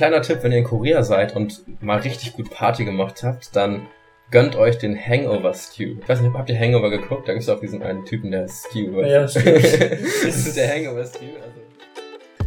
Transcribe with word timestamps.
kleiner 0.00 0.22
Tipp, 0.22 0.38
wenn 0.40 0.50
ihr 0.50 0.56
in 0.56 0.64
Korea 0.64 1.02
seid 1.02 1.36
und 1.36 1.62
mal 1.82 1.98
richtig 1.98 2.32
gut 2.32 2.50
Party 2.50 2.86
gemacht 2.86 3.22
habt, 3.22 3.54
dann 3.54 3.86
gönnt 4.30 4.56
euch 4.56 4.78
den 4.78 4.98
Hangover 4.98 5.52
Stew. 5.52 5.96
Ich 6.00 6.08
weiß 6.08 6.22
nicht, 6.22 6.32
habt 6.32 6.48
ihr 6.48 6.58
Hangover 6.58 6.88
geguckt? 6.88 7.28
Da 7.28 7.34
gibt 7.34 7.42
es 7.42 7.50
auch 7.50 7.60
diesen 7.60 7.82
einen 7.82 8.06
Typen, 8.06 8.30
der 8.30 8.48
Stew. 8.48 9.02
Ja, 9.02 9.28
stimmt. 9.28 9.46
das 9.62 10.46
ist 10.46 10.56
der 10.56 10.74
Hangover 10.74 11.04
Stew. 11.04 11.26
Also. 11.36 11.60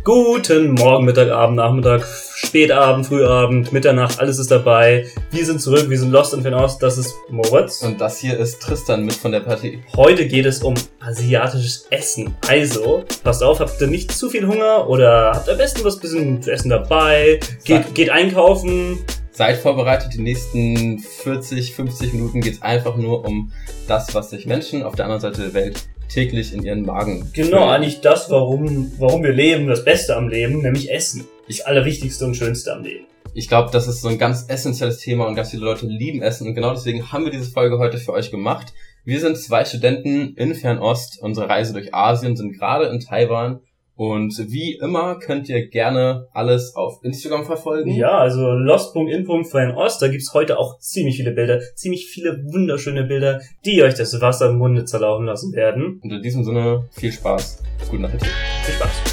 Guten 0.05 0.71
Morgen, 0.71 1.05
Mittag, 1.05 1.29
Abend, 1.31 1.55
Nachmittag, 1.55 2.05
Spätabend, 2.35 3.05
Frühabend, 3.05 3.71
Mitternacht, 3.71 4.19
alles 4.19 4.37
ist 4.37 4.51
dabei. 4.51 5.07
Wir 5.31 5.45
sind 5.45 5.61
zurück, 5.61 5.89
wir 5.89 5.97
sind 5.97 6.11
Lost 6.11 6.33
in 6.33 6.41
Fernost, 6.41 6.83
das 6.83 6.97
ist 6.97 7.15
Moritz. 7.29 7.83
Und 7.83 8.01
das 8.01 8.19
hier 8.19 8.37
ist 8.37 8.61
Tristan 8.61 9.05
mit 9.05 9.13
von 9.13 9.31
der 9.31 9.39
Partie. 9.39 9.81
Heute 9.95 10.27
geht 10.27 10.45
es 10.45 10.61
um 10.61 10.73
asiatisches 10.99 11.87
Essen. 11.89 12.35
Also, 12.49 13.05
passt 13.23 13.41
auf, 13.41 13.61
habt 13.61 13.79
ihr 13.79 13.87
nicht 13.87 14.11
zu 14.11 14.29
viel 14.29 14.45
Hunger 14.45 14.89
oder 14.89 15.31
habt 15.35 15.47
am 15.47 15.57
besten 15.57 15.85
was 15.85 15.97
bisschen 15.97 16.41
zu 16.41 16.51
essen 16.51 16.67
dabei, 16.67 17.39
geht, 17.63 17.95
geht 17.95 18.09
einkaufen, 18.09 18.99
Seid 19.35 19.57
vorbereitet, 19.57 20.13
die 20.13 20.21
nächsten 20.21 20.99
40, 20.99 21.73
50 21.73 22.13
Minuten 22.13 22.39
geht's 22.39 22.61
einfach 22.61 22.97
nur 22.97 23.25
um 23.25 23.51
das, 23.87 24.13
was 24.13 24.29
sich 24.29 24.45
Menschen 24.45 24.83
auf 24.83 24.93
der 24.93 25.05
anderen 25.05 25.21
Seite 25.21 25.41
der 25.41 25.53
Welt 25.55 25.87
täglich 26.13 26.53
in 26.53 26.63
ihren 26.63 26.83
Magen 26.83 27.29
Genau, 27.33 27.67
eigentlich 27.67 28.01
das, 28.01 28.29
warum, 28.29 28.91
warum 28.97 29.23
wir 29.23 29.33
leben, 29.33 29.67
das 29.67 29.83
Beste 29.83 30.15
am 30.15 30.27
Leben, 30.27 30.61
nämlich 30.61 30.91
Essen. 30.91 31.25
Das 31.47 31.61
Allerwichtigste 31.61 32.25
und 32.25 32.35
Schönste 32.35 32.73
am 32.73 32.83
Leben. 32.83 33.05
Ich 33.33 33.47
glaube, 33.47 33.71
das 33.71 33.87
ist 33.87 34.01
so 34.01 34.09
ein 34.09 34.19
ganz 34.19 34.45
essentielles 34.47 34.99
Thema 34.99 35.27
und 35.27 35.35
ganz 35.35 35.49
viele 35.49 35.65
Leute 35.65 35.87
lieben 35.87 36.21
Essen 36.21 36.47
und 36.47 36.53
genau 36.53 36.73
deswegen 36.73 37.11
haben 37.11 37.25
wir 37.25 37.31
diese 37.31 37.49
Folge 37.49 37.79
heute 37.79 37.97
für 37.97 38.13
euch 38.13 38.29
gemacht. 38.29 38.73
Wir 39.05 39.19
sind 39.19 39.37
zwei 39.37 39.65
Studenten 39.65 40.35
in 40.35 40.55
Fernost. 40.55 41.19
Unsere 41.21 41.49
Reise 41.49 41.73
durch 41.73 41.93
Asien 41.93 42.37
sind 42.37 42.53
gerade 42.53 42.85
in 42.85 42.99
Taiwan 42.99 43.59
und 43.95 44.33
wie 44.49 44.75
immer 44.75 45.19
könnt 45.19 45.49
ihr 45.49 45.67
gerne 45.67 46.27
alles 46.33 46.75
auf 46.75 47.03
Instagram 47.03 47.45
verfolgen. 47.45 47.91
Ja, 47.91 48.17
also 48.17 48.51
lost.in.fernost, 48.51 50.01
da 50.01 50.07
gibt's 50.07 50.33
heute 50.33 50.57
auch 50.57 50.79
ziemlich 50.79 51.17
viele 51.17 51.31
Bilder, 51.31 51.59
ziemlich 51.75 52.07
viele 52.07 52.43
wunderschöne 52.45 53.03
Bilder, 53.03 53.41
die 53.65 53.83
euch 53.83 53.93
das 53.93 54.19
Wasser 54.19 54.49
im 54.49 54.57
Munde 54.57 54.85
zerlaufen 54.85 55.25
lassen 55.25 55.53
werden. 55.53 55.99
Und 56.03 56.11
in 56.11 56.21
diesem 56.21 56.43
Sinne 56.43 56.85
viel 56.91 57.11
Spaß. 57.11 57.61
Guten 57.89 58.05
Appetit. 58.05 58.29
Viel 58.63 58.75
Spaß. 58.75 59.12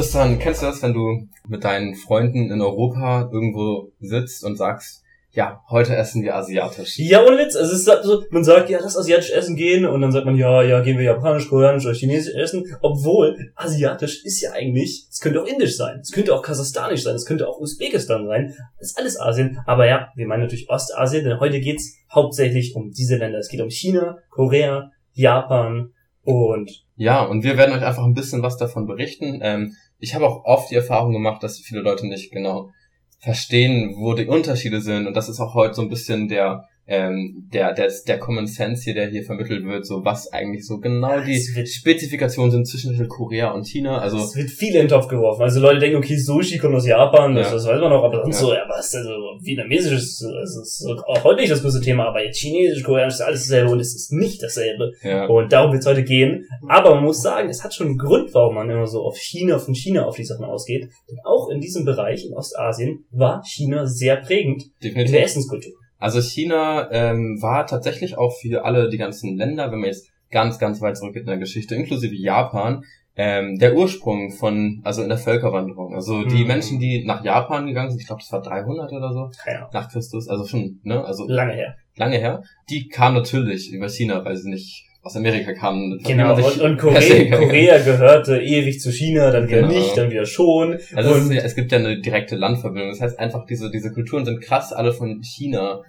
Tristan, 0.00 0.38
kennst 0.38 0.62
du 0.62 0.66
das, 0.66 0.82
wenn 0.82 0.94
du 0.94 1.28
mit 1.46 1.62
deinen 1.62 1.94
Freunden 1.94 2.50
in 2.50 2.62
Europa 2.62 3.28
irgendwo 3.30 3.92
sitzt 4.00 4.42
und 4.44 4.56
sagst, 4.56 5.02
ja, 5.32 5.60
heute 5.68 5.94
essen 5.94 6.22
wir 6.22 6.36
asiatisch. 6.36 6.98
Ja, 6.98 7.22
ohne 7.22 7.36
Witz. 7.36 7.54
Also 7.54 7.74
es 7.74 7.86
ist 7.86 8.04
so, 8.04 8.24
man 8.30 8.42
sagt, 8.42 8.70
ja, 8.70 8.78
lass 8.80 8.96
asiatisch 8.96 9.30
essen 9.30 9.56
gehen 9.56 9.84
und 9.84 10.00
dann 10.00 10.10
sagt 10.10 10.24
man, 10.24 10.36
ja, 10.36 10.62
ja, 10.62 10.80
gehen 10.80 10.96
wir 10.96 11.04
japanisch, 11.04 11.50
koreanisch 11.50 11.84
oder 11.84 11.94
chinesisch 11.94 12.34
essen. 12.34 12.64
Obwohl, 12.80 13.52
asiatisch 13.54 14.24
ist 14.24 14.40
ja 14.40 14.52
eigentlich, 14.52 15.06
es 15.10 15.20
könnte 15.20 15.42
auch 15.42 15.46
indisch 15.46 15.76
sein, 15.76 15.98
es 16.00 16.12
könnte 16.12 16.34
auch 16.34 16.40
kasachstanisch 16.40 17.02
sein, 17.02 17.14
es 17.14 17.26
könnte 17.26 17.46
auch 17.46 17.60
Usbekistan 17.60 18.26
sein. 18.26 18.54
Das 18.78 18.92
ist 18.92 18.98
alles 18.98 19.20
Asien. 19.20 19.58
Aber 19.66 19.86
ja, 19.86 20.08
wir 20.16 20.26
meinen 20.26 20.44
natürlich 20.44 20.70
Ostasien, 20.70 21.24
denn 21.24 21.40
heute 21.40 21.60
geht's 21.60 21.94
hauptsächlich 22.10 22.74
um 22.74 22.90
diese 22.90 23.16
Länder. 23.16 23.38
Es 23.40 23.48
geht 23.48 23.60
um 23.60 23.68
China, 23.68 24.16
Korea, 24.30 24.92
Japan 25.12 25.92
und 26.22 26.84
Ja, 26.96 27.22
und 27.22 27.44
wir 27.44 27.56
werden 27.56 27.74
euch 27.74 27.84
einfach 27.84 28.04
ein 28.04 28.14
bisschen 28.14 28.42
was 28.42 28.56
davon 28.56 28.86
berichten. 28.86 29.40
Ähm, 29.42 29.74
ich 30.00 30.14
habe 30.14 30.26
auch 30.26 30.44
oft 30.44 30.70
die 30.70 30.76
Erfahrung 30.76 31.12
gemacht, 31.12 31.42
dass 31.42 31.58
viele 31.58 31.82
Leute 31.82 32.06
nicht 32.06 32.32
genau 32.32 32.70
verstehen, 33.18 33.94
wo 33.96 34.14
die 34.14 34.26
Unterschiede 34.26 34.80
sind. 34.80 35.06
Und 35.06 35.14
das 35.14 35.28
ist 35.28 35.40
auch 35.40 35.54
heute 35.54 35.74
so 35.74 35.82
ein 35.82 35.88
bisschen 35.88 36.28
der, 36.28 36.68
ähm, 36.92 37.48
der, 37.52 37.72
der, 37.72 37.88
der 38.08 38.18
Common 38.18 38.48
Sense 38.48 38.82
hier, 38.82 38.94
der 38.94 39.08
hier 39.08 39.22
vermittelt 39.22 39.64
wird, 39.64 39.86
so 39.86 40.04
was 40.04 40.32
eigentlich 40.32 40.66
so 40.66 40.78
genau 40.80 41.20
die 41.20 41.36
es 41.36 41.54
wird, 41.54 41.68
Spezifikationen 41.68 42.50
sind 42.50 42.66
zwischen 42.66 43.06
Korea 43.08 43.52
und 43.52 43.64
China. 43.66 43.98
Also 43.98 44.18
es 44.18 44.34
wird 44.34 44.50
viel 44.50 44.74
in 44.74 44.80
den 44.82 44.88
Topf 44.88 45.06
geworfen. 45.06 45.42
Also 45.42 45.60
Leute 45.60 45.78
denken, 45.78 45.98
okay, 45.98 46.16
Sushi 46.16 46.58
kommt 46.58 46.74
aus 46.74 46.86
Japan, 46.86 47.34
das, 47.36 47.46
Ja. 47.46 47.52
das 47.54 47.66
weiß 47.66 47.80
man 47.80 47.90
noch, 47.90 48.02
aber 48.02 48.22
sonst 48.22 48.40
Ja. 48.40 48.46
so, 48.46 48.52
ja, 48.54 48.64
was 48.68 48.90
denn 48.90 49.04
so, 49.04 49.10
vietnamesisch 49.40 49.92
ist, 49.92 50.20
das 50.22 50.56
ist 50.56 50.86
auch 51.06 51.24
heute 51.24 51.40
nicht 51.40 51.52
das 51.52 51.62
größte 51.62 51.80
Thema, 51.80 52.06
aber 52.08 52.24
jetzt 52.24 52.38
chinesisch, 52.40 52.82
koreanisch 52.82 53.14
ist 53.14 53.20
alles 53.20 53.40
dasselbe 53.42 53.70
und 53.70 53.78
es 53.80 53.94
ist 53.94 54.12
nicht 54.12 54.42
dasselbe. 54.42 54.92
ja, 55.02 55.26
Und 55.26 55.52
darum 55.52 55.70
wird 55.72 55.82
es 55.82 55.86
heute 55.88 56.02
gehen. 56.02 56.44
Aber 56.68 56.96
man 56.96 57.04
muss 57.04 57.22
sagen, 57.22 57.48
es 57.48 57.62
hat 57.62 57.72
schon 57.72 57.86
einen 57.86 57.98
Grund, 57.98 58.34
warum 58.34 58.56
man 58.56 58.68
immer 58.68 58.86
so 58.88 59.02
auf 59.02 59.16
China, 59.16 59.58
von 59.58 59.74
China 59.74 60.06
auf 60.06 60.16
die 60.16 60.24
Sachen 60.24 60.44
ausgeht. 60.44 60.88
Denn 61.08 61.18
auch 61.24 61.48
in 61.50 61.60
diesem 61.60 61.84
Bereich, 61.84 62.26
in 62.26 62.34
Ostasien, 62.34 63.04
war 63.12 63.42
China 63.44 63.86
sehr 63.86 64.16
prägend 64.16 64.64
in 64.64 64.70
definitiv. 64.88 65.12
der 65.12 65.22
Essenskultur. 65.24 65.72
Also 66.00 66.20
China 66.20 66.90
ähm, 66.90 67.38
war 67.40 67.66
tatsächlich 67.66 68.18
auch 68.18 68.32
für 68.40 68.64
alle 68.64 68.88
die 68.88 68.98
ganzen 68.98 69.36
Länder, 69.36 69.70
wenn 69.70 69.78
man 69.80 69.88
jetzt 69.88 70.10
ganz, 70.30 70.58
ganz 70.58 70.80
weit 70.80 70.96
zurückgeht 70.96 71.22
in 71.22 71.28
der 71.28 71.38
Geschichte, 71.38 71.74
inklusive 71.74 72.14
Japan, 72.14 72.82
ähm, 73.16 73.58
der 73.58 73.74
Ursprung 73.76 74.30
von, 74.32 74.80
also 74.84 75.02
in 75.02 75.08
der 75.08 75.18
Völkerwanderung. 75.18 75.94
Also 75.94 76.24
die 76.24 76.42
Mhm. 76.42 76.46
Menschen, 76.46 76.78
die 76.78 77.04
nach 77.04 77.22
Japan 77.24 77.66
gegangen 77.66 77.90
sind, 77.90 78.00
ich 78.00 78.06
glaube, 78.06 78.22
das 78.22 78.32
war 78.32 78.40
300 78.40 78.92
oder 78.92 79.12
so, 79.12 79.30
Ahnung. 79.46 79.68
nach 79.72 79.90
Christus, 79.90 80.28
also 80.28 80.46
schon, 80.46 80.80
ne, 80.84 81.04
also 81.04 81.26
Lange 81.28 81.52
her. 81.52 81.74
lange 81.96 82.16
her, 82.18 82.42
die 82.70 82.88
kamen 82.88 83.16
natürlich 83.16 83.70
über 83.72 83.88
China, 83.88 84.24
weil 84.24 84.36
sie 84.36 84.48
nicht 84.48 84.86
aus 85.02 85.16
Amerika 85.16 85.52
kamen. 85.54 85.98
Genau. 86.04 86.34
Und, 86.36 86.60
und 86.60 86.76
Korea, 86.78 87.36
Korea 87.36 87.78
gehörte 87.78 88.38
ewig 88.40 88.80
zu 88.80 88.92
China, 88.92 89.30
dann 89.30 89.48
wieder 89.48 89.62
Genau. 89.62 89.72
nicht, 89.72 89.96
dann 89.96 90.10
wieder 90.10 90.26
schon. 90.26 90.78
Also 90.94 91.14
es, 91.14 91.30
ja- 91.30 91.42
es 91.42 91.54
gibt 91.54 91.72
ja 91.72 91.78
eine 91.78 92.00
direkte 92.00 92.36
Landverbindung. 92.36 92.90
Das 92.90 93.00
heißt 93.00 93.18
einfach, 93.18 93.46
diese, 93.46 93.70
diese 93.70 93.92
Kulturen 93.92 94.24
sind 94.26 94.40
krass 94.42 94.72
alle 94.72 94.92
von 94.92 95.22
China 95.22 95.82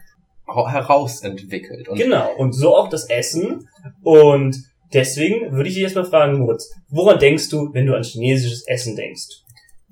hau- 0.47 0.69
heraus 0.69 1.21
entwickelt. 1.23 1.89
Und 1.89 1.97
Genau, 1.97 2.29
und 2.37 2.53
so 2.53 2.75
auch 2.75 2.87
das 2.89 3.09
Essen. 3.09 3.67
Und 4.01 4.55
deswegen 4.93 5.51
würde 5.51 5.67
ich 5.69 5.75
dich 5.75 5.83
erstmal 5.83 6.05
fragen, 6.05 6.39
Moritz, 6.39 6.71
woran 6.89 7.19
denkst 7.19 7.49
du, 7.49 7.73
wenn 7.73 7.85
du 7.85 7.95
an 7.95 8.03
chinesisches 8.03 8.65
Essen 8.67 8.95
denkst? 8.95 9.27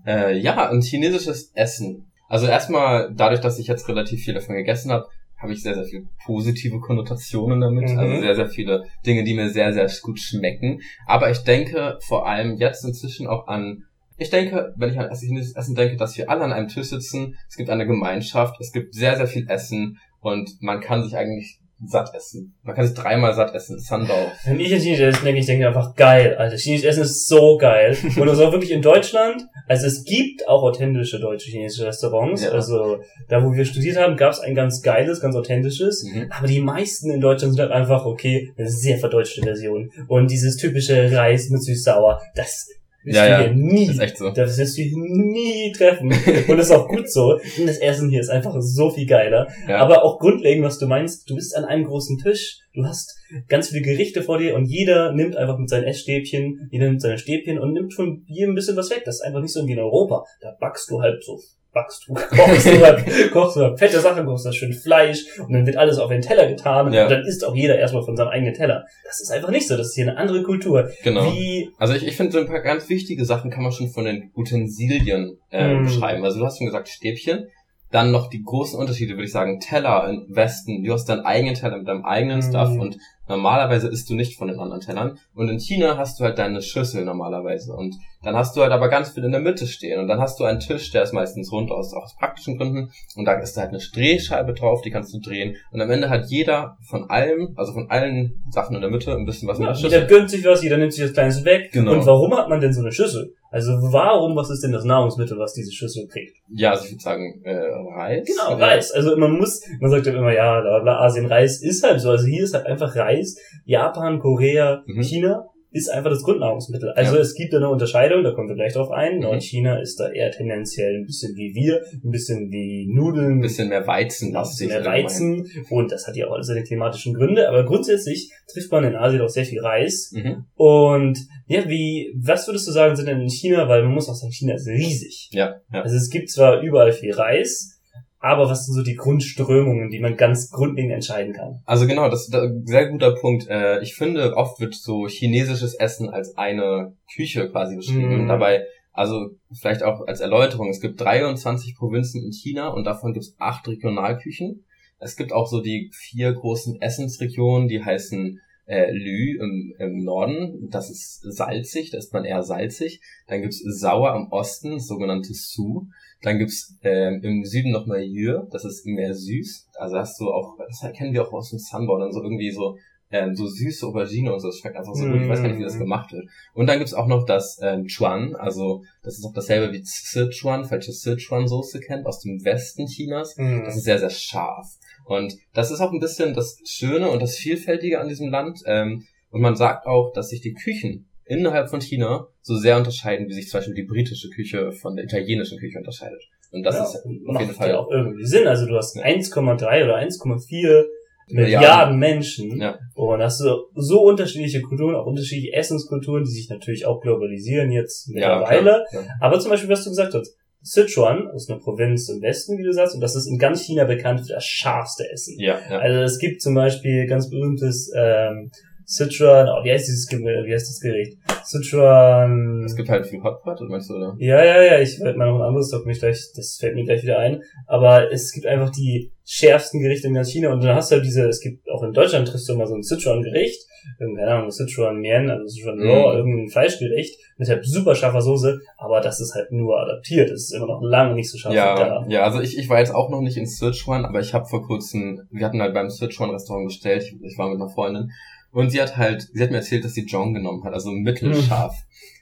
Äh, 0.08 0.38
ja, 0.38 0.69
ein 0.69 0.81
chinesisches 0.81 1.52
Essen. 1.56 2.06
Also 2.29 2.47
erstmal, 2.47 3.12
dadurch, 3.13 3.41
dass 3.41 3.59
ich 3.59 3.68
jetzt 3.68 3.88
relativ 3.90 4.22
viel 4.24 4.34
davon 4.34 4.56
gegessen 4.56 4.91
habe, 4.91 5.08
habe 5.39 5.53
ich 5.53 5.63
sehr, 5.63 5.73
sehr 5.73 5.85
viele 5.85 6.03
positive 6.25 6.79
Konnotationen 6.79 7.61
damit. 7.61 7.89
Mhm. 7.89 7.97
Also 7.97 8.22
sehr, 8.22 8.35
sehr 8.35 8.50
viele 8.50 8.83
Dinge, 9.05 9.23
die 9.23 9.33
mir 9.33 9.50
sehr, 9.50 9.73
sehr 9.73 9.89
gut 10.01 10.19
schmecken. 10.19 10.81
Aber 11.05 11.31
ich 11.31 11.39
denke 11.39 11.97
vor 12.01 12.27
allem 12.27 12.57
jetzt 12.57 12.85
inzwischen 12.85 13.27
auch 13.27 13.47
an, 13.47 13.85
ich 14.17 14.29
denke, 14.29 14.73
wenn 14.75 14.91
ich 14.91 14.99
an 14.99 15.09
Essen 15.09 15.75
denke, 15.75 15.95
dass 15.95 16.17
wir 16.17 16.29
alle 16.29 16.44
an 16.44 16.51
einem 16.51 16.67
Tisch 16.67 16.88
sitzen, 16.88 17.38
es 17.47 17.55
gibt 17.55 17.69
eine 17.69 17.88
Gemeinschaft, 17.88 18.59
es 18.59 18.73
gibt 18.73 18.94
sehr, 18.94 19.16
sehr 19.16 19.28
viel 19.28 19.47
Essen 19.49 19.97
und 20.19 20.61
man 20.61 20.81
kann 20.81 21.03
sich 21.03 21.16
eigentlich 21.16 21.59
satt 21.85 22.13
essen. 22.13 22.57
Man 22.63 22.75
kann 22.75 22.85
sich 22.85 22.95
dreimal 22.95 23.34
satt 23.34 23.53
essen. 23.56 23.79
Sandau. 23.79 24.31
Wenn 24.45 24.59
ich 24.59 24.73
an 24.73 24.79
chinesisches 24.79 25.16
Essen 25.16 25.25
denke, 25.25 25.40
ich 25.40 25.45
denke 25.45 25.67
einfach 25.67 25.95
geil, 25.95 26.35
Alter. 26.38 26.57
Chinesisches 26.57 26.91
Essen 26.91 27.03
ist 27.03 27.28
so 27.28 27.57
geil. 27.57 27.97
Und 28.03 28.25
das 28.28 28.40
auch 28.40 28.51
wirklich 28.51 28.72
in 28.72 28.81
Deutschland. 28.81 29.45
Also 29.67 29.88
es 29.88 30.03
gibt 30.03 30.47
auch 30.47 30.63
authentische 30.63 31.19
deutsche 31.19 31.50
chinesische 31.50 31.88
Restaurants. 31.88 32.44
Ja. 32.44 32.51
Also 32.51 33.00
da, 33.28 33.44
wo 33.44 33.53
wir 33.53 33.66
studiert 33.66 33.97
haben, 33.97 34.17
gab 34.17 34.34
es 34.34 34.40
ein 34.40 34.56
ganz 34.56 34.81
geiles, 34.81 35.22
ganz 35.22 35.35
authentisches. 35.35 36.03
Mhm. 36.03 36.31
Aber 36.31 36.47
die 36.47 36.59
meisten 36.59 37.12
in 37.12 37.22
Deutschland 37.22 37.53
sind 37.53 37.62
halt 37.62 37.72
einfach, 37.72 38.06
okay, 38.06 38.51
eine 38.57 38.69
sehr 38.69 38.97
verdeutschte 38.97 39.41
Version. 39.41 39.91
Und 40.07 40.31
dieses 40.31 40.57
typische 40.57 41.11
Reis 41.11 41.50
mit 41.50 41.63
süß-sauer, 41.63 42.22
das 42.35 42.67
wirst 43.09 43.18
Ja, 43.18 43.25
du 43.25 43.31
ja. 43.31 43.40
hier 43.50 43.56
nie 43.56 43.90
Ist 43.90 44.00
echt 44.00 44.18
so. 44.18 44.30
Das 44.31 44.58
wirst 44.58 44.78
du 44.78 44.81
hier 44.84 44.97
nie 44.97 45.72
treffen. 45.75 46.08
Und 46.47 46.58
das 46.58 46.68
ist 46.68 46.72
auch 46.72 46.88
gut 46.88 47.12
so. 47.12 47.38
Denn 47.58 47.68
das 47.68 47.78
Essen 47.80 48.09
hier 48.09 48.22
ist 48.22 48.30
einfach 48.30 48.56
so 48.59 48.90
viel 48.90 49.06
geiler. 49.06 49.47
Ja. 49.68 49.78
Aber 49.78 50.03
auch 50.03 50.20
grundlegend, 50.20 50.64
was 50.66 50.80
du 50.80 50.88
meinst, 50.88 51.30
du 51.30 51.36
bist 51.36 51.56
an 51.56 51.66
einem 51.66 51.84
großen 51.86 52.18
Tisch, 52.20 52.59
du 52.74 52.86
hast 52.86 53.14
ganz 53.47 53.70
viele 53.70 53.81
Gerichte 53.81 54.24
vor 54.24 54.38
dir 54.38 54.56
und 54.56 54.66
jeder 54.66 55.14
nimmt 55.14 55.36
einfach 55.36 55.58
mit 55.58 55.70
seinen 55.70 55.84
Essstäbchen, 55.86 56.70
jeder 56.72 56.86
nimmt 56.86 57.02
seine 57.02 57.18
Stäbchen 57.18 57.59
und 57.59 57.74
nimmt 57.74 57.94
von 57.94 58.24
jedem 58.28 58.52
ein 58.52 58.56
bisschen 58.56 58.78
was 58.78 58.90
weg. 58.90 59.03
Das 59.06 59.16
ist 59.16 59.22
einfach 59.22 59.41
nicht 59.41 59.53
so 59.53 59.66
wie 59.68 59.74
in 59.74 59.80
Europa. 59.80 60.24
Da 60.41 60.56
backst 60.59 60.90
du 60.90 61.02
halt 61.02 61.24
so, 61.24 61.40
backst 61.74 62.07
du, 62.07 62.13
kochst 62.35 62.66
du 62.66 62.84
halt, 62.85 63.31
kochst 63.31 63.56
du 63.57 63.62
halt 63.62 63.78
fette 63.80 64.00
Sachen, 64.00 64.25
kochst 64.25 64.46
da 64.46 64.52
schön 64.52 64.73
Fleisch 64.73 65.23
und 65.40 65.53
dann 65.53 65.66
wird 65.66 65.78
alles 65.78 65.97
auf 65.99 66.09
den 66.09 66.22
Teller 66.22 66.47
getan 66.47 66.91
Ja. 66.91 67.03
und 67.03 67.11
dann 67.11 67.22
isst 67.26 67.46
auch 67.46 67.55
jeder 67.55 67.78
erstmal 67.78 68.03
von 68.03 68.16
seinem 68.17 68.29
eigenen 68.29 68.53
Teller. 68.53 68.85
Das 69.05 69.22
ist 69.22 69.32
einfach 69.32 69.49
nicht 69.52 69.67
so. 69.67 69.78
Das 69.78 69.88
ist 69.88 69.96
hier 69.96 70.08
eine 70.08 70.17
andere 70.17 70.41
Kultur. 70.43 70.90
Genau. 71.03 71.32
Wie, 71.32 71.70
Also 71.78 71.93
ich, 71.93 72.05
ich 72.08 72.16
finde, 72.16 72.32
so 72.32 72.40
ein 72.40 72.47
paar 72.47 72.61
ganz 72.61 72.90
wichtige 72.90 73.23
Sachen 73.26 73.52
kann 73.52 73.64
man 73.64 73.72
schon 73.72 73.90
von 73.90 74.05
den 74.05 74.32
Utensilien 74.35 75.38
äh, 75.52 75.73
Mm. 75.76 75.84
beschreiben. 75.85 76.23
Also 76.23 76.40
du 76.40 76.46
hast 76.46 76.58
schon 76.58 76.67
gesagt 76.67 76.88
Stäbchen. 76.90 77.47
Dann 77.91 78.11
noch 78.11 78.29
die 78.29 78.43
großen 78.43 78.78
Unterschiede, 78.79 79.14
würde 79.14 79.23
ich 79.26 79.32
sagen. 79.32 79.59
Teller 79.59 80.08
im 80.09 80.26
Westen. 80.29 80.84
Du 80.84 80.93
hast 80.93 81.05
deinen 81.05 81.22
eigenen 81.26 81.55
Teller 81.55 81.78
mit 81.79 81.88
deinem 81.88 82.05
eigenen 82.05 82.40
Mm. 82.40 82.43
Stuff 82.43 82.70
und 82.78 82.97
normalerweise 83.29 83.87
isst 83.87 84.09
du 84.09 84.16
nicht 84.16 84.37
von 84.37 84.49
den 84.49 84.59
anderen 84.59 84.81
Tellern. 84.81 85.17
Und 85.34 85.47
in 85.49 85.59
China 85.59 85.96
hast 85.97 86.20
du 86.20 86.26
halt 86.26 86.37
deine 86.37 86.61
Schüssel 86.61 87.05
normalerweise. 87.05 87.73
Und 87.73 87.96
dann 88.23 88.35
hast 88.35 88.58
du 88.58 88.61
halt 88.61 88.73
aber 88.73 88.90
ganz 88.90 89.11
viel 89.11 89.23
in 89.23 89.31
der 89.31 89.40
Mitte 89.40 89.66
stehen. 89.67 89.99
Und 90.02 90.08
dann 90.08 90.20
hast 90.20 90.40
du 90.40 90.43
einen 90.43 90.59
Tisch, 90.59 90.91
der 90.91 91.03
ist 91.03 91.14
meistens 91.14 91.52
rund 91.53 91.72
aus, 91.72 91.93
auch 91.93 92.03
aus 92.03 92.16
praktischen 92.17 92.58
Gründen. 92.58 92.91
Und 93.16 93.26
da 93.26 93.34
ist 93.40 93.55
halt 93.55 93.70
eine 93.70 93.78
Drehscheibe 93.79 94.53
drauf, 94.53 94.81
die 94.81 94.91
kannst 94.91 95.14
du 95.14 95.20
drehen. 95.20 95.55
Und 95.72 95.79
am 95.79 95.90
Ende 95.90 96.09
hat 96.09 96.26
jeder 96.29 96.76
von 96.90 97.09
allem, 97.09 97.53
also 97.55 97.72
von 97.72 97.90
allen 97.90 98.43
Sachen 98.49 98.76
in 98.76 98.81
der 98.81 98.90
Mitte, 98.90 99.14
ein 99.16 99.26
bisschen 99.26 99.47
was 99.47 99.59
in 99.59 99.64
Ja, 99.66 99.72
der 99.72 99.78
jeder 99.79 99.90
Schüssel. 100.02 100.08
gönnt 100.08 100.29
sich 100.29 100.43
was, 100.46 100.64
jeder 100.64 100.78
nimmt 100.78 100.93
sich 100.93 101.03
das 101.03 101.14
Kleinste 101.14 101.46
weg. 101.46 101.72
Genau. 101.72 101.93
Und 101.93 102.05
warum 102.05 102.35
hat 102.35 102.49
man 102.49 102.59
denn 102.59 102.73
so 102.73 102.81
eine 102.81 102.91
Schüssel? 102.91 103.34
Also 103.51 103.72
warum, 103.91 104.35
was 104.35 104.49
ist 104.51 104.61
denn 104.63 104.72
das 104.72 104.84
Nahrungsmittel, 104.84 105.37
was 105.40 105.53
diese 105.53 105.72
Schüssel 105.72 106.07
kriegt? 106.07 106.37
Ja, 106.49 106.72
also 106.72 106.85
ich 106.85 106.91
würde 106.91 107.01
sagen, 107.03 107.41
äh, 107.43 107.55
Reis. 107.96 108.28
Genau, 108.28 108.57
Ja. 108.59 108.66
Reis. 108.67 108.91
Also 108.91 109.17
man 109.17 109.31
muss, 109.31 109.61
man 109.79 109.90
sagt 109.90 110.05
ja 110.05 110.13
immer, 110.13 110.34
ja, 110.34 110.61
bla, 110.61 110.79
bla, 110.79 110.99
Asien, 111.01 111.25
Reis 111.25 111.61
ist 111.63 111.84
halt 111.84 111.99
so. 111.99 112.11
Also 112.11 112.25
hier 112.28 112.43
ist 112.43 112.53
halt 112.53 112.67
einfach 112.67 112.96
Reis. 112.96 113.35
Japan, 113.66 114.19
Korea, 114.19 114.84
Mhm. 114.85 115.01
China 115.01 115.46
ist 115.71 115.89
einfach 115.89 116.09
das 116.09 116.23
Grundnahrungsmittel. 116.23 116.89
Also 116.91 117.16
Ja. 117.16 117.21
es 117.21 117.35
gibt 117.35 117.53
da 117.53 117.57
eine 117.57 117.69
Unterscheidung, 117.69 118.23
da 118.23 118.31
kommen 118.31 118.49
wir 118.49 118.55
gleich 118.55 118.73
drauf 118.73 118.89
ein. 118.91 119.16
Mhm. 119.16 119.21
Nordchina 119.21 119.79
ist 119.79 119.99
da 119.99 120.09
eher 120.11 120.31
tendenziell 120.31 120.95
ein 120.97 121.05
bisschen 121.05 121.35
wie 121.35 121.53
wir, 121.53 121.81
ein 122.03 122.09
bisschen 122.09 122.49
wie 122.51 122.87
Nudeln, 122.91 123.33
Ein 123.37 123.41
bisschen 123.41 123.69
mehr 123.69 123.85
Weizen 123.85 124.35
ein 124.35 124.41
bisschen 124.43 124.69
mehr 124.69 124.83
Weizen 124.85 125.45
und 125.69 125.91
das 125.91 126.07
hat 126.07 126.16
ja 126.16 126.27
auch 126.27 126.33
alles 126.33 126.47
seine 126.47 126.63
klimatischen 126.63 127.13
Gründe, 127.13 127.47
aber 127.47 127.66
grundsätzlich 127.66 128.31
trifft 128.51 128.71
man 128.71 128.83
in 128.83 128.95
Asien 128.95 129.21
auch 129.21 129.29
sehr 129.29 129.45
viel 129.45 129.59
Reis 129.59 130.11
Mhm. 130.13 130.45
und 130.55 131.19
ja, 131.47 131.67
wie, 131.69 132.13
was 132.19 132.47
würdest 132.47 132.67
du 132.67 132.71
sagen, 132.71 132.95
sind 132.95 133.07
denn 133.07 133.21
in 133.21 133.29
China, 133.29 133.67
weil 133.67 133.83
man 133.83 133.93
muss 133.93 134.09
auch 134.09 134.16
sagen, 134.16 134.31
China 134.31 134.55
ist 134.55 134.67
riesig. 134.67 135.29
Ja, 135.31 135.55
ja. 135.71 135.81
Also 135.81 135.95
es 135.95 136.09
gibt 136.09 136.29
zwar 136.29 136.61
überall 136.61 136.91
viel 136.91 137.13
Reis, 137.13 137.78
aber 138.19 138.49
was 138.49 138.66
sind 138.66 138.75
so 138.75 138.83
die 138.83 138.95
Grundströmungen, 138.95 139.89
die 139.89 139.99
man 139.99 140.17
ganz 140.17 140.51
grundlegend 140.51 140.93
entscheiden 140.93 141.33
kann? 141.33 141.61
Also 141.66 141.87
genau, 141.87 142.09
das 142.09 142.27
ist 142.27 142.35
ein 142.35 142.66
sehr 142.66 142.89
guter 142.89 143.16
Punkt. 143.16 143.47
Äh, 143.47 143.81
Ich 143.81 143.95
finde, 143.95 144.35
oft 144.35 144.59
wird 144.59 144.75
so 144.75 145.07
chinesisches 145.07 145.73
Essen 145.73 146.09
als 146.09 146.37
eine 146.37 146.93
Küche 147.16 147.49
quasi 147.49 147.77
beschrieben. 147.77 148.23
Mhm. 148.23 148.27
Dabei, 148.27 148.66
also 148.91 149.29
vielleicht 149.57 149.83
auch 149.83 150.05
als 150.05 150.19
Erläuterung, 150.19 150.69
es 150.69 150.81
gibt 150.81 150.99
23 150.99 151.75
Provinzen 151.77 152.23
in 152.23 152.33
China 152.33 152.69
und 152.69 152.83
davon 152.83 153.13
gibt 153.13 153.25
es 153.25 153.35
acht 153.39 153.67
Regionalküchen. 153.67 154.66
Es 154.99 155.16
gibt 155.16 155.31
auch 155.31 155.47
so 155.47 155.61
die 155.61 155.89
vier 155.93 156.33
großen 156.33 156.81
Essensregionen, 156.81 157.69
die 157.69 157.83
heißen 157.83 158.41
äh, 158.69 158.91
Lü 158.91 159.39
im, 159.39 159.73
im 159.79 160.03
Norden, 160.03 160.69
das 160.69 160.91
ist 160.91 161.21
salzig, 161.23 161.89
da 161.89 161.97
ist 161.97 162.13
man 162.13 162.23
eher 162.23 162.43
salzig. 162.43 163.01
Dann 163.27 163.41
gibt's 163.41 163.61
sauer 163.63 164.11
am 164.11 164.31
Osten, 164.31 164.79
sogenannte 164.79 165.33
Su. 165.33 165.87
Dann 166.21 166.37
gibt's 166.37 166.77
ähm, 166.83 167.19
im 167.23 167.43
Süden 167.45 167.71
nochmal 167.71 168.03
Jür, 168.03 168.47
das 168.51 168.66
ist 168.66 168.85
mehr 168.85 169.16
süß. 169.16 169.69
Also 169.73 169.97
hast 169.97 170.19
du 170.19 170.31
auch, 170.31 170.57
das 170.57 170.93
kennen 170.93 171.13
wir 171.13 171.27
auch 171.27 171.33
aus 171.33 171.49
dem 171.49 171.59
Sunboard, 171.59 172.03
dann 172.03 172.11
so 172.11 172.21
irgendwie 172.21 172.51
so 172.51 172.77
ähm, 173.11 173.35
so 173.35 173.47
süße 173.47 173.85
Aubergine 173.88 174.32
und 174.34 174.40
so, 174.40 174.47
das 174.50 174.58
schmeckt 174.59 174.78
einfach 174.78 174.94
so 174.94 175.06
gut, 175.06 175.22
ich 175.22 175.28
weiß 175.28 175.41
gar 175.41 175.47
nicht, 175.50 175.58
wie 175.59 175.64
das 175.64 175.76
Mm. 175.76 175.79
gemacht 175.79 176.11
wird. 176.11 176.26
Und 176.53 176.67
dann 176.67 176.78
gibt's 176.78 176.94
auch 176.94 177.08
noch 177.08 177.26
das 177.26 177.59
ähm, 177.61 177.85
Chuan, 177.88 178.35
also 178.35 178.84
das 179.03 179.17
ist 179.17 179.26
auch 179.26 179.34
dasselbe 179.34 179.73
wie 179.73 179.82
Sichuan, 179.84 180.66
falls 180.66 180.88
ihr 180.88 180.94
Sichuan-Soße 180.94 181.79
kennt, 181.79 182.06
aus 182.06 182.20
dem 182.20 182.44
Westen 182.46 182.85
Chinas. 182.85 183.35
Das 183.35 183.76
ist 183.76 183.84
sehr, 183.84 183.97
sehr 184.00 184.09
scharf. 184.11 184.67
Und 185.06 185.34
das 185.53 185.72
ist 185.72 185.79
auch 185.82 185.91
ein 185.91 186.00
bisschen 186.00 186.34
das 186.35 186.59
Schöne 186.66 187.09
und 187.09 187.22
das 187.22 187.35
Vielfältige 187.35 188.00
an 188.00 188.08
diesem 188.09 188.29
Land. 188.29 188.59
Ähm, 188.66 189.06
und 189.32 189.41
man 189.41 189.55
sagt 189.55 189.88
auch, 189.88 190.12
dass 190.14 190.29
sich 190.29 190.41
die 190.41 190.53
Küchen 190.53 191.08
innerhalb 191.26 191.70
von 191.70 191.82
China 191.82 192.28
so 192.41 192.55
sehr 192.58 192.78
unterscheiden, 192.78 193.28
wie 193.28 193.34
sich 193.34 193.47
zum 193.50 193.59
Beispiel 193.59 193.76
die 193.76 193.84
britische 193.84 194.29
Küche 194.29 194.72
von 194.72 194.96
der 194.96 195.05
italienischen 195.05 195.58
Küche 195.59 195.78
unterscheidet. 195.78 196.22
Und 196.52 196.64
das 196.64 196.76
ja, 196.76 196.84
ist 196.84 196.96
auf 197.28 197.40
jeden 197.41 197.53
Fall 197.53 197.70
ja 197.70 197.78
auch 197.79 197.90
irgendwie 197.91 198.26
Sinn. 198.26 198.47
Also 198.47 198.66
du 198.66 198.76
hast 198.76 198.96
Ja. 198.96 199.03
1,3 199.03 199.84
oder 199.84 199.96
1,4 199.97 200.85
Milliarden, 201.31 201.97
Milliarden. 201.97 201.99
Menschen 201.99 202.61
Ja. 202.61 202.78
und 202.96 203.22
hast 203.22 203.40
du 203.41 203.46
so 203.76 204.02
unterschiedliche 204.02 204.61
Kulturen, 204.61 204.96
auch 204.96 205.05
unterschiedliche 205.05 205.53
Essenskulturen, 205.53 206.23
die 206.23 206.31
sich 206.31 206.49
natürlich 206.49 206.85
auch 206.85 207.02
globalisieren 207.02 207.72
jetzt 207.72 208.08
Ja, 208.08 208.40
mittlerweile. 208.40 208.85
klar, 208.90 209.03
ja. 209.03 209.08
Aber 209.22 209.40
zum 209.40 209.52
Beispiel, 209.52 209.70
was 209.70 209.84
du 209.84 209.90
gesagt 209.91 210.14
hast, 210.14 210.35
Sichuan 210.61 211.29
ist 211.35 211.49
eine 211.49 211.59
Provinz 211.59 212.09
im 212.09 212.22
Westen, 212.22 212.58
wie 212.58 212.64
du 212.64 212.73
sagst, 212.73 212.93
und 212.93 212.99
das 213.02 213.16
ist 213.16 213.28
in 213.28 213.37
ganz 213.37 213.61
China 213.64 213.85
bekannt 213.85 214.22
für 214.22 214.34
das 214.34 214.43
scharfste 214.46 215.09
Essen. 215.09 215.35
Ja, 215.40 215.58
ja. 215.70 215.78
Also 215.79 216.02
es 216.02 216.20
gibt 216.20 216.41
zum 216.41 216.53
Beispiel 216.53 217.08
ganz 217.08 217.29
berühmtes 217.29 217.90
ähm, 217.96 218.52
Sichuan, 218.91 219.47
oh, 219.47 219.64
wie 219.64 219.72
heißt 219.72 219.88
dieses 219.88 220.08
Gericht? 220.08 220.47
Wie 220.47 220.52
heißt 220.52 220.68
das 220.68 220.80
Gericht? 220.80 221.18
Sichuan. 221.44 222.64
Es 222.66 222.76
gibt 222.76 222.90
halt 222.90 223.06
viel 223.06 223.22
Hotpot, 223.22 223.62
meinst 223.70 223.88
du, 223.88 223.94
oder? 223.94 224.16
Ja, 224.18 224.44
ja, 224.44 224.64
ja, 224.64 224.80
ich 224.80 225.00
werde 225.00 225.16
mal 225.16 225.28
noch 225.28 225.36
ein 225.36 225.47
anderes 225.47 225.70
Doc 225.70 225.86
mich 225.86 226.00
gleich, 226.00 226.18
das 226.36 226.58
fällt 226.59 226.74
mir 226.74 226.86
gleich 226.86 227.03
wieder 227.03 227.20
ein. 227.20 227.44
Aber 227.68 228.12
es 228.12 228.32
gibt 228.32 228.47
einfach 228.47 228.72
die 228.72 229.12
schärfsten 229.24 229.80
Gerichte 229.80 230.08
in 230.08 230.16
ganz 230.16 230.32
China 230.32 230.52
und 230.52 230.64
dann 230.64 230.76
hast 230.76 230.90
du 230.90 230.96
halt 230.96 231.06
diese, 231.06 231.28
es 231.28 231.40
gibt 231.40 231.70
auch 231.70 231.84
in 231.84 231.94
Deutschland 231.94 232.28
triffst 232.28 232.50
du 232.50 232.56
mal 232.56 232.66
so 232.66 232.74
ein 232.74 232.82
Sichuan-Gericht, 232.82 233.64
irgendeine 233.99 234.31
Ahnung, 234.31 234.52
Sichuan 234.52 234.97
Mian, 234.99 235.29
also 235.29 235.46
Sichuan 235.47 235.79
Raw, 235.81 236.11
Mhm. 236.14 236.17
irgendein 236.17 236.49
Fleischgericht 236.49 237.17
mit 237.37 237.47
halt 237.49 237.66
super 237.66 237.96
scharfer 237.96 238.22
Soße, 238.22 238.59
aber 238.78 239.02
das 239.02 239.20
ist 239.20 239.34
halt 239.35 239.52
nur 239.52 239.79
adaptiert, 239.79 240.29
es 240.29 240.43
ist 240.46 240.53
immer 240.53 240.67
noch 240.67 240.81
lange 240.81 241.16
nicht 241.16 241.29
so 241.31 241.37
scharf 241.37 241.53
wie 241.53 241.58
Ja, 241.58 241.76
da. 241.76 242.05
ja, 242.08 242.23
also 242.23 242.40
ich, 242.41 242.58
ich 242.58 242.70
war 242.70 242.79
jetzt 242.79 242.93
auch 242.93 243.09
noch 243.09 243.22
nicht 243.22 243.37
in 243.37 243.46
Sichuan, 243.46 244.05
aber 244.05 244.20
ich 244.20 244.34
habe 244.34 244.46
vor 244.46 244.64
kurzem, 244.66 245.22
wir 245.31 245.46
hatten 245.46 245.61
halt 245.61 245.73
beim 245.73 245.90
Sichuan 245.90 246.29
Restaurant 246.31 246.67
bestellt, 246.67 247.03
ich, 247.03 247.16
ich 247.22 247.37
war 247.37 247.49
mit 247.49 247.59
einer 247.61 247.70
Freundin 247.70 248.11
und 248.52 248.70
sie 248.72 248.81
hat 248.81 248.97
halt, 248.97 249.28
sie 249.34 249.43
hat 249.43 249.52
mir 249.52 249.58
erzählt, 249.58 249.84
dass 249.85 249.93
sie 249.93 250.05
Jong 250.05 250.34
genommen 250.34 250.64
hat, 250.64 250.73
also 250.73 250.91
mittelscharf. 250.91 251.76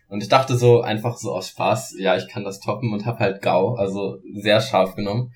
Und 0.09 0.23
ich 0.23 0.29
dachte 0.29 0.55
so 0.55 0.79
einfach 0.81 1.17
so 1.17 1.33
aus 1.33 1.49
Spaß, 1.49 1.95
ja, 1.99 2.15
ich 2.15 2.29
kann 2.29 2.45
das 2.45 2.61
toppen 2.61 2.93
und 2.93 3.05
habe 3.05 3.19
halt 3.19 3.41
Gau, 3.41 3.75
also 3.75 4.19
sehr 4.41 4.61
scharf 4.61 4.95
genommen. 4.95 5.33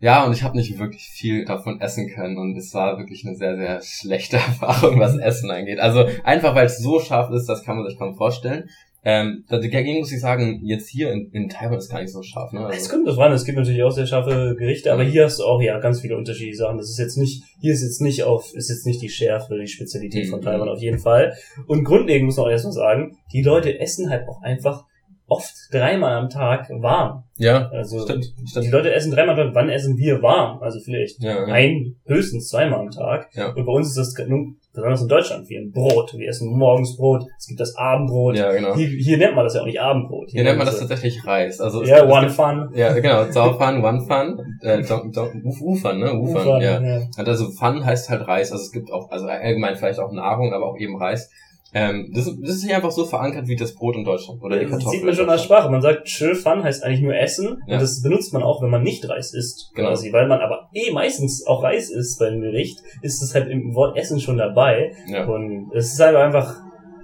Ja, 0.00 0.24
und 0.24 0.32
ich 0.32 0.42
habe 0.42 0.56
nicht 0.56 0.78
wirklich 0.78 1.08
viel 1.08 1.44
davon 1.46 1.80
essen 1.80 2.08
können 2.08 2.36
und 2.36 2.56
es 2.56 2.74
war 2.74 2.98
wirklich 2.98 3.24
eine 3.26 3.34
sehr, 3.34 3.56
sehr 3.56 3.80
schlechte 3.82 4.36
Erfahrung, 4.48 5.00
was 5.00 5.16
Essen 5.16 5.50
angeht. 5.50 5.78
Also 5.80 6.04
einfach, 6.22 6.54
weil 6.54 6.66
es 6.66 6.78
so 6.78 7.00
scharf 7.00 7.30
ist, 7.30 7.46
das 7.46 7.62
kann 7.64 7.76
man 7.76 7.86
sich 7.88 7.98
kaum 7.98 8.14
vorstellen. 8.14 8.68
Ähm, 9.08 9.44
dagegen 9.48 10.00
muss 10.00 10.10
ich 10.10 10.20
sagen, 10.20 10.62
jetzt 10.64 10.88
hier 10.88 11.12
in, 11.12 11.30
in 11.30 11.48
Taiwan 11.48 11.78
ist 11.78 11.88
gar 11.90 12.00
nicht 12.02 12.12
so 12.12 12.22
scharf. 12.22 12.52
Ne? 12.52 12.66
Es 12.70 12.74
Also, 12.76 12.90
kommt 12.90 13.06
drauf 13.06 13.18
an, 13.20 13.30
es 13.32 13.44
gibt 13.44 13.56
natürlich 13.56 13.84
auch 13.84 13.92
sehr 13.92 14.06
scharfe 14.06 14.56
Gerichte, 14.58 14.92
aber 14.92 15.04
Mhm. 15.04 15.08
hier 15.10 15.24
hast 15.26 15.38
du 15.38 15.44
auch 15.44 15.62
ja 15.62 15.78
ganz 15.78 16.00
viele 16.00 16.16
unterschiedliche 16.16 16.56
Sachen. 16.56 16.76
Das 16.76 16.90
ist 16.90 16.98
jetzt 16.98 17.16
nicht, 17.16 17.44
hier 17.60 17.72
ist 17.72 17.82
jetzt 17.82 18.00
nicht 18.00 18.24
auf, 18.24 18.52
ist 18.54 18.68
jetzt 18.68 18.84
nicht 18.84 19.00
die 19.00 19.08
Schärfe, 19.08 19.56
die 19.60 19.68
Spezialität 19.68 20.28
von 20.28 20.40
Mhm. 20.40 20.44
Taiwan 20.44 20.68
auf 20.68 20.82
jeden 20.82 20.98
Fall. 20.98 21.34
Und 21.68 21.84
grundlegend 21.84 22.26
muss 22.26 22.36
man 22.36 22.46
auch 22.46 22.50
erstmal 22.50 22.72
sagen, 22.72 23.16
die 23.32 23.42
Leute 23.42 23.78
essen 23.78 24.10
halt 24.10 24.28
auch 24.28 24.42
einfach 24.42 24.84
oft 25.28 25.52
dreimal 25.72 26.14
am 26.14 26.28
Tag 26.28 26.68
warm. 26.80 27.24
ja, 27.36 27.68
Also 27.70 28.04
stimmt, 28.04 28.24
die 28.40 28.46
stimmt. 28.48 28.70
Leute 28.70 28.94
essen 28.94 29.10
dreimal 29.12 29.38
am 29.38 29.46
Tag. 29.48 29.54
Wann 29.56 29.68
essen 29.68 29.96
wir 29.98 30.22
warm? 30.22 30.62
Also 30.62 30.78
vielleicht 30.80 31.20
Ja, 31.22 31.46
ja. 31.46 31.52
ein, 31.52 31.96
höchstens 32.06 32.48
zweimal 32.48 32.80
am 32.80 32.90
Tag. 32.90 33.28
Ja. 33.34 33.48
Und 33.52 33.64
bei 33.66 33.72
uns 33.72 33.88
ist 33.88 33.96
das 34.16 34.26
nun, 34.28 34.56
besonders 34.72 35.02
in 35.02 35.08
Deutschland, 35.08 35.48
wir 35.48 35.58
ein 35.60 35.72
Brot. 35.72 36.12
Wir 36.16 36.28
essen 36.28 36.56
morgens 36.56 36.96
Brot, 36.96 37.24
es 37.38 37.46
gibt 37.48 37.58
das 37.58 37.74
Abendbrot. 37.76 38.36
ja, 38.36 38.52
genau. 38.52 38.76
Hier, 38.76 38.86
hier 38.88 39.16
nennt 39.18 39.34
man 39.34 39.44
das 39.44 39.54
ja 39.54 39.62
auch 39.62 39.66
nicht 39.66 39.80
Abendbrot. 39.80 40.30
Hier 40.30 40.44
nennt 40.44 40.58
man 40.58 40.66
das 40.66 40.78
so- 40.78 40.86
tatsächlich 40.86 41.26
Reis. 41.26 41.60
Also 41.60 41.82
Ja, 41.82 42.00
gibt- 42.00 42.12
One 42.12 42.20
gibt- 42.26 42.32
Fun. 42.32 42.70
Ja, 42.74 42.92
genau. 42.92 43.24
Zaufan, 43.24 43.82
One 43.84 44.02
Fun, 44.02 44.38
äh, 44.62 44.82
Don, 44.82 45.10
Don, 45.12 45.42
Uf, 45.44 45.60
Ufern, 45.60 45.98
ne? 45.98 46.12
Ufern, 46.14 46.42
Ufern, 46.46 46.60
ja. 46.62 46.80
ja. 46.80 47.00
Also 47.16 47.50
Fun 47.50 47.84
heißt 47.84 48.10
halt 48.10 48.28
Reis. 48.28 48.52
Also 48.52 48.62
es 48.64 48.70
gibt 48.70 48.92
auch, 48.92 49.10
also 49.10 49.26
allgemein 49.26 49.74
vielleicht 49.76 49.98
auch 49.98 50.12
Nahrung, 50.12 50.52
aber 50.52 50.66
auch 50.66 50.78
eben 50.78 50.96
Reis. 50.96 51.30
Ähm, 51.78 52.10
das, 52.14 52.26
ist- 52.26 52.38
das 52.42 52.50
ist 52.56 52.64
hier 52.64 52.76
einfach 52.76 52.90
so 52.90 53.04
verankert 53.04 53.48
wie 53.48 53.56
das 53.56 53.74
Brot 53.74 53.96
in 53.96 54.04
Deutschland 54.04 54.42
oder 54.42 54.56
die 54.56 54.62
Das 54.62 54.70
Kartoffeln. 54.70 54.92
sieht 54.92 55.04
man 55.04 55.10
in 55.10 55.16
schon 55.16 55.28
als 55.28 55.42
Deutschland. 55.42 55.60
Sprache. 55.60 55.70
Man 55.72 55.82
sagt, 55.82 56.04
chill 56.06 56.34
fun 56.34 56.62
heißt 56.64 56.82
eigentlich 56.82 57.02
nur 57.02 57.14
essen. 57.14 57.58
Ja. 57.66 57.74
Und 57.74 57.82
das 57.82 58.02
benutzt 58.02 58.32
man 58.32 58.42
auch, 58.42 58.62
wenn 58.62 58.70
man 58.70 58.82
nicht 58.82 59.06
Reis 59.08 59.34
isst. 59.34 59.72
Genau. 59.74 59.88
Quasi. 59.90 60.12
Weil 60.12 60.26
man 60.26 60.40
aber 60.40 60.68
eh 60.72 60.90
meistens 60.92 61.46
auch 61.46 61.62
Reis 61.62 61.90
isst 61.90 62.18
bei 62.18 62.28
einem 62.28 62.40
Gericht, 62.40 62.78
ist 63.02 63.22
es 63.22 63.34
halt 63.34 63.48
im 63.50 63.74
Wort 63.74 63.96
Essen 63.98 64.20
schon 64.20 64.38
dabei. 64.38 64.92
Ja. 65.08 65.26
Und 65.26 65.70
es 65.74 65.92
ist 65.92 66.00
halt 66.00 66.16
einfach 66.16 66.54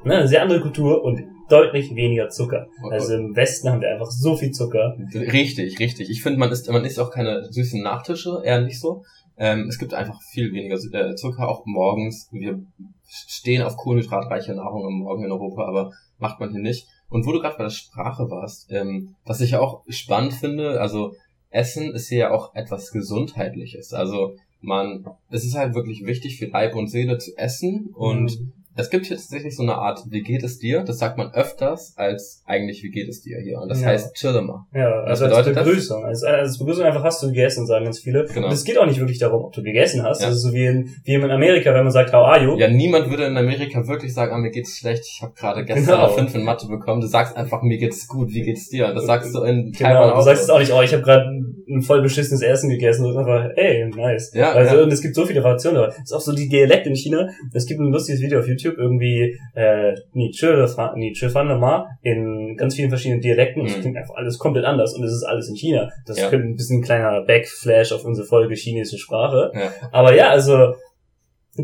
ne, 0.04 0.14
eine 0.16 0.28
sehr 0.28 0.42
andere 0.42 0.60
Kultur 0.60 1.04
und 1.04 1.20
deutlich 1.50 1.94
weniger 1.94 2.30
Zucker. 2.30 2.66
Also 2.90 3.14
im 3.14 3.36
Westen 3.36 3.68
haben 3.68 3.82
wir 3.82 3.90
einfach 3.90 4.10
so 4.10 4.36
viel 4.36 4.52
Zucker. 4.52 4.96
Richtig, 5.14 5.78
richtig. 5.80 6.08
Ich 6.08 6.22
finde, 6.22 6.38
man 6.38 6.50
isst, 6.50 6.70
man 6.70 6.84
isst 6.86 6.98
auch 6.98 7.10
keine 7.10 7.46
süßen 7.50 7.82
Nachtische, 7.82 8.40
eher 8.42 8.62
nicht 8.62 8.80
so. 8.80 9.02
Ähm, 9.36 9.66
es 9.68 9.78
gibt 9.78 9.94
einfach 9.94 10.20
viel 10.30 10.52
weniger 10.52 10.76
äh, 10.76 11.14
Zucker, 11.14 11.48
auch 11.48 11.64
morgens. 11.64 12.28
Wir 12.32 12.60
stehen 13.06 13.62
auf 13.62 13.76
kohlenhydratreiche 13.76 14.54
Nahrung 14.54 14.86
am 14.86 14.94
Morgen 14.94 15.24
in 15.24 15.32
Europa, 15.32 15.66
aber 15.66 15.92
macht 16.18 16.40
man 16.40 16.50
hier 16.50 16.60
nicht. 16.60 16.86
Und 17.08 17.26
wo 17.26 17.32
du 17.32 17.40
gerade 17.40 17.56
bei 17.56 17.64
der 17.64 17.70
Sprache 17.70 18.30
warst, 18.30 18.70
ähm, 18.70 19.16
was 19.24 19.40
ich 19.40 19.52
ja 19.52 19.60
auch 19.60 19.82
spannend 19.88 20.34
finde, 20.34 20.80
also 20.80 21.12
Essen 21.50 21.92
ist 21.94 22.08
hier 22.08 22.18
ja 22.18 22.30
auch 22.30 22.54
etwas 22.54 22.90
Gesundheitliches. 22.90 23.92
Also 23.92 24.36
man, 24.60 25.04
es 25.28 25.44
ist 25.44 25.56
halt 25.56 25.74
wirklich 25.74 26.04
wichtig 26.06 26.38
für 26.38 26.46
Leib 26.46 26.74
und 26.74 26.88
Seele 26.88 27.18
zu 27.18 27.36
essen 27.36 27.90
und 27.94 28.38
es 28.76 28.90
gibt 28.90 29.06
hier 29.06 29.16
tatsächlich 29.16 29.56
so 29.56 29.62
eine 29.62 29.74
Art, 29.74 30.00
wie 30.10 30.22
geht 30.22 30.42
es 30.42 30.58
dir? 30.58 30.82
Das 30.82 30.98
sagt 30.98 31.18
man 31.18 31.32
öfters 31.34 31.92
als 31.96 32.42
eigentlich, 32.46 32.82
wie 32.82 32.90
geht 32.90 33.08
es 33.08 33.22
dir 33.22 33.38
hier? 33.40 33.60
Und 33.60 33.68
das 33.68 33.80
Ja. 33.80 33.88
heißt, 33.88 34.14
chill 34.14 34.40
mal. 34.42 34.66
Ja, 34.74 34.90
also 35.02 35.26
als? 35.26 35.46
Begrüßung. 35.46 36.04
Als, 36.04 36.22
als 36.22 36.58
Begrüßung 36.58 36.84
einfach 36.84 37.02
hast 37.04 37.22
du 37.22 37.28
gegessen, 37.28 37.66
sagen 37.66 37.84
ganz 37.84 37.98
viele. 38.00 38.26
Genau. 38.32 38.46
Und 38.46 38.52
es 38.52 38.64
geht 38.64 38.78
auch 38.78 38.86
nicht 38.86 38.98
wirklich 38.98 39.18
darum, 39.18 39.44
ob 39.44 39.52
du 39.52 39.62
gegessen 39.62 40.02
hast. 40.02 40.20
Ja. 40.22 40.28
Das 40.28 40.36
ist 40.36 40.42
so 40.42 40.52
wie 40.52 40.64
in, 40.66 40.88
wie 41.04 41.14
in 41.14 41.30
Amerika, 41.30 41.74
wenn 41.74 41.84
man 41.84 41.92
sagt, 41.92 42.12
how 42.12 42.24
are 42.26 42.42
you? 42.42 42.56
Ja, 42.58 42.68
niemand 42.68 43.10
würde 43.10 43.24
in 43.24 43.36
Amerika 43.36 43.86
wirklich 43.86 44.12
sagen, 44.14 44.32
ah, 44.32 44.38
mir 44.38 44.50
geht's 44.50 44.76
schlecht, 44.78 45.04
ich 45.06 45.20
habe 45.22 45.32
gerade 45.34 45.64
gestern 45.64 45.84
Genau. 45.86 46.06
eine 46.06 46.14
5 46.14 46.34
in 46.36 46.44
Mathe 46.44 46.66
bekommen. 46.68 47.00
Du 47.00 47.06
sagst 47.06 47.36
einfach, 47.36 47.62
mir 47.62 47.78
geht's 47.78 48.06
gut, 48.08 48.30
wie 48.30 48.42
geht's 48.42 48.68
dir? 48.68 48.92
Das 48.94 49.06
sagst 49.06 49.34
du 49.34 49.42
in 49.42 49.72
Genau, 49.72 49.88
Taiwan 49.90 50.08
du 50.10 50.14
auch. 50.16 50.22
sagst 50.22 50.44
es 50.44 50.50
auch 50.50 50.58
nicht, 50.58 50.72
oh, 50.72 50.80
ich 50.82 50.92
habe 50.92 51.02
gerade 51.02 51.24
ein 51.68 51.82
voll 51.82 52.02
beschissenes 52.02 52.42
Essen 52.42 52.70
gegessen. 52.70 53.02
Das 53.04 53.12
ist 53.12 53.18
einfach, 53.18 53.50
ey, 53.56 53.88
nice. 53.94 54.32
Ja, 54.34 54.52
also, 54.52 54.76
ja. 54.76 54.82
und 54.82 54.92
es 54.92 55.00
gibt 55.00 55.14
so 55.14 55.24
viele 55.26 55.42
Variationen, 55.42 55.84
es 55.90 55.98
ist 56.04 56.12
auch 56.12 56.20
so 56.20 56.32
die 56.34 56.48
Dialekte 56.48 56.88
in 56.90 56.96
China. 56.96 57.28
Es 57.52 57.66
gibt 57.66 57.80
ein 57.80 57.90
lustiges 57.92 58.20
Video 58.20 58.40
auf 58.40 58.46
YouTube, 58.48 58.61
irgendwie, 58.70 59.36
äh, 59.54 59.94
Ni 60.12 60.30
Chö 60.30 60.66
Fa- 60.68 60.94
Ni 60.96 61.12
Chö 61.12 61.28
Fan 61.28 61.48
Le 61.48 61.56
Ma 61.58 61.86
in 62.02 62.56
ganz 62.56 62.74
vielen 62.74 62.88
verschiedenen 62.88 63.20
Dialekten 63.20 63.60
und 63.62 63.68
es 63.68 63.76
Mhm. 63.76 63.80
klingt 63.82 63.96
einfach 63.96 64.14
alles 64.14 64.38
komplett 64.38 64.64
anders 64.64 64.94
und 64.94 65.02
es 65.04 65.12
ist 65.12 65.24
alles 65.24 65.48
in 65.48 65.56
China. 65.56 65.90
Das 66.06 66.18
Ja. 66.20 66.28
könnte 66.30 66.46
ein 66.48 66.56
bisschen 66.56 66.78
ein 66.80 66.82
kleiner 66.82 67.22
Backflash 67.24 67.92
auf 67.92 68.04
unsere 68.04 68.26
Folge 68.26 68.54
chinesische 68.54 68.98
Sprache. 68.98 69.50
Ja. 69.54 69.70
Aber 69.90 70.14
ja, 70.14 70.28
also, 70.30 70.74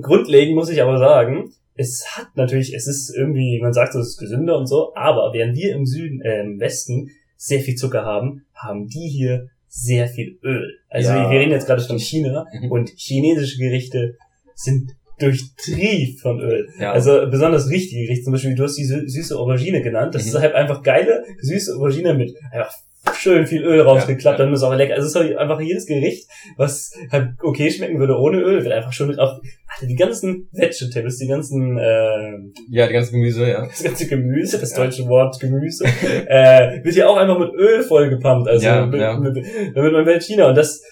grundlegend 0.00 0.54
muss 0.54 0.70
ich 0.70 0.82
aber 0.82 0.98
sagen, 0.98 1.52
es 1.74 2.04
hat 2.16 2.28
natürlich, 2.34 2.74
es 2.74 2.86
ist 2.86 3.14
irgendwie, 3.16 3.60
man 3.62 3.72
sagt 3.72 3.92
so, 3.92 4.00
es 4.00 4.08
ist 4.08 4.18
gesünder 4.18 4.58
und 4.58 4.66
so, 4.66 4.92
aber 4.94 5.32
während 5.32 5.56
wir 5.56 5.74
im 5.74 5.86
Süden, 5.86 6.20
äh, 6.22 6.40
im 6.40 6.58
Westen 6.60 7.10
sehr 7.36 7.60
viel 7.60 7.76
Zucker 7.76 8.04
haben, 8.04 8.44
haben 8.54 8.88
die 8.88 9.08
hier 9.08 9.46
sehr 9.68 10.08
viel 10.08 10.38
Öl. 10.42 10.72
Also 10.88 11.10
Ja, 11.10 11.30
wir 11.30 11.38
reden 11.38 11.52
jetzt 11.52 11.66
gerade 11.66 11.82
von 11.82 11.98
China 11.98 12.46
Mhm. 12.52 12.70
und 12.72 12.90
chinesische 12.96 13.58
Gerichte 13.58 14.16
sind 14.54 14.90
durchtrieft 15.18 16.20
von 16.20 16.40
Öl. 16.40 16.68
Ja. 16.80 16.92
Also 16.92 17.26
besonders 17.30 17.70
richtige 17.70 18.02
Gerichte, 18.04 18.24
zum 18.24 18.32
Beispiel, 18.32 18.54
du 18.54 18.64
hast 18.64 18.76
die 18.76 18.84
sü- 18.84 19.06
süße 19.08 19.36
Aubergine 19.38 19.82
genannt. 19.82 20.14
Das 20.14 20.22
Mhm. 20.24 20.28
ist 20.28 20.38
halt 20.40 20.54
einfach 20.54 20.82
geile, 20.82 21.24
süße 21.40 21.74
Aubergine 21.76 22.14
mit 22.14 22.34
einfach 22.52 22.72
schön 23.14 23.46
viel 23.46 23.62
Öl 23.62 23.80
rausgeklappt, 23.80 24.38
Ja, 24.38 24.44
ja. 24.44 24.44
dann 24.44 24.52
ist 24.52 24.60
es 24.60 24.64
auch 24.64 24.74
lecker. 24.74 24.94
Also 24.94 25.06
es 25.06 25.14
ist 25.14 25.20
halt 25.20 25.36
einfach 25.38 25.60
jedes 25.60 25.86
Gericht, 25.86 26.28
was 26.56 26.92
halt 27.10 27.30
okay 27.42 27.70
schmecken 27.70 27.98
würde 27.98 28.16
ohne 28.18 28.38
Öl, 28.40 28.62
wird 28.62 28.72
einfach 28.72 28.92
schon 28.92 29.08
mit 29.08 29.18
auf, 29.18 29.40
Alter, 29.66 29.86
die 29.86 29.94
ganzen 29.96 30.48
Vegetables, 30.52 31.16
die 31.18 31.26
ganzen, 31.28 31.78
äh, 31.78 32.32
ja, 32.70 32.86
die 32.86 32.92
ganze 32.92 33.12
Gemüse, 33.12 33.48
ja. 33.48 33.66
das 33.66 33.82
ganze 33.82 34.06
Gemüse, 34.08 34.58
das 34.58 34.72
Ja. 34.76 34.84
deutsche 34.84 35.06
Wort 35.06 35.38
Gemüse, 35.40 35.84
äh, 36.26 36.84
wird 36.84 36.94
ja 36.96 37.06
auch 37.08 37.16
einfach 37.16 37.38
mit 37.38 37.52
Öl 37.54 37.82
vollgepumpt, 37.82 38.48
also 38.48 38.68
mit. 38.86 39.00
Mit, 39.34 39.46
damit 39.74 39.92
man 39.92 40.04
bei 40.04 40.20
China 40.20 40.48
und 40.48 40.56
das, 40.56 40.82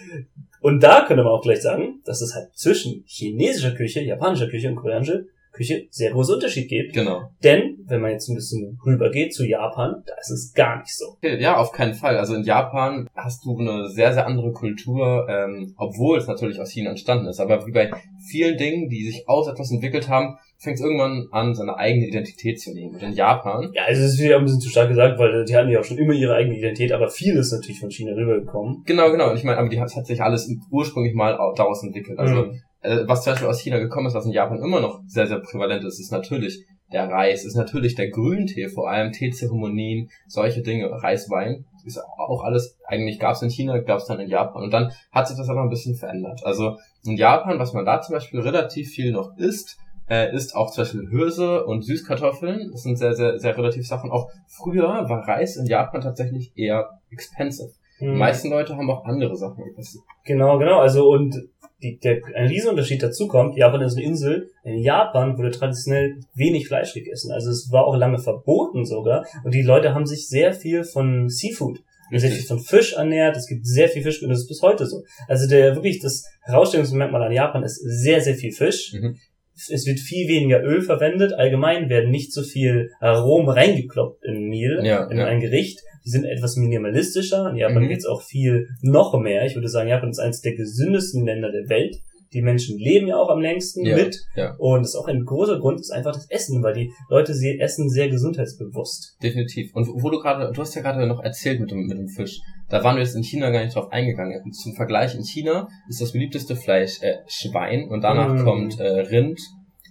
und 0.60 0.82
da 0.82 1.04
könnte 1.06 1.22
man 1.22 1.32
auch 1.32 1.42
gleich 1.42 1.62
sagen, 1.62 2.00
dass 2.04 2.20
es 2.20 2.34
halt 2.34 2.48
zwischen 2.54 3.04
chinesischer 3.06 3.72
Küche, 3.72 4.00
japanischer 4.02 4.48
Küche 4.48 4.68
und 4.68 4.76
koreanischer 4.76 5.20
Küche 5.52 5.86
sehr 5.90 6.10
große 6.10 6.34
Unterschied 6.34 6.68
gibt. 6.68 6.92
Genau. 6.92 7.30
Denn, 7.42 7.75
wenn 7.88 8.00
man 8.00 8.10
jetzt 8.12 8.28
ein 8.28 8.34
bisschen 8.34 8.78
rübergeht 8.84 9.32
zu 9.34 9.46
Japan, 9.46 10.02
da 10.06 10.12
ist 10.20 10.30
es 10.30 10.52
gar 10.54 10.78
nicht 10.80 10.96
so. 10.96 11.16
Ja, 11.22 11.56
auf 11.56 11.72
keinen 11.72 11.94
Fall. 11.94 12.16
Also 12.18 12.34
in 12.34 12.44
Japan 12.44 13.08
hast 13.14 13.44
du 13.44 13.58
eine 13.58 13.88
sehr, 13.88 14.12
sehr 14.12 14.26
andere 14.26 14.52
Kultur, 14.52 15.26
ähm, 15.28 15.74
obwohl 15.76 16.18
es 16.18 16.26
natürlich 16.26 16.60
aus 16.60 16.70
China 16.70 16.90
entstanden 16.90 17.26
ist. 17.26 17.40
Aber 17.40 17.66
wie 17.66 17.72
bei 17.72 17.90
vielen 18.30 18.56
Dingen, 18.58 18.88
die 18.88 19.04
sich 19.04 19.28
aus 19.28 19.48
etwas 19.48 19.70
entwickelt 19.70 20.08
haben, 20.08 20.36
fängt 20.58 20.76
es 20.78 20.82
irgendwann 20.84 21.26
an, 21.32 21.54
seine 21.54 21.76
eigene 21.76 22.06
Identität 22.06 22.58
zu 22.60 22.72
nehmen. 22.72 22.94
Und 22.94 23.02
in 23.02 23.12
Japan, 23.12 23.70
Ja, 23.74 23.84
also 23.86 24.02
es 24.02 24.14
ist 24.14 24.20
wieder 24.20 24.36
ein 24.38 24.44
bisschen 24.44 24.60
zu 24.60 24.68
stark 24.70 24.88
gesagt, 24.88 25.18
weil 25.18 25.44
die 25.44 25.54
hatten 25.54 25.68
ja 25.68 25.80
auch 25.80 25.84
schon 25.84 25.98
immer 25.98 26.14
ihre 26.14 26.34
eigene 26.34 26.56
Identität, 26.56 26.92
aber 26.92 27.08
viel 27.08 27.36
ist 27.36 27.52
natürlich 27.52 27.78
von 27.80 27.90
China 27.90 28.12
rübergekommen. 28.12 28.82
genau, 28.86 29.10
genau. 29.10 29.30
Und 29.30 29.36
ich 29.36 29.44
meine, 29.44 29.58
aber 29.58 29.68
die 29.68 29.80
hat, 29.80 29.94
hat 29.94 30.06
sich 30.06 30.22
alles 30.22 30.50
ursprünglich 30.70 31.14
mal 31.14 31.36
au- 31.38 31.52
daraus 31.54 31.82
entwickelt. 31.84 32.18
Also 32.18 32.46
Mhm. 32.46 32.60
äh, 32.80 32.98
was 33.06 33.22
zum 33.22 33.32
Beispiel 33.34 33.48
aus 33.48 33.60
China 33.60 33.78
gekommen 33.78 34.06
ist, 34.06 34.14
was 34.14 34.24
in 34.26 34.32
Japan 34.32 34.58
immer 34.62 34.80
noch 34.80 35.00
sehr, 35.06 35.26
sehr 35.26 35.40
prävalent 35.40 35.84
ist, 35.84 36.00
ist 36.00 36.10
natürlich 36.12 36.64
der 36.92 37.08
Reis, 37.08 37.44
ist 37.44 37.56
natürlich 37.56 37.94
der 37.94 38.10
Grüntee, 38.10 38.68
vor 38.68 38.88
allem 38.90 39.12
Teezeremonien, 39.12 40.10
solche 40.26 40.62
Dinge, 40.62 40.90
Reiswein, 40.90 41.64
ist 41.84 42.00
auch 42.18 42.42
alles, 42.42 42.76
eigentlich 42.86 43.18
gab 43.20 43.32
es 43.32 43.42
in 43.42 43.50
China, 43.50 43.78
gab 43.78 43.98
es 43.98 44.06
dann 44.06 44.18
in 44.20 44.28
Japan. 44.28 44.64
Und 44.64 44.72
dann 44.72 44.92
hat 45.12 45.28
sich 45.28 45.36
das 45.36 45.48
aber 45.48 45.62
ein 45.62 45.68
bisschen 45.68 45.94
verändert. 45.94 46.40
Also 46.44 46.78
in 47.04 47.16
Japan, 47.16 47.58
was 47.60 47.72
man 47.72 47.84
da 47.84 48.00
zum 48.00 48.14
Beispiel 48.14 48.40
relativ 48.40 48.90
viel 48.90 49.12
noch 49.12 49.36
isst, 49.36 49.78
äh, 50.08 50.34
ist 50.34 50.54
auch 50.56 50.70
zum 50.72 50.82
Beispiel 50.82 51.08
Hirse 51.10 51.64
und 51.64 51.82
Süßkartoffeln. 51.84 52.70
Das 52.72 52.82
sind 52.82 52.96
sehr, 52.96 53.14
sehr, 53.14 53.38
sehr 53.38 53.56
relativ 53.56 53.86
Sachen. 53.86 54.10
Auch 54.10 54.30
früher 54.48 55.08
war 55.08 55.28
Reis 55.28 55.56
in 55.56 55.66
Japan 55.66 56.00
tatsächlich 56.00 56.52
eher 56.56 56.88
expensive. 57.10 57.70
Die 58.00 58.04
Mhm. 58.06 58.18
meisten 58.18 58.50
Leute 58.50 58.76
haben 58.76 58.90
auch 58.90 59.04
andere 59.04 59.36
Sachen 59.36 59.64
gegessen. 59.64 60.02
Genau, 60.24 60.58
genau. 60.58 60.80
Also 60.80 61.08
und 61.08 61.34
die, 61.82 61.98
der, 61.98 62.20
ein 62.34 62.46
Riesenunterschied 62.48 63.02
dazu 63.02 63.28
kommt, 63.28 63.56
Japan 63.56 63.82
ist 63.82 63.96
eine 63.96 64.06
Insel. 64.06 64.50
In 64.64 64.78
Japan 64.78 65.36
wurde 65.36 65.50
traditionell 65.50 66.16
wenig 66.34 66.68
Fleisch 66.68 66.94
gegessen. 66.94 67.32
Also 67.32 67.50
es 67.50 67.70
war 67.70 67.86
auch 67.86 67.96
lange 67.96 68.18
verboten 68.18 68.84
sogar. 68.86 69.26
Und 69.44 69.52
die 69.52 69.62
Leute 69.62 69.94
haben 69.94 70.06
sich 70.06 70.28
sehr 70.28 70.52
viel 70.52 70.84
von 70.84 71.28
Seafood, 71.28 71.80
sehr 72.12 72.30
viel 72.30 72.46
von 72.46 72.60
Fisch 72.60 72.94
ernährt. 72.94 73.36
Es 73.36 73.46
gibt 73.46 73.66
sehr 73.66 73.88
viel 73.88 74.02
Fisch 74.02 74.22
und 74.22 74.30
das 74.30 74.40
ist 74.40 74.48
bis 74.48 74.62
heute 74.62 74.86
so. 74.86 75.02
Also 75.28 75.48
der 75.48 75.74
wirklich 75.74 76.00
das 76.00 76.24
Herausstellungsmerkmal 76.42 77.22
an 77.22 77.32
Japan 77.32 77.62
ist 77.62 77.76
sehr, 77.76 78.20
sehr 78.22 78.36
viel 78.36 78.52
Fisch. 78.52 78.94
Mhm. 78.94 79.16
Es 79.54 79.86
wird 79.86 80.00
viel 80.00 80.28
weniger 80.28 80.62
Öl 80.62 80.82
verwendet. 80.82 81.32
Allgemein 81.32 81.88
werden 81.88 82.10
nicht 82.10 82.32
so 82.32 82.42
viel 82.42 82.90
Aromen 83.00 83.48
reingekloppt 83.48 84.22
in 84.24 84.48
Mehl, 84.48 84.80
Ja, 84.84 85.08
in 85.10 85.16
ja. 85.18 85.26
ein 85.26 85.40
Gericht. 85.40 85.80
Die 86.06 86.10
sind 86.10 86.24
etwas 86.24 86.56
minimalistischer. 86.56 87.50
In 87.50 87.56
Japan 87.56 87.82
Mhm. 87.84 87.88
geht's 87.88 88.06
auch 88.06 88.22
viel 88.22 88.68
noch 88.82 89.18
mehr. 89.20 89.44
Ich 89.44 89.54
würde 89.56 89.68
sagen, 89.68 89.88
Japan 89.88 90.10
ist 90.10 90.20
eines 90.20 90.40
der 90.40 90.54
gesündesten 90.54 91.26
Länder 91.26 91.50
der 91.50 91.68
Welt. 91.68 91.96
Die 92.32 92.42
Menschen 92.42 92.76
leben 92.78 93.06
ja 93.06 93.16
auch 93.16 93.28
am 93.30 93.40
längsten 93.40 93.84
Ja, 93.86 93.96
mit. 93.96 94.16
ja. 94.34 94.54
Und 94.58 94.80
das 94.82 94.90
ist 94.90 94.96
auch 94.96 95.06
ein 95.06 95.24
großer 95.24 95.58
Grund, 95.60 95.80
ist 95.80 95.92
einfach 95.92 96.12
das 96.12 96.28
Essen, 96.28 96.62
weil 96.62 96.74
die 96.74 96.90
Leute 97.08 97.32
sie 97.34 97.58
essen 97.60 97.88
sehr 97.88 98.08
gesundheitsbewusst. 98.08 99.16
Definitiv. 99.22 99.74
Und 99.74 99.86
wo 99.88 100.10
du 100.10 100.18
gerade, 100.18 100.52
du 100.52 100.60
hast 100.60 100.74
ja 100.74 100.82
gerade 100.82 101.06
noch 101.06 101.22
erzählt 101.22 101.60
mit 101.60 101.70
dem, 101.70 101.86
mit 101.86 101.96
dem 101.98 102.08
Fisch. 102.08 102.40
Da 102.68 102.82
waren 102.82 102.96
wir 102.96 103.02
jetzt 103.02 103.14
in 103.16 103.22
China 103.22 103.50
gar 103.50 103.62
nicht 103.64 103.74
drauf 103.76 103.90
eingegangen. 103.92 104.52
Zum 104.52 104.74
Vergleich, 104.74 105.14
in 105.14 105.22
China 105.24 105.68
ist 105.88 106.00
das 106.00 106.12
beliebteste 106.12 106.56
Fleisch 106.56 107.00
äh, 107.02 107.14
Schwein 107.28 107.88
und 107.88 108.02
danach 108.02 108.34
Mm. 108.34 108.44
kommt 108.44 108.80
äh, 108.80 108.84
Rind 108.86 109.40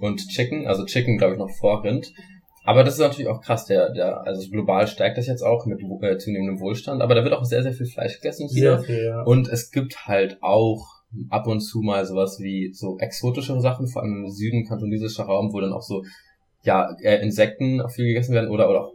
und 0.02 0.20
Chicken. 0.28 0.68
Also 0.68 0.84
Chicken, 0.86 1.18
glaube 1.18 1.34
ich, 1.34 1.40
noch 1.40 1.50
vor 1.52 1.84
Rind. 1.84 2.12
Aber 2.66 2.84
das 2.84 2.96
ist 2.96 3.00
natürlich 3.00 3.30
auch 3.30 3.42
krass, 3.42 3.66
der, 3.66 3.92
der, 3.92 4.26
also 4.26 4.50
global 4.50 4.88
steigt 4.88 5.18
das 5.18 5.28
jetzt 5.28 5.44
auch 5.44 5.66
mit 5.66 5.80
äh, 5.80 6.18
zunehmendem 6.18 6.60
Wohlstand, 6.60 7.02
aber 7.02 7.14
da 7.14 7.24
wird 7.24 7.34
auch 7.34 7.46
sehr, 7.46 7.62
sehr 7.62 7.74
viel 7.74 7.86
Fleisch 7.86 8.16
gegessen 8.16 8.44
in 8.44 8.56
China. 8.56 8.78
Sehr 8.78 8.84
viel, 8.84 9.06
ja. 9.06 9.22
Und 9.22 9.48
es 9.48 9.72
gibt 9.72 10.08
halt 10.08 10.40
auch 10.42 10.84
ab 11.30 11.48
und 11.48 11.62
zu 11.62 11.82
mal 11.82 12.06
sowas 12.06 12.40
wie 12.42 12.72
so 12.74 12.98
exotischere 13.00 13.62
Sachen, 13.62 13.88
vor 13.88 14.02
allem 14.02 14.26
im 14.26 14.32
Süden, 14.32 14.66
kantonesischer 14.68 15.26
Raum, 15.26 15.54
wo 15.54 15.62
dann 15.62 15.74
auch 15.74 15.84
so, 15.84 16.04
ja, 16.64 16.90
äh, 17.04 17.22
Insekten 17.22 17.82
auch 17.82 17.92
viel 17.92 18.08
gegessen 18.08 18.34
werden 18.34 18.50
oder, 18.50 18.70
oder 18.70 18.86
auch 18.86 18.94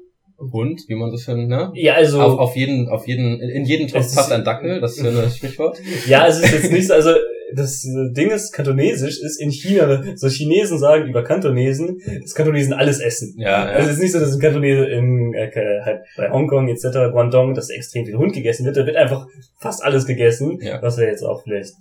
Hund, 0.53 0.83
wie 0.89 0.95
man 0.95 1.11
so 1.11 1.19
schön, 1.19 1.47
ne? 1.47 1.71
Ja, 1.75 1.95
also, 1.95 2.21
Auf, 2.21 2.39
auf 2.39 2.57
jeden, 2.57 2.89
auf 2.89 3.07
jeden, 3.07 3.41
in 3.41 3.67
jeden 3.67 3.89
Topf 3.89 4.15
passt 4.15 4.33
ein 4.33 4.43
Dackel, 4.43 4.81
das 4.81 4.97
ist 4.97 5.05
ja 5.05 5.11
ein 5.11 5.31
Sprichwort. 5.31 5.79
ja, 6.07 6.27
es 6.27 6.43
ist 6.43 6.53
jetzt 6.53 6.73
nicht 6.73 6.89
so, 6.89 6.95
also, 6.95 7.11
das 7.54 7.85
äh, 7.85 8.12
Ding 8.12 8.30
ist, 8.30 8.52
Kantonesisch 8.52 9.21
ist 9.21 9.40
in 9.40 9.50
China, 9.50 10.02
so 10.16 10.28
Chinesen 10.28 10.78
sagen 10.78 11.09
über 11.09 11.23
Kantonesen, 11.25 12.00
dass 12.23 12.35
Kantonesen 12.35 12.73
alles 12.73 13.00
essen. 13.00 13.35
Ja, 13.38 13.64
Also 13.64 13.80
es 13.80 13.87
ja. 13.87 13.92
ist 13.95 13.99
nicht 14.00 14.12
so, 14.12 14.21
dass 14.21 14.35
in 14.35 14.40
Kantonese 14.40 14.85
in 14.87 15.35
äh, 15.35 15.50
halt 15.85 16.02
bei 16.16 16.30
Hongkong 16.30 16.69
etc., 16.69 17.11
Guangdong, 17.12 17.54
dass 17.54 17.71
extrem 17.71 18.07
viel 18.07 18.16
Hund 18.16 18.33
gegessen 18.33 18.64
wird. 18.66 18.76
Da 18.76 18.87
wird 18.87 18.97
einfach 18.97 19.26
fast 19.59 19.83
alles 19.85 20.07
gegessen, 20.07 20.59
Ja. 20.61 20.80
was 20.83 20.97
ja 20.99 21.04
jetzt 21.04 21.23
auch 21.23 21.42
vielleicht 21.42 21.75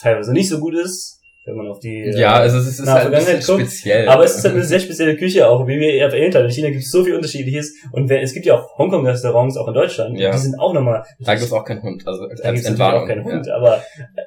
teilweise 0.00 0.32
nicht 0.32 0.48
so 0.48 0.58
gut 0.58 0.74
ist, 0.74 1.20
wenn 1.46 1.56
man 1.56 1.66
auf 1.68 1.78
die 1.78 2.00
äh, 2.04 2.18
Ja, 2.18 2.32
also 2.36 2.56
es 2.56 2.78
ist, 2.78 2.86
halt 2.88 3.12
ein 3.12 3.22
guckt. 3.22 3.42
speziell. 3.44 4.08
Aber 4.08 4.24
es 4.24 4.34
ist 4.36 4.44
halt 4.44 4.54
eine 4.54 4.64
sehr 4.64 4.80
spezielle 4.80 5.14
Küche 5.14 5.46
auch, 5.46 5.66
wie 5.66 5.78
wir 5.78 5.94
erwähnt 6.00 6.34
haben. 6.34 6.46
In 6.46 6.50
China 6.50 6.70
gibt 6.70 6.82
es 6.84 6.90
so 6.90 7.04
viel 7.04 7.14
Unterschiedliches 7.14 7.74
und 7.92 8.08
wenn, 8.08 8.22
es 8.22 8.32
gibt 8.32 8.46
ja 8.46 8.54
auch 8.54 8.78
Hongkong-Restaurants, 8.78 9.58
auch 9.58 9.68
in 9.68 9.74
Deutschland, 9.74 10.18
Ja. 10.18 10.30
die 10.30 10.38
sind 10.38 10.58
auch 10.58 10.72
nochmal, 10.72 11.04
da 11.20 11.34
gibt 11.34 11.46
es 11.46 11.52
auch 11.52 11.64
keinen 11.64 11.82
Hund, 11.82 12.02
also 12.06 12.26
da 12.42 12.50
gibt 12.52 12.64
es 12.66 12.80
auch 12.80 13.06
keinen 13.06 13.24
Hund, 13.24 13.46
aber 13.50 13.82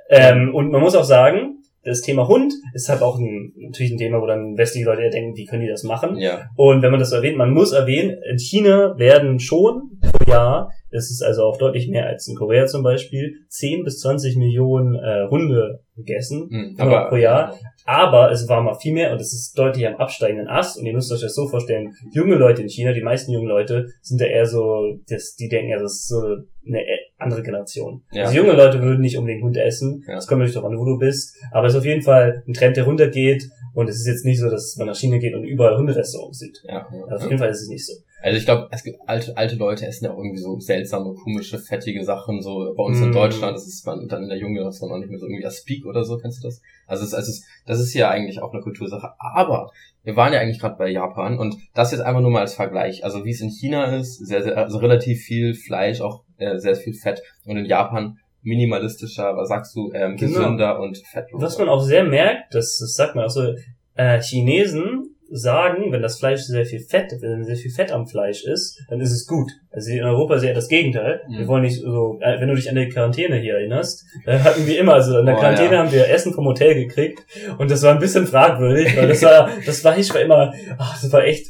ähm, 0.09 0.53
und 0.53 0.71
man 0.71 0.81
muss 0.81 0.95
auch 0.95 1.03
sagen, 1.03 1.57
das 1.87 2.01
Thema 2.01 2.27
Hund 2.27 2.53
ist 2.73 2.89
halt 2.89 3.01
auch 3.01 3.17
ein, 3.17 3.53
natürlich 3.55 3.93
ein 3.93 3.97
Thema, 3.97 4.21
wo 4.21 4.25
dann 4.25 4.57
westliche 4.57 4.85
Leute 4.85 5.03
eher 5.03 5.09
denken, 5.09 5.37
wie 5.37 5.45
können 5.45 5.61
die 5.61 5.69
das 5.69 5.83
machen? 5.83 6.17
Ja. 6.17 6.29
ja. 6.29 6.49
Und 6.57 6.81
wenn 6.81 6.91
man 6.91 6.99
das 6.99 7.11
so 7.11 7.15
erwähnt, 7.15 7.37
man 7.37 7.53
muss 7.53 7.71
erwähnen, 7.71 8.17
in 8.29 8.37
China 8.37 8.95
werden 8.97 9.39
schon 9.39 9.97
pro 10.01 10.29
Jahr, 10.29 10.69
das 10.91 11.09
ist 11.09 11.23
also 11.23 11.43
auch 11.43 11.57
deutlich 11.57 11.87
mehr 11.87 12.05
als 12.05 12.27
in 12.27 12.35
Korea 12.35 12.65
zum 12.65 12.83
Beispiel, 12.83 13.35
10 13.49 13.85
bis 13.85 13.99
20 13.99 14.35
Millionen 14.35 14.95
äh, 14.95 15.27
Hunde 15.29 15.79
gegessen. 15.95 16.49
Hm, 16.49 16.75
Immer 16.77 16.97
aber 16.97 17.09
pro 17.09 17.15
Jahr. 17.15 17.55
Aber 17.85 18.31
es 18.31 18.49
war 18.49 18.61
mal 18.61 18.75
viel 18.75 18.93
mehr 18.93 19.13
und 19.13 19.21
es 19.21 19.33
ist 19.33 19.57
deutlich 19.57 19.87
am 19.87 19.95
absteigenden 19.95 20.49
Ast. 20.49 20.77
Und 20.77 20.85
ihr 20.85 20.93
müsst 20.93 21.11
euch 21.11 21.21
das 21.21 21.35
so 21.35 21.47
vorstellen, 21.47 21.93
junge 22.11 22.35
Leute 22.35 22.61
in 22.61 22.67
China, 22.67 22.91
die 22.91 23.01
meisten 23.01 23.31
jungen 23.31 23.47
Leute, 23.47 23.87
sind 24.01 24.19
da 24.19 24.25
eher 24.25 24.45
so, 24.45 24.97
das, 25.07 25.35
die 25.35 25.47
denken 25.47 25.69
ja, 25.69 25.79
das 25.79 25.93
ist 25.93 26.07
so 26.09 26.17
eine 26.19 26.81
andere 27.17 27.41
Generation. 27.43 28.01
Ja. 28.11 28.25
Also 28.25 28.37
junge 28.37 28.53
Leute 28.53 28.81
würden 28.81 29.01
nicht 29.01 29.17
unbedingt 29.17 29.43
Hunde 29.43 29.63
essen. 29.63 30.03
Ja. 30.07 30.15
Das 30.15 30.27
kommt 30.27 30.39
natürlich 30.39 30.55
darauf 30.55 30.71
an, 30.71 30.77
wo 30.77 30.85
du 30.85 30.97
bist. 30.97 31.35
Aber 31.51 31.67
es 31.67 31.73
ist 31.73 31.79
auf 31.79 31.85
jeden 31.85 32.01
Fall 32.03 32.43
ein 32.47 32.53
Trend, 32.53 32.77
der 32.77 32.85
runtergeht. 32.85 33.49
Und 33.73 33.89
es 33.89 33.97
ist 33.97 34.07
jetzt 34.07 34.25
nicht 34.25 34.39
so, 34.39 34.49
dass 34.49 34.75
man 34.77 34.87
nach 34.87 34.95
China 34.95 35.17
geht 35.17 35.35
und 35.35 35.43
überall 35.43 35.77
Hunderestaurants 35.77 36.39
sieht. 36.39 36.63
ja, 36.67 36.87
ja. 36.91 37.15
Auf 37.15 37.23
jeden 37.23 37.37
Fall 37.37 37.49
ist 37.49 37.61
es 37.61 37.69
nicht 37.69 37.85
so. 37.85 37.93
Also 38.21 38.37
ich 38.37 38.45
glaube, 38.45 38.67
es 38.71 38.83
gibt 38.83 38.97
alte, 39.05 39.37
alte 39.37 39.55
Leute 39.57 39.85
essen 39.85 40.05
ja 40.05 40.11
auch 40.11 40.17
irgendwie 40.17 40.39
so 40.39 40.59
seltsame, 40.59 41.13
komische, 41.13 41.59
fettige 41.59 42.03
Sachen. 42.03 42.41
So 42.41 42.73
bei 42.75 42.83
uns 42.83 42.99
in 42.99 43.11
Mm. 43.11 43.13
Deutschland, 43.13 43.55
das 43.55 43.67
ist 43.67 43.85
man 43.85 44.07
dann 44.07 44.23
in 44.23 44.29
der 44.29 44.37
jungen 44.39 44.55
Generation 44.55 44.91
auch 44.91 44.97
nicht 44.97 45.09
mehr 45.09 45.19
so 45.19 45.27
irgendwie 45.27 45.43
das 45.43 45.57
Speak 45.59 45.85
oder 45.85 46.03
so, 46.03 46.17
kennst 46.17 46.43
du 46.43 46.47
das? 46.47 46.61
Also 46.87 47.03
es, 47.05 47.13
also 47.13 47.29
es, 47.29 47.45
das 47.67 47.79
ist 47.79 47.93
ja 47.93 48.09
eigentlich 48.09 48.41
auch 48.41 48.51
eine 48.53 48.61
Kultursache. 48.63 49.09
Aber 49.19 49.71
wir 50.03 50.15
waren 50.15 50.33
ja 50.33 50.39
eigentlich 50.39 50.59
gerade 50.59 50.77
bei 50.77 50.89
Japan 50.89 51.37
und 51.37 51.57
das 51.75 51.91
jetzt 51.91 52.01
einfach 52.01 52.21
nur 52.21 52.31
mal 52.31 52.41
als 52.41 52.55
Vergleich. 52.55 53.03
Also 53.03 53.23
wie 53.23 53.31
es 53.31 53.41
in 53.41 53.49
China 53.51 53.95
ist, 53.97 54.17
sehr, 54.25 54.41
sehr, 54.41 54.57
also 54.57 54.79
relativ 54.79 55.21
viel 55.21 55.53
Fleisch, 55.53 56.01
auch 56.01 56.23
äh, 56.37 56.57
sehr 56.57 56.75
viel 56.75 56.93
Fett. 56.93 57.21
Und 57.45 57.57
in 57.57 57.65
Japan 57.65 58.17
minimalistischer, 58.41 59.35
was 59.37 59.49
sagst 59.49 59.75
du, 59.75 59.91
ähm, 59.93 60.15
Genau. 60.17 60.39
gesünder 60.39 60.79
und 60.79 60.97
fettloser. 60.97 61.45
Was 61.45 61.57
man 61.59 61.69
auch 61.69 61.81
sehr 61.81 62.03
merkt, 62.03 62.53
das, 62.55 62.77
das 62.79 62.95
sagt 62.95 63.15
man 63.15 63.25
auch 63.25 63.29
so, 63.29 63.53
äh, 63.95 64.19
Chinesen 64.21 65.06
sagen, 65.31 65.91
wenn 65.91 66.01
das 66.01 66.19
Fleisch 66.19 66.41
sehr 66.41 66.65
viel 66.65 66.79
Fett, 66.79 67.11
wenn 67.21 67.43
sehr 67.43 67.55
viel 67.55 67.71
Fett 67.71 67.91
am 67.91 68.07
Fleisch 68.07 68.43
ist, 68.43 68.79
dann 68.89 69.01
ist 69.01 69.11
es 69.11 69.27
gut. 69.27 69.51
Also 69.71 69.91
in 69.91 70.03
Europa 70.03 70.35
ist 70.35 70.43
ja 70.43 70.53
das 70.53 70.67
Gegenteil. 70.67 71.21
Mhm. 71.27 71.37
Wir 71.39 71.47
wollen 71.47 71.63
nicht 71.63 71.81
so, 71.81 72.19
äh, 72.21 72.39
wenn 72.39 72.47
du 72.47 72.55
dich 72.55 72.69
an 72.69 72.75
die 72.75 72.89
Quarantäne 72.89 73.37
hier 73.37 73.55
erinnerst, 73.55 74.05
da 74.25 74.39
hatten 74.43 74.65
wir 74.65 74.79
immer, 74.79 74.93
also 74.95 75.19
in 75.19 75.25
der 75.25 75.35
Oh, 75.35 75.39
Quarantäne 75.39 75.73
ja. 75.73 75.79
haben 75.79 75.91
wir 75.91 76.09
Essen 76.09 76.33
vom 76.33 76.45
Hotel 76.45 76.75
gekriegt 76.75 77.25
und 77.57 77.69
das 77.69 77.83
war 77.83 77.93
ein 77.93 77.99
bisschen 77.99 78.25
fragwürdig, 78.27 78.95
weil 78.97 79.07
das 79.07 79.21
war, 79.23 79.49
das 79.65 79.81
Fleisch 79.81 80.13
war 80.13 80.21
immer, 80.21 80.53
ach, 80.77 81.01
das 81.01 81.11
war 81.11 81.23
echt, 81.23 81.47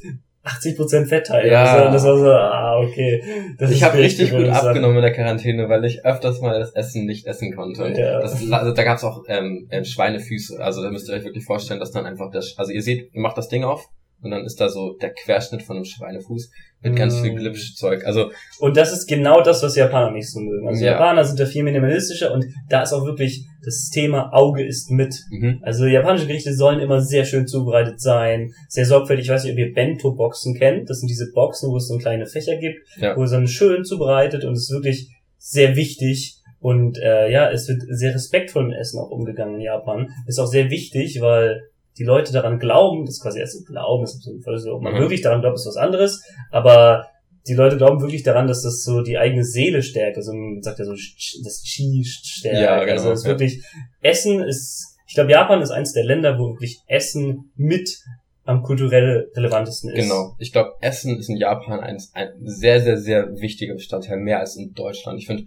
80% 0.47 1.07
Fettteil. 1.07 1.47
Ja. 1.47 1.63
Also 1.63 1.91
das 1.91 2.03
war 2.05 2.17
so, 2.17 2.31
ah, 2.31 2.79
okay. 2.79 3.21
Das 3.57 3.71
ich 3.71 3.83
habe 3.83 3.97
richtig 3.97 4.31
gut 4.31 4.47
abgenommen 4.47 4.97
in 4.97 5.03
der 5.03 5.13
Quarantäne, 5.13 5.69
weil 5.69 5.85
ich 5.85 6.05
öfters 6.05 6.41
mal 6.41 6.59
das 6.59 6.71
Essen 6.71 7.05
nicht 7.05 7.27
essen 7.27 7.55
konnte. 7.55 7.93
Ja. 7.95 8.19
Das, 8.19 8.51
also 8.51 8.73
da 8.73 8.83
gab's 8.83 9.03
auch 9.03 9.23
ähm, 9.27 9.67
ähm, 9.69 9.85
Schweinefüße. 9.85 10.63
Also 10.63 10.81
da 10.81 10.89
müsst 10.89 11.09
ihr 11.09 11.15
euch 11.15 11.23
wirklich 11.23 11.45
vorstellen, 11.45 11.79
dass 11.79 11.91
dann 11.91 12.05
einfach 12.05 12.31
das, 12.31 12.55
also 12.57 12.71
ihr 12.71 12.81
seht, 12.81 13.13
ihr 13.13 13.21
macht 13.21 13.37
das 13.37 13.49
Ding 13.49 13.63
auf 13.63 13.89
und 14.21 14.31
dann 14.31 14.45
ist 14.45 14.59
da 14.59 14.69
so 14.69 14.93
der 15.01 15.11
Querschnitt 15.13 15.61
von 15.63 15.75
einem 15.77 15.85
Schweinefuß 15.85 16.49
mit 16.81 16.95
ganz 16.95 17.15
Mm. 17.19 17.23
viel 17.23 17.35
Glitschzeug. 17.35 18.05
Also 18.05 18.31
Und 18.59 18.77
das 18.77 18.91
ist 18.93 19.07
genau 19.07 19.41
das, 19.41 19.63
was 19.63 19.75
Japaner 19.75 20.11
nicht 20.11 20.31
so 20.31 20.39
mögen. 20.39 20.67
Also 20.67 20.83
Ja. 20.85 20.91
Japaner 20.93 21.23
sind 21.25 21.39
da 21.39 21.45
viel 21.45 21.63
minimalistischer 21.63 22.33
und 22.33 22.45
da 22.69 22.83
ist 22.83 22.93
auch 22.93 23.05
wirklich 23.05 23.45
das 23.63 23.89
Thema 23.89 24.31
Auge 24.33 24.65
ist 24.65 24.89
mit. 24.91 25.13
mhm. 25.31 25.59
Also 25.61 25.85
japanische 25.85 26.27
Gerichte 26.27 26.53
sollen 26.53 26.79
immer 26.79 27.01
sehr 27.01 27.25
schön 27.25 27.47
zubereitet 27.47 27.99
sein, 27.99 28.51
sehr 28.69 28.85
sorgfältig. 28.85 29.25
Ich 29.25 29.31
weiß 29.31 29.43
nicht, 29.43 29.53
ob 29.53 29.59
ihr 29.59 29.73
Bento-Boxen 29.73 30.55
kennt. 30.57 30.89
Das 30.89 30.99
sind 30.99 31.09
diese 31.09 31.31
Boxen, 31.33 31.69
wo 31.71 31.77
es 31.77 31.87
so 31.87 31.97
kleine 31.97 32.25
Fächer 32.27 32.57
gibt, 32.57 32.79
Ja. 32.99 33.15
wo 33.17 33.23
es 33.23 33.31
dann 33.31 33.47
schön 33.47 33.83
zubereitet 33.83 34.45
und 34.45 34.53
es 34.53 34.63
ist 34.69 34.71
wirklich 34.71 35.09
sehr 35.37 35.75
wichtig. 35.75 36.35
Und 36.59 36.97
äh, 36.99 37.31
ja, 37.31 37.51
es 37.51 37.67
wird 37.67 37.81
sehr 37.89 38.13
respektvoll 38.15 38.67
mit 38.67 38.77
Essen 38.77 38.99
auch 38.99 39.09
umgegangen 39.11 39.55
in 39.55 39.61
Japan. 39.61 40.09
Ist 40.27 40.39
auch 40.39 40.47
sehr 40.47 40.69
wichtig, 40.71 41.21
weil 41.21 41.61
die 41.97 42.03
Leute 42.03 42.31
daran 42.33 42.59
glauben, 42.59 43.05
das 43.05 43.15
ist 43.15 43.21
quasi 43.21 43.39
erst 43.39 43.57
so 43.57 43.63
Glauben, 43.63 44.03
das 44.03 44.15
ist 44.15 44.23
so, 44.23 44.31
also 44.45 44.75
ob 44.75 44.81
man 44.81 44.93
Mhm. 44.93 44.99
wirklich 44.99 45.21
daran 45.21 45.41
glaubt, 45.41 45.57
ist 45.57 45.65
was 45.67 45.77
anderes, 45.77 46.23
aber 46.51 47.07
die 47.47 47.53
Leute 47.53 47.77
glauben 47.77 48.01
wirklich 48.01 48.23
daran, 48.23 48.47
dass 48.47 48.61
das 48.61 48.83
so 48.83 49.01
die 49.01 49.17
eigene 49.17 49.43
Seele 49.43 49.81
stärkt. 49.81 50.17
Also 50.17 50.33
man 50.33 50.61
sagt 50.61 50.79
ja 50.79 50.85
so, 50.85 50.91
das 50.91 51.63
Chi 51.63 52.03
stärkt. 52.03 52.59
Ja, 52.59 52.79
genau, 52.81 52.91
also 52.91 53.11
es 53.11 53.19
ist 53.19 53.25
ja. 53.25 53.31
wirklich, 53.31 53.63
Essen 54.01 54.41
ist, 54.41 54.97
ich 55.07 55.13
glaube, 55.13 55.31
Japan 55.31 55.61
ist 55.61 55.71
eines 55.71 55.93
der 55.93 56.03
Länder, 56.03 56.37
wo 56.37 56.49
wirklich 56.49 56.81
Essen 56.87 57.51
mit 57.55 57.99
am 58.43 58.63
kulturell 58.63 59.29
relevantesten 59.35 59.91
ist. 59.91 60.03
Genau. 60.03 60.35
Ich 60.39 60.51
glaube, 60.53 60.71
Essen 60.81 61.17
ist 61.17 61.29
in 61.29 61.37
Japan 61.37 61.79
ein, 61.79 61.97
ein 62.13 62.29
sehr, 62.39 62.81
sehr, 62.81 62.97
sehr 62.97 63.29
wichtiger 63.39 63.75
Bestandteil, 63.75 64.17
mehr 64.17 64.39
als 64.39 64.55
in 64.55 64.73
Deutschland. 64.73 65.19
Ich 65.19 65.27
finde, 65.27 65.45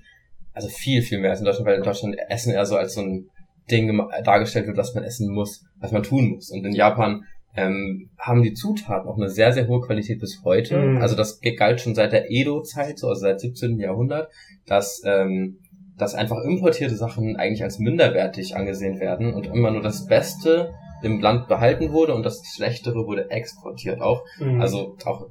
also 0.52 0.68
viel, 0.68 1.02
viel 1.02 1.18
mehr 1.18 1.30
als 1.30 1.40
in 1.40 1.46
Deutschland, 1.46 1.66
weil 1.66 1.76
in 1.76 1.82
Deutschland 1.82 2.16
Essen 2.28 2.52
eher 2.52 2.66
so 2.66 2.76
als 2.76 2.94
so 2.94 3.00
ein 3.00 3.28
Ding 3.70 4.00
dargestellt 4.24 4.66
wird, 4.66 4.76
was 4.76 4.94
man 4.94 5.04
essen 5.04 5.32
muss, 5.32 5.64
was 5.78 5.92
man 5.92 6.02
tun 6.02 6.30
muss. 6.30 6.50
Und 6.50 6.64
in 6.64 6.72
Japan 6.72 7.24
ähm, 7.56 8.10
haben 8.18 8.42
die 8.42 8.54
Zutaten 8.54 9.08
auch 9.08 9.16
eine 9.16 9.28
sehr, 9.28 9.52
sehr 9.52 9.66
hohe 9.66 9.80
Qualität 9.80 10.20
bis 10.20 10.42
heute. 10.44 10.78
Mhm. 10.78 10.96
Also 10.98 11.16
das 11.16 11.40
galt 11.56 11.80
schon 11.80 11.94
seit 11.94 12.12
der 12.12 12.30
Edo-Zeit, 12.30 12.98
so 12.98 13.08
also 13.08 13.22
seit 13.22 13.40
17. 13.40 13.78
Jahrhundert, 13.78 14.30
dass, 14.66 15.02
ähm, 15.04 15.58
dass 15.96 16.14
einfach 16.14 16.42
importierte 16.44 16.96
Sachen 16.96 17.36
eigentlich 17.36 17.62
als 17.62 17.78
minderwertig 17.78 18.56
angesehen 18.56 19.00
werden 19.00 19.34
und 19.34 19.46
immer 19.46 19.70
nur 19.70 19.82
das 19.82 20.06
Beste 20.06 20.72
im 21.02 21.20
Land 21.20 21.48
behalten 21.48 21.92
wurde 21.92 22.14
und 22.14 22.24
das 22.24 22.42
Schlechtere 22.54 23.06
wurde 23.06 23.30
exportiert 23.30 24.00
auch. 24.00 24.24
Mhm. 24.38 24.60
Also 24.60 24.96
auch 25.04 25.26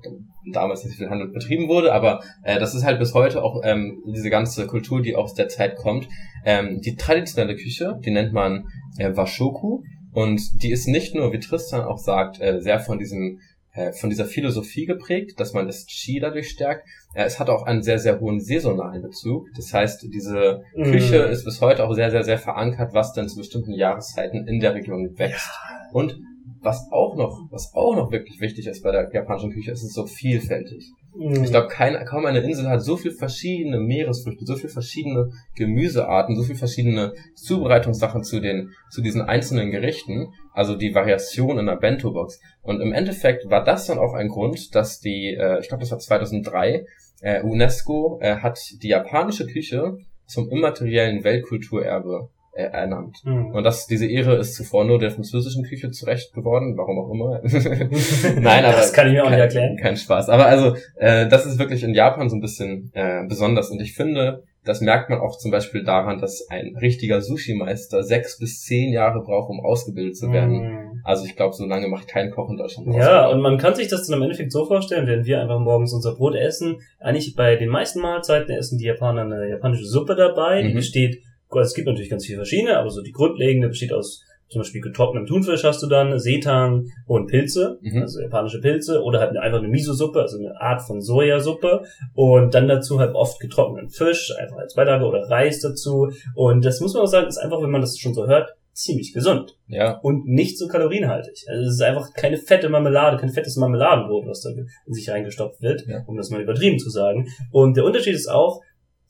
damals 0.52 0.84
nicht 0.84 0.98
viel 0.98 1.10
Handel 1.10 1.30
betrieben 1.30 1.68
wurde, 1.68 1.94
aber 1.94 2.22
äh, 2.44 2.60
das 2.60 2.76
ist 2.76 2.84
halt 2.84 3.00
bis 3.00 3.14
heute 3.14 3.44
auch 3.44 3.62
ähm, 3.64 4.04
diese 4.06 4.30
ganze 4.30 4.68
Kultur, 4.68 5.02
die 5.02 5.16
aus 5.16 5.34
der 5.34 5.50
Zeit 5.50 5.76
kommt. 5.76 6.08
Ähm, 6.46 6.82
die 6.82 6.96
traditionelle 6.96 7.56
Küche, 7.56 8.00
die 8.04 8.12
nennt 8.12 8.34
man 8.34 8.68
äh, 8.98 9.16
Washoku 9.16 9.82
und 10.12 10.64
die 10.64 10.72
ist 10.72 10.88
nicht 10.88 11.14
nur, 11.16 11.32
wie 11.32 11.40
Tristan 11.40 11.82
auch 11.82 12.00
sagt, 12.00 12.42
äh, 12.42 12.62
sehr 12.62 12.80
von 12.80 12.98
diesem 12.98 13.40
äh, 13.80 13.94
von 13.94 14.10
dieser 14.10 14.26
Philosophie 14.26 14.86
geprägt, 14.86 15.40
dass 15.40 15.54
man 15.54 15.66
das 15.66 15.86
Qi 15.86 16.20
dadurch 16.20 16.50
stärkt. 16.50 16.86
Äh, 17.14 17.24
es 17.24 17.40
hat 17.40 17.50
auch 17.50 17.64
einen 17.64 17.82
sehr, 17.82 17.98
sehr 17.98 18.20
hohen 18.20 18.42
saisonalen 18.42 19.02
Bezug. 19.02 19.48
Das 19.56 19.74
heißt, 19.74 20.08
diese 20.14 20.64
Mhm. 20.76 20.84
Küche 20.84 21.18
ist 21.18 21.46
bis 21.46 21.62
heute 21.62 21.86
auch 21.86 21.94
sehr, 21.94 22.12
sehr, 22.12 22.24
sehr 22.24 22.38
verankert, 22.38 22.94
was 22.94 23.14
dann 23.14 23.30
zu 23.30 23.38
bestimmten 23.38 23.72
Jahreszeiten 23.74 24.48
in 24.48 24.60
der 24.60 24.74
Region 24.74 25.18
wächst. 25.18 25.50
Und 25.94 26.20
was 26.62 26.92
auch 26.92 27.16
noch, 27.16 27.40
was 27.52 27.74
auch 27.74 27.96
noch 27.96 28.12
wirklich 28.12 28.42
wichtig 28.42 28.68
ist 28.68 28.84
bei 28.84 28.92
der 28.92 29.10
japanischen 29.14 29.52
Küche, 29.52 29.72
ist 29.72 29.84
es 29.84 29.94
so 29.94 30.06
vielfältig. 30.06 30.92
Ich 31.18 31.50
glaube, 31.50 31.68
keine, 31.68 32.06
kaum 32.06 32.26
eine 32.26 32.40
Insel 32.40 32.70
hat 32.70 32.84
so 32.84 32.96
viel 32.96 33.12
verschiedene 33.12 33.80
Meeresfrüchte, 33.80 34.46
so 34.46 34.56
viel 34.56 34.70
verschiedene 34.70 35.32
Gemüsearten, 35.56 36.36
so 36.36 36.44
viel 36.44 36.56
verschiedene 36.56 37.14
Zubereitungssachen 37.36 38.24
zu 38.24 38.40
den, 38.40 38.72
zu 38.92 39.02
diesen 39.02 39.22
einzelnen 39.22 39.72
Gerichten. 39.72 40.34
Also 40.54 40.76
die 40.76 40.94
Variation 40.94 41.58
in 41.58 41.66
der 41.66 41.78
Bento-Box. 41.78 42.40
Und 42.62 42.80
im 42.82 42.94
Endeffekt 42.94 43.50
war 43.50 43.64
das 43.64 43.88
dann 43.88 43.98
auch 43.98 44.14
ein 44.14 44.28
Grund, 44.28 44.76
dass 44.76 45.00
die, 45.00 45.36
äh, 45.36 45.60
ich 45.60 45.68
glaube, 45.68 45.82
das 45.82 45.92
war 45.92 46.00
2003, 46.00 46.86
äh, 47.22 47.42
UNESCO 47.42 48.20
äh, 48.22 48.38
hat 48.38 48.60
die 48.82 48.90
japanische 48.90 49.48
Küche 49.48 49.98
zum 50.26 50.50
immateriellen 50.50 51.24
Weltkulturerbe 51.24 52.30
ernannt. 52.54 53.18
Mhm. 53.24 53.54
Und 53.56 53.64
das, 53.64 53.88
diese 53.88 54.06
Ehre 54.08 54.36
ist 54.36 54.56
zuvor 54.56 54.86
nur 54.86 55.00
der 55.00 55.12
französischen 55.12 55.64
Küche 55.64 55.92
zurecht 55.92 56.34
geworden, 56.34 56.76
warum 56.78 57.00
auch 57.00 57.12
immer. 57.14 57.42
Nein, 58.42 58.66
aber 58.66 58.78
das 58.78 58.94
kann 58.94 59.08
ich 59.08 59.14
mir 59.14 59.24
auch 59.24 59.30
nicht 59.30 59.38
kein, 59.40 59.48
erklären. 59.48 59.78
kein 59.78 59.98
Spaß. 59.98 60.30
Aber 60.30 60.46
also, 60.46 60.76
äh, 60.96 61.28
das 61.28 61.46
ist 61.46 61.60
wirklich 61.60 61.84
in 61.84 61.94
Japan 61.94 62.30
so 62.30 62.36
ein 62.36 62.42
bisschen 62.42 62.92
äh, 62.94 63.26
besonders. 63.28 63.70
Und 63.70 63.82
ich 63.82 63.94
finde, 63.94 64.44
das 64.66 64.82
merkt 64.82 65.10
man 65.10 65.20
auch 65.20 65.38
zum 65.38 65.52
Beispiel 65.52 65.84
daran, 65.84 66.20
dass 66.20 66.48
ein 66.50 66.76
richtiger 66.80 67.22
Sushi-Meister 67.22 68.04
sechs 68.04 68.38
bis 68.38 68.62
zehn 68.64 68.92
Jahre 68.92 69.22
braucht, 69.24 69.50
um 69.50 69.62
ausgebildet 69.62 70.18
zu 70.18 70.32
werden. 70.32 70.62
Mhm. 70.62 71.02
Also 71.06 71.26
ich 71.26 71.36
glaube, 71.36 71.56
so 71.56 71.66
lange 71.66 71.88
macht 71.88 72.08
kein 72.10 72.30
Koch 72.30 72.50
in 72.50 72.58
Deutschland 72.58 72.94
Ja, 72.94 73.28
und 73.30 73.42
man 73.42 73.58
kann 73.58 73.74
sich 73.74 73.88
das 73.88 74.06
dann 74.06 74.18
im 74.18 74.24
Endeffekt 74.24 74.52
so 74.52 74.66
vorstellen, 74.66 75.08
wenn 75.08 75.24
wir 75.26 75.42
einfach 75.42 75.60
morgens 75.60 75.94
unser 75.94 76.14
Brot 76.16 76.36
essen, 76.36 76.82
eigentlich 77.00 77.36
bei 77.36 77.56
den 77.56 77.70
meisten 77.70 78.02
Mahlzeiten 78.02 78.52
essen 78.54 78.78
die 78.78 78.86
Japaner 78.86 79.22
eine 79.22 79.48
japanische 79.50 79.86
Suppe 79.86 80.16
dabei, 80.16 80.62
die 80.62 80.70
Mhm. 80.70 80.74
besteht, 80.76 81.16
also 81.16 81.29
es 81.58 81.74
gibt 81.74 81.88
natürlich 81.88 82.10
ganz 82.10 82.26
viele 82.26 82.38
verschiedene, 82.38 82.78
aber 82.78 82.90
so 82.90 83.02
die 83.02 83.12
grundlegende 83.12 83.70
besteht 83.70 83.94
aus 83.94 84.24
zum 84.50 84.62
Beispiel 84.62 84.82
getrocknetem 84.82 85.28
Thunfisch 85.28 85.64
hast 85.64 85.84
du 85.84 85.88
dann, 85.88 86.18
Seetang 86.18 86.88
und 87.06 87.28
Pilze, 87.28 87.78
Mhm. 87.82 88.02
also 88.02 88.20
japanische 88.20 88.60
Pilze, 88.60 89.04
oder 89.04 89.20
halt 89.20 89.38
einfach 89.38 89.60
eine 89.60 89.68
Miso-Suppe, 89.68 90.20
also 90.22 90.40
eine 90.40 90.60
Art 90.60 90.82
von 90.82 91.02
Sojasuppe 91.02 91.84
und 92.16 92.56
dann 92.56 92.68
dazu 92.68 93.00
halt 93.00 93.14
oft 93.14 93.40
getrockneten 93.40 93.92
Fisch, 93.92 94.32
einfach 94.40 94.58
als 94.58 94.74
Beilage 94.74 95.06
oder 95.06 95.30
Reis 95.30 95.60
dazu 95.62 96.10
und 96.34 96.66
das 96.66 96.80
muss 96.82 96.96
man 96.96 97.04
auch 97.04 97.08
sagen, 97.08 97.28
ist 97.28 97.38
einfach, 97.38 97.62
wenn 97.62 97.70
man 97.70 97.82
das 97.82 97.98
schon 98.00 98.16
so 98.16 98.26
hört, 98.26 98.50
ziemlich 98.74 99.14
gesund 99.14 99.58
ja, 99.68 100.00
und 100.00 100.26
nicht 100.26 100.58
so 100.58 100.68
kalorienhaltig. 100.68 101.44
Also 101.50 101.64
es 101.68 101.74
ist 101.76 101.82
einfach 101.82 102.14
keine 102.14 102.38
fette 102.38 102.70
Marmelade, 102.70 103.18
kein 103.18 103.30
fettes 103.30 103.58
Marmeladenbrot, 103.58 104.26
was 104.26 104.42
da 104.42 104.50
in 104.52 104.94
sich 104.94 105.10
reingestopft 105.10 105.62
wird, 105.62 105.86
Ja. 105.86 106.04
um 106.08 106.16
das 106.18 106.30
mal 106.30 106.42
übertrieben 106.42 106.80
zu 106.80 106.90
sagen. 106.90 107.28
Und 107.52 107.76
der 107.76 107.84
Unterschied 107.84 108.16
ist 108.16 108.30
auch, 108.32 108.62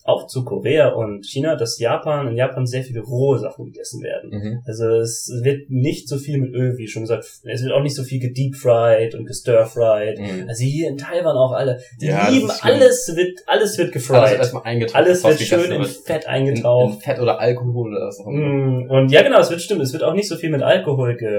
auch 0.10 0.28
zu 0.28 0.44
Korea 0.44 0.90
und 0.90 1.26
China, 1.26 1.56
dass 1.56 1.80
Japan, 1.80 2.28
in 2.28 2.36
Japan 2.36 2.66
sehr 2.66 2.84
viele 2.84 3.02
rohe 3.02 3.40
Sachen 3.40 3.66
gegessen 3.66 4.02
werden. 4.04 4.30
mhm. 4.32 4.60
Also 4.66 4.86
es 5.00 5.32
wird 5.44 5.70
nicht 5.70 6.08
so 6.10 6.18
viel 6.18 6.38
mit 6.40 6.54
Öl, 6.54 6.78
wie 6.78 6.88
schon 6.88 7.04
gesagt, 7.04 7.24
es 7.44 7.64
wird 7.64 7.72
auch 7.74 7.82
nicht 7.84 7.96
so 7.96 8.04
viel 8.04 8.20
gedeep-fried 8.20 9.16
und 9.16 9.26
gestir-fried. 9.26 10.20
Mhm. 10.20 10.48
Also 10.48 10.64
hier 10.64 10.90
in 10.90 10.98
Taiwan 10.98 11.36
auch 11.38 11.52
alle, 11.54 11.80
die 12.02 12.08
Ja, 12.08 12.30
lieben, 12.30 12.50
alles 12.62 13.14
wird, 13.16 13.40
alles 13.48 13.78
wird 13.78 13.90
Alles 13.90 13.94
gefried. 13.94 14.38
erstmal 14.40 14.64
eingetaucht. 14.64 14.96
Alles 14.96 15.24
wird 15.24 15.40
es 15.42 15.48
schön 15.48 15.72
in 15.72 15.80
wird. 15.82 15.88
Fett 16.06 16.24
in, 16.24 16.30
eingetaucht. 16.30 16.96
in 16.96 17.00
Fett 17.02 17.20
oder 17.20 17.40
Alkohol 17.40 17.92
oder 17.96 18.08
was 18.08 18.20
auch 18.20 18.28
immer. 18.28 18.40
Mm, 18.40 18.90
Und 18.90 19.12
ja, 19.12 19.22
genau, 19.22 19.40
es 19.40 19.50
wird 19.50 19.62
stimmen. 19.62 19.82
Es 19.82 19.94
wird 19.94 20.04
auch 20.04 20.14
nicht 20.14 20.28
so 20.28 20.36
viel 20.36 20.50
mit 20.50 20.62
Alkohol 20.62 21.16
ge 21.18 21.30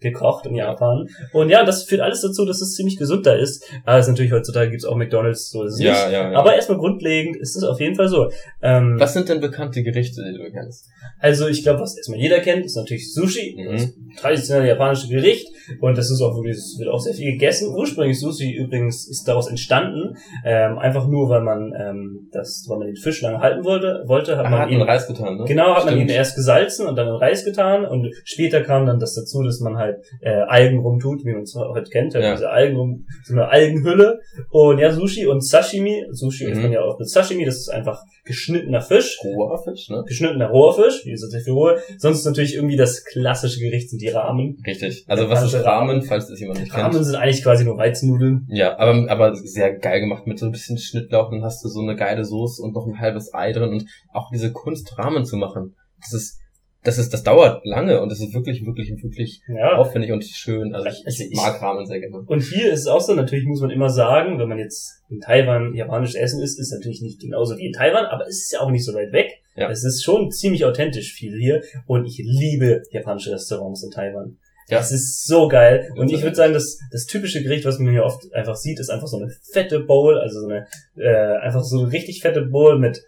gekocht 0.00 0.46
in 0.46 0.54
Japan. 0.54 1.08
Und 1.32 1.50
ja, 1.50 1.64
das 1.64 1.84
führt 1.84 2.00
alles 2.00 2.20
dazu, 2.20 2.44
dass 2.44 2.60
es 2.60 2.74
ziemlich 2.74 2.96
gesund 2.96 3.26
da 3.26 3.34
ist. 3.34 3.64
Aber 3.84 3.98
es 3.98 4.06
ist 4.06 4.10
natürlich 4.10 4.32
heutzutage 4.32 4.70
gibt's 4.70 4.84
auch 4.84 4.96
McDonalds, 4.96 5.50
so 5.50 5.64
ist 5.64 5.74
es 5.74 5.78
nicht. 5.78 5.88
Ja, 5.88 6.10
ja, 6.10 6.32
ja. 6.32 6.38
Aber 6.38 6.54
erstmal 6.54 6.78
grundlegend 6.78 7.36
ist 7.36 7.56
es 7.56 7.64
auf 7.64 7.80
jeden 7.80 7.94
Fall 7.96 8.08
so. 8.08 8.17
Ähm, 8.62 8.96
was 8.98 9.12
sind 9.14 9.28
denn 9.28 9.40
bekannte 9.40 9.82
Gerichte, 9.82 10.22
die 10.24 10.36
du 10.38 10.50
kennst? 10.50 10.86
also 11.20 11.48
ich 11.48 11.62
glaube, 11.64 11.80
was 11.80 11.96
erstmal 11.96 12.18
jeder 12.20 12.38
kennt, 12.40 12.64
ist 12.64 12.76
natürlich 12.76 13.12
Sushi. 13.12 13.56
Mhm. 13.58 13.72
Das 13.72 13.92
traditionelle 14.20 14.68
japanische 14.68 15.08
Gericht. 15.08 15.48
Und 15.80 15.98
das 15.98 16.10
ist 16.10 16.20
auch 16.22 16.34
wirklich, 16.36 16.56
es 16.56 16.76
wird 16.78 16.88
auch 16.88 17.00
sehr 17.00 17.12
viel 17.14 17.32
gegessen. 17.32 17.74
Ursprünglich 17.74 18.18
Sushi 18.20 18.52
übrigens 18.54 19.08
ist 19.08 19.26
daraus 19.26 19.48
entstanden. 19.48 20.16
Ähm, 20.44 20.78
einfach 20.78 21.06
nur, 21.08 21.28
weil 21.28 21.42
man 21.42 21.72
ähm, 21.78 22.28
das, 22.32 22.64
weil 22.68 22.78
man 22.78 22.86
den 22.88 22.96
Fisch 22.96 23.20
lange 23.22 23.40
halten 23.40 23.64
wollte, 23.64 24.02
wollte, 24.06 24.36
hat 24.36 24.46
Ah, 24.46 24.50
man 24.50 24.60
hat 24.60 24.70
ihn 24.70 24.78
man 24.78 24.88
Reis 24.88 25.06
getan, 25.06 25.36
ne? 25.38 25.44
Genau, 25.46 25.74
hat 25.74 25.84
man 25.84 25.94
Stimmt. 25.94 26.10
ihn 26.10 26.16
erst 26.16 26.36
gesalzen 26.36 26.86
und 26.86 26.96
dann 26.96 27.08
in 27.08 27.14
Reis 27.14 27.44
getan 27.44 27.84
und 27.84 28.10
später 28.24 28.62
kam 28.62 28.86
dann 28.86 28.98
das 28.98 29.14
dazu, 29.14 29.42
dass 29.42 29.60
man 29.60 29.76
halt 29.76 29.96
äh, 30.20 30.30
Algen 30.30 30.78
rumtut, 30.78 31.24
wie 31.24 31.32
man 31.32 31.42
es 31.42 31.54
heute 31.54 31.90
kennt, 31.90 32.14
halt 32.14 32.24
Ja. 32.24 32.32
diese 32.32 32.50
Algen 32.50 32.76
rum, 32.76 33.06
so 33.24 33.34
eine 33.34 33.48
Algenhülle 33.48 34.20
und 34.50 34.78
ja, 34.78 34.90
Sushi 34.92 35.26
und 35.26 35.44
Sashimi, 35.44 36.04
Sushi 36.10 36.44
Mhm. 36.46 36.52
isst 36.52 36.62
man 36.62 36.72
ja 36.72 36.80
auch 36.82 36.98
mit 36.98 37.08
Sashimi, 37.08 37.44
das 37.44 37.56
ist 37.56 37.68
einfach 37.68 37.97
geschnittener 38.24 38.80
Fisch, 38.80 39.18
Roher 39.24 39.62
Fisch, 39.62 39.88
ne? 39.88 40.04
geschnittener 40.06 40.48
roher 40.48 40.74
Fisch, 40.74 41.04
wie 41.04 41.10
gesagt, 41.10 41.32
sehr 41.32 41.40
viel 41.40 41.52
rohe, 41.52 41.78
sonst 41.96 42.24
natürlich 42.24 42.54
irgendwie 42.54 42.76
das 42.76 43.04
klassische 43.04 43.60
Gericht 43.60 43.90
sind 43.90 44.02
die 44.02 44.08
Ramen. 44.08 44.62
Richtig. 44.66 45.04
Also 45.08 45.28
was 45.28 45.42
ist 45.42 45.54
Ramen, 45.54 45.96
Ramen. 45.96 46.02
falls 46.02 46.28
das 46.28 46.38
jemand 46.40 46.60
nicht 46.60 46.72
kennt? 46.72 46.84
Ramen 46.84 47.04
sind 47.04 47.14
eigentlich 47.16 47.42
quasi 47.42 47.64
nur 47.64 47.78
Weizennudeln. 47.78 48.46
Ja, 48.50 48.78
aber, 48.78 49.10
aber 49.10 49.34
sehr 49.34 49.74
geil 49.74 50.00
gemacht 50.00 50.26
mit 50.26 50.38
so 50.38 50.46
ein 50.46 50.52
bisschen 50.52 50.78
Schnittlauch, 50.78 51.30
dann 51.30 51.42
hast 51.42 51.64
du 51.64 51.68
so 51.68 51.80
eine 51.80 51.96
geile 51.96 52.24
Soße 52.24 52.62
und 52.62 52.74
noch 52.74 52.86
ein 52.86 52.98
halbes 52.98 53.32
Ei 53.34 53.52
drin 53.52 53.70
und 53.70 53.86
auch 54.12 54.30
diese 54.30 54.52
Kunst 54.52 54.98
Ramen 54.98 55.24
zu 55.24 55.36
machen. 55.36 55.74
Das 56.00 56.12
ist, 56.12 56.38
das 56.84 56.96
ist, 56.98 57.12
das 57.12 57.22
dauert 57.22 57.64
lange 57.64 58.00
und 58.00 58.08
das 58.10 58.20
ist 58.20 58.32
wirklich, 58.34 58.64
wirklich, 58.64 58.90
wirklich 59.02 59.40
Ja. 59.48 59.76
aufwendig 59.76 60.12
und 60.12 60.24
schön. 60.24 60.74
Also 60.74 60.88
ich, 60.88 61.04
Also 61.06 61.24
ich 61.24 61.30
ich- 61.32 61.36
mag 61.36 61.60
Ramen 61.60 61.84
sehr 61.86 62.00
gerne. 62.00 62.18
Und 62.26 62.40
hier 62.42 62.72
ist 62.72 62.80
es 62.80 62.86
auch 62.86 63.00
so, 63.00 63.14
natürlich 63.14 63.44
muss 63.46 63.60
man 63.60 63.70
immer 63.70 63.88
sagen, 63.90 64.38
wenn 64.38 64.48
man 64.48 64.58
jetzt 64.58 65.02
in 65.10 65.20
Taiwan 65.20 65.74
japanisch 65.74 66.14
essen 66.14 66.42
isst, 66.42 66.58
ist 66.60 66.72
natürlich 66.72 67.02
nicht 67.02 67.20
genauso 67.20 67.56
wie 67.58 67.66
in 67.66 67.72
Taiwan, 67.72 68.06
aber 68.06 68.26
es 68.26 68.42
ist 68.44 68.52
ja 68.52 68.60
auch 68.60 68.70
nicht 68.70 68.84
so 68.84 68.94
weit 68.94 69.12
weg. 69.12 69.30
Ja. 69.56 69.68
Es 69.70 69.82
ist 69.84 70.04
schon 70.04 70.30
ziemlich 70.30 70.64
authentisch 70.64 71.12
viel 71.12 71.36
hier 71.38 71.62
und 71.86 72.06
ich 72.06 72.18
liebe 72.24 72.82
japanische 72.92 73.32
Restaurants 73.32 73.82
in 73.82 73.90
Taiwan. 73.90 74.38
Ja. 74.70 74.78
Das 74.78 74.92
ist 74.92 75.26
so 75.26 75.48
geil. 75.48 75.90
Und 75.96 76.12
ich 76.12 76.22
würde 76.22 76.36
sagen, 76.36 76.52
das, 76.52 76.78
das 76.92 77.06
typische 77.06 77.42
Gericht, 77.42 77.64
was 77.64 77.78
man 77.78 77.90
hier 77.90 78.04
oft 78.04 78.30
einfach 78.34 78.54
sieht, 78.54 78.78
ist 78.78 78.90
einfach 78.90 79.06
so 79.08 79.16
eine 79.16 79.32
fette 79.52 79.80
Bowl, 79.80 80.18
also 80.18 80.40
so 80.42 80.46
eine, 80.46 80.66
äh, 80.96 81.38
einfach 81.38 81.64
so 81.64 81.80
eine 81.84 81.90
richtig 81.92 82.20
fette 82.20 82.42
Bowl 82.42 82.78
mit 82.78 83.02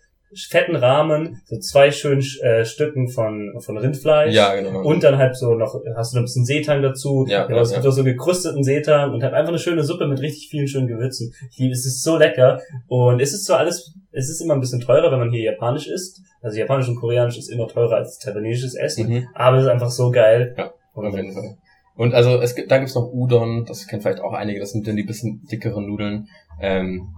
fetten 0.48 0.76
Rahmen, 0.76 1.42
so 1.44 1.58
zwei 1.58 1.90
schönen 1.90 2.22
äh, 2.42 2.64
Stücken 2.64 3.08
von, 3.08 3.52
von 3.60 3.76
Rindfleisch. 3.76 4.34
Ja, 4.34 4.54
genau. 4.54 4.82
Und 4.82 5.02
dann 5.02 5.18
halt 5.18 5.36
so 5.36 5.54
noch, 5.54 5.80
hast 5.96 6.12
du 6.12 6.16
noch 6.16 6.22
ein 6.22 6.24
bisschen 6.24 6.44
Seetang 6.44 6.82
dazu. 6.82 7.26
Ja, 7.28 7.48
ja, 7.48 7.56
ja, 7.56 7.62
es 7.62 7.72
gibt 7.72 7.86
auch 7.86 7.90
so 7.90 8.04
gekrusteten 8.04 8.62
Seetang 8.62 9.12
und 9.12 9.22
halt 9.22 9.34
einfach 9.34 9.50
eine 9.50 9.58
schöne 9.58 9.82
Suppe 9.82 10.06
mit 10.06 10.20
richtig 10.20 10.48
vielen 10.48 10.68
schönen 10.68 10.86
Gewürzen. 10.86 11.32
Ich 11.50 11.58
liebe, 11.58 11.72
es 11.72 11.84
ist 11.84 12.02
so 12.02 12.16
lecker. 12.16 12.60
Und 12.88 13.20
es 13.20 13.32
ist 13.32 13.44
zwar 13.44 13.58
alles, 13.58 13.94
es 14.12 14.30
ist 14.30 14.40
immer 14.40 14.54
ein 14.54 14.60
bisschen 14.60 14.80
teurer, 14.80 15.10
wenn 15.10 15.18
man 15.18 15.30
hier 15.30 15.42
japanisch 15.42 15.88
isst. 15.88 16.22
Also 16.42 16.58
japanisch 16.58 16.88
und 16.88 16.96
koreanisch 16.96 17.36
ist 17.36 17.50
immer 17.50 17.68
teurer 17.68 17.96
als 17.96 18.18
taiwanesisches 18.18 18.74
Essen. 18.74 19.08
Mhm. 19.08 19.28
Aber 19.34 19.56
es 19.56 19.64
ist 19.64 19.70
einfach 19.70 19.90
so 19.90 20.10
geil. 20.10 20.54
Ja, 20.56 20.72
Auf 20.94 21.14
jeden 21.14 21.32
Fall. 21.32 21.56
Und 21.96 22.14
also 22.14 22.40
es 22.40 22.54
gibt, 22.54 22.70
da 22.70 22.78
gibt's 22.78 22.94
noch 22.94 23.12
Udon, 23.12 23.66
das 23.66 23.86
kennen 23.86 24.00
vielleicht 24.00 24.20
auch 24.20 24.32
einige, 24.32 24.58
das 24.58 24.70
sind 24.70 24.86
dann 24.86 24.96
die 24.96 25.02
bisschen 25.02 25.44
dickeren 25.52 25.86
Nudeln. 25.86 26.28
Ähm, 26.58 27.08